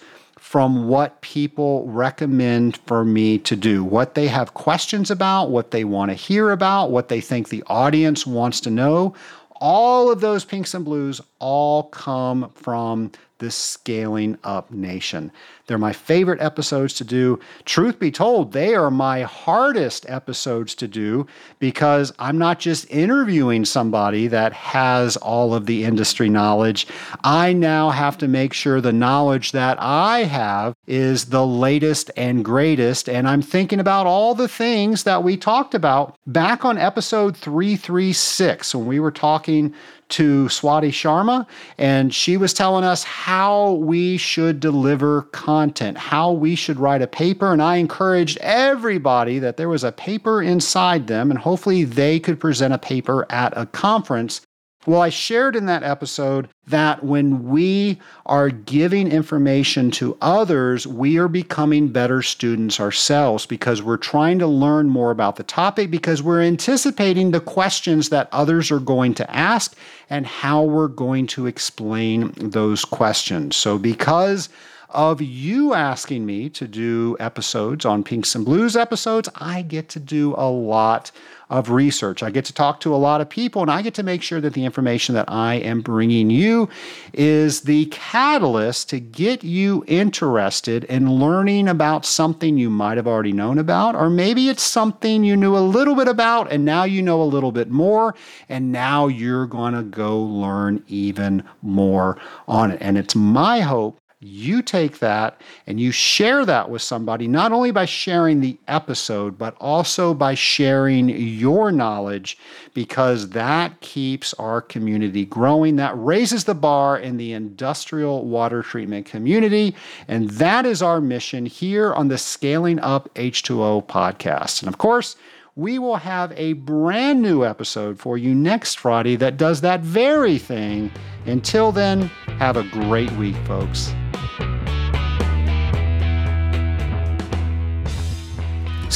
from 0.51 0.89
what 0.89 1.21
people 1.21 1.87
recommend 1.87 2.77
for 2.79 3.05
me 3.05 3.39
to 3.39 3.55
do, 3.55 3.85
what 3.85 4.17
they 4.17 4.27
have 4.27 4.53
questions 4.53 5.09
about, 5.09 5.49
what 5.49 5.71
they 5.71 5.85
want 5.85 6.11
to 6.11 6.15
hear 6.17 6.51
about, 6.51 6.91
what 6.91 7.09
they 7.09 7.21
think 7.21 7.49
the 7.49 7.63
audience 7.69 8.27
wants 8.27 8.61
to 8.61 8.69
know. 8.69 9.15
All 9.61 10.11
of 10.11 10.21
those 10.21 10.45
pinks 10.45 10.75
and 10.75 10.85
blues 10.85 11.21
all 11.39 11.85
come 11.85 12.51
from 12.57 13.13
this 13.39 13.55
scaling 13.55 14.37
up 14.43 14.73
nation. 14.73 15.31
They're 15.71 15.79
my 15.79 15.93
favorite 15.93 16.41
episodes 16.41 16.95
to 16.95 17.05
do. 17.05 17.39
Truth 17.65 18.01
be 18.01 18.11
told, 18.11 18.51
they 18.51 18.75
are 18.75 18.91
my 18.91 19.23
hardest 19.23 20.05
episodes 20.09 20.75
to 20.75 20.89
do 20.89 21.29
because 21.61 22.13
I'm 22.19 22.39
not 22.39 22.59
just 22.59 22.91
interviewing 22.91 23.65
somebody 23.65 24.27
that 24.27 24.53
has 24.53 25.17
all 25.19 25.55
of 25.55 25.67
the 25.67 25.85
industry 25.85 26.29
knowledge. 26.29 26.89
I 27.23 27.53
now 27.53 27.91
have 27.91 28.19
to 28.19 28.27
make 28.27 28.53
sure 28.53 28.81
the 28.81 28.93
knowledge 28.93 29.53
that 29.53 29.79
I 29.81 30.25
have 30.25 30.75
is 30.89 31.27
the 31.27 31.47
latest 31.47 32.11
and 32.17 32.45
greatest. 32.45 33.09
And 33.09 33.29
I'm 33.29 33.41
thinking 33.41 33.79
about 33.79 34.09
all 34.09 34.35
the 34.35 34.49
things 34.49 35.05
that 35.05 35.23
we 35.23 35.37
talked 35.37 35.77
about 35.77 36.17
back 36.27 36.65
on 36.65 36.79
episode 36.79 37.37
336 37.37 38.75
when 38.75 38.87
we 38.87 38.99
were 38.99 39.13
talking 39.13 39.73
to 40.11 40.47
Swati 40.47 40.89
Sharma, 40.89 41.47
and 41.79 42.15
she 42.15 42.37
was 42.37 42.53
telling 42.53 42.85
us 42.85 43.05
how 43.05 43.75
we 43.75 44.17
should 44.17 44.61
deliver 44.61 45.23
content, 45.23 45.60
how 45.97 46.33
we 46.33 46.55
should 46.55 46.79
write 46.81 47.03
a 47.03 47.07
paper. 47.07 47.53
And 47.53 47.63
I 47.63 47.77
encouraged 47.77 48.39
everybody 48.41 49.39
that 49.39 49.57
there 49.57 49.69
was 49.69 49.85
a 49.85 49.93
paper 49.93 50.43
inside 50.43 51.07
them, 51.07 51.31
and 51.31 51.39
hopefully 51.39 51.85
they 51.85 52.19
could 52.19 52.41
present 52.41 52.73
a 52.73 52.79
paper 52.79 53.27
at 53.31 53.53
a 53.57 53.67
conference 53.67 54.41
Well, 54.87 55.03
I 55.03 55.11
shared 55.11 55.57
in 55.57 55.67
that 55.67 55.83
episode 55.83 56.49
that 56.67 57.05
when 57.05 57.51
we 57.51 58.01
are 58.25 58.49
giving 58.49 59.13
information 59.13 59.91
to 59.93 60.17
others, 60.23 60.87
we 60.87 61.19
are 61.19 61.29
becoming 61.29 61.89
better 61.89 62.23
students 62.23 62.81
ourselves 62.81 63.45
because 63.45 63.83
we're 63.83 63.99
trying 63.99 64.39
to 64.39 64.47
learn 64.47 64.89
more 64.89 65.11
about 65.11 65.37
the 65.37 65.43
topic 65.43 65.91
because 65.91 66.23
we're 66.23 66.41
anticipating 66.41 67.31
the 67.31 67.41
questions 67.41 68.09
that 68.09 68.31
others 68.33 68.71
are 68.71 68.81
going 68.81 69.13
to 69.15 69.31
ask 69.31 69.77
and 70.09 70.27
how 70.27 70.63
we're 70.63 70.89
going 70.89 71.27
to 71.27 71.47
explain 71.47 72.33
those 72.37 72.83
questions. 72.83 73.57
So, 73.57 73.77
because 73.77 74.49
of 74.93 75.21
you 75.21 75.75
asking 75.75 76.27
me 76.27 76.49
to 76.51 76.67
do 76.67 77.17
episodes 77.21 77.85
on 77.85 78.05
Pinks 78.05 78.35
and 78.35 78.45
Blues 78.45 78.77
episodes, 78.77 79.29
I 79.35 79.63
get 79.63 79.89
to 79.91 80.01
do 80.01 80.35
a 80.37 80.51
lot 80.51 81.11
of 81.51 81.71
research. 81.71 82.23
I 82.23 82.31
get 82.31 82.45
to 82.45 82.55
talk 82.55 82.79
to 82.81 82.95
a 82.95 82.97
lot 82.97 83.21
of 83.21 83.29
people 83.29 83.61
and 83.61 83.71
I 83.71 83.83
get 83.83 83.95
to 83.95 84.05
make 84.05 84.23
sure 84.23 84.41
that 84.41 84.55
the 84.55 84.65
information 84.65 85.17
that 85.17 85.25
I 85.29 85.55
am 85.57 85.81
bringing 85.81 86.31
you 86.31 86.69
is 87.13 87.63
the 87.63 87.87
catalyst 87.87 88.89
to 88.91 89.01
get 89.01 89.43
you 89.43 89.85
interested 89.89 90.85
in 90.85 91.11
learning 91.11 91.67
about 91.67 92.07
something 92.07 92.57
you 92.57 92.71
might 92.71 92.97
have 92.97 93.09
already 93.09 93.33
known 93.33 93.59
about, 93.59 93.97
or 93.97 94.09
maybe 94.09 94.49
it's 94.49 94.63
something 94.63 95.25
you 95.25 95.37
knew 95.37 95.57
a 95.57 95.59
little 95.59 95.97
bit 95.97 96.07
about 96.07 96.53
and 96.53 96.65
now 96.65 96.85
you 96.85 97.03
know 97.03 97.21
a 97.21 97.25
little 97.25 97.53
bit 97.53 97.69
more, 97.69 98.15
and 98.49 98.71
now 98.71 99.09
you're 99.09 99.47
going 99.47 99.75
to 99.75 99.83
go 99.83 100.21
learn 100.21 100.85
even 100.87 101.43
more 101.63 102.17
on 102.47 102.71
it. 102.71 102.79
And 102.81 102.97
it's 102.97 103.17
my 103.17 103.61
hope 103.61 104.00
you 104.23 104.61
take 104.61 104.99
that 104.99 105.41
and 105.67 105.81
you 105.81 105.91
share 105.91 106.45
that 106.45 106.69
with 106.69 106.83
somebody, 106.83 107.27
not 107.27 107.53
only 107.53 107.71
by 107.71 107.87
sharing 107.87 108.41
the 108.41 108.59
episode, 108.69 109.39
but 109.39 109.57
also 109.59 110.13
by 110.13 110.35
sharing 110.35 111.09
your 111.09 111.73
knowledge, 111.73 112.37
because 112.75 113.31
that 113.31 113.81
keeps 113.81 114.35
our 114.35 114.61
community 114.61 115.25
growing. 115.25 115.77
That 115.77 115.95
raises 115.97 116.45
the 116.45 116.55
bar 116.55 116.99
in 116.99 117.17
the 117.17 117.33
industrial 117.33 118.27
water 118.27 118.63
treatment 118.63 119.07
community. 119.07 119.75
And 120.07 120.29
that 120.33 120.67
is 120.67 120.83
our 120.83 121.01
mission 121.01 121.47
here 121.47 121.95
on 121.95 122.09
the 122.09 122.19
Scaling 122.19 122.79
Up 122.81 123.13
H2O 123.15 123.87
podcast. 123.87 124.61
And 124.61 124.69
of 124.69 124.77
course, 124.77 125.17
we 125.57 125.79
will 125.79 125.97
have 125.97 126.33
a 126.37 126.53
brand 126.53 127.23
new 127.23 127.43
episode 127.43 127.99
for 127.99 128.19
you 128.19 128.35
next 128.35 128.79
Friday 128.79 129.17
that 129.17 129.39
does 129.39 129.63
that 129.63 129.81
very 129.81 130.37
thing. 130.37 130.91
Until 131.25 131.73
then, 131.73 132.03
have 132.39 132.57
a 132.59 132.65
great 132.65 133.11
week, 133.13 133.37
folks. 133.47 133.93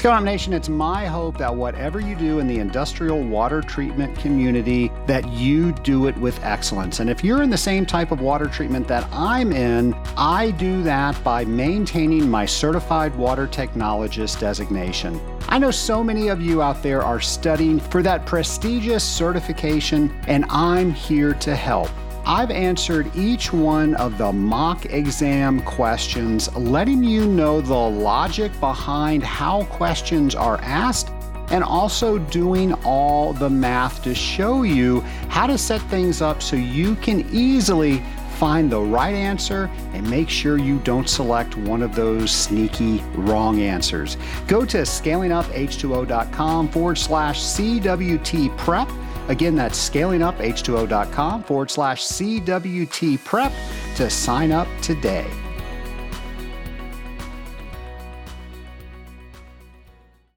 Up 0.02 0.22
Nation, 0.22 0.52
it's 0.52 0.68
my 0.68 1.06
hope 1.06 1.38
that 1.38 1.54
whatever 1.54 1.98
you 1.98 2.14
do 2.14 2.38
in 2.38 2.46
the 2.46 2.58
industrial 2.58 3.22
water 3.22 3.62
treatment 3.62 4.14
community, 4.18 4.92
that 5.06 5.26
you 5.30 5.72
do 5.72 6.08
it 6.08 6.16
with 6.18 6.38
excellence. 6.44 7.00
And 7.00 7.08
if 7.08 7.24
you're 7.24 7.42
in 7.42 7.48
the 7.48 7.56
same 7.56 7.86
type 7.86 8.12
of 8.12 8.20
water 8.20 8.46
treatment 8.46 8.86
that 8.88 9.08
I'm 9.10 9.50
in, 9.50 9.94
I 10.14 10.50
do 10.50 10.82
that 10.82 11.22
by 11.24 11.46
maintaining 11.46 12.28
my 12.28 12.44
certified 12.44 13.14
water 13.16 13.46
technologist 13.46 14.40
designation. 14.40 15.18
I 15.48 15.58
know 15.58 15.70
so 15.70 16.04
many 16.04 16.28
of 16.28 16.42
you 16.42 16.60
out 16.60 16.82
there 16.82 17.02
are 17.02 17.20
studying 17.20 17.80
for 17.80 18.02
that 18.02 18.26
prestigious 18.26 19.04
certification, 19.04 20.14
and 20.26 20.44
I'm 20.50 20.92
here 20.92 21.32
to 21.32 21.56
help. 21.56 21.88
I've 22.26 22.50
answered 22.50 23.14
each 23.14 23.52
one 23.52 23.94
of 23.96 24.16
the 24.16 24.32
mock 24.32 24.86
exam 24.86 25.60
questions, 25.62 26.54
letting 26.56 27.04
you 27.04 27.26
know 27.26 27.60
the 27.60 27.74
logic 27.74 28.58
behind 28.60 29.22
how 29.22 29.64
questions 29.64 30.34
are 30.34 30.58
asked 30.62 31.10
and 31.50 31.62
also 31.62 32.18
doing 32.18 32.72
all 32.84 33.34
the 33.34 33.50
math 33.50 34.02
to 34.04 34.14
show 34.14 34.62
you 34.62 35.00
how 35.28 35.46
to 35.46 35.58
set 35.58 35.82
things 35.82 36.22
up 36.22 36.42
so 36.42 36.56
you 36.56 36.94
can 36.96 37.28
easily 37.30 38.02
find 38.38 38.70
the 38.70 38.80
right 38.80 39.14
answer 39.14 39.70
and 39.92 40.08
make 40.08 40.28
sure 40.28 40.58
you 40.58 40.78
don't 40.80 41.08
select 41.08 41.56
one 41.56 41.82
of 41.82 41.94
those 41.94 42.30
sneaky 42.30 43.00
wrong 43.14 43.60
answers. 43.60 44.16
Go 44.46 44.64
to 44.64 44.78
scalinguph2o.com 44.78 46.68
forward 46.68 46.98
slash 46.98 47.40
CWT 47.40 48.56
prep 48.56 48.88
Again, 49.28 49.54
that's 49.54 49.88
scalinguph2o.com 49.88 51.44
forward 51.44 51.70
slash 51.70 52.04
CWT 52.04 53.24
prep 53.24 53.52
to 53.96 54.10
sign 54.10 54.52
up 54.52 54.68
today. 54.82 55.30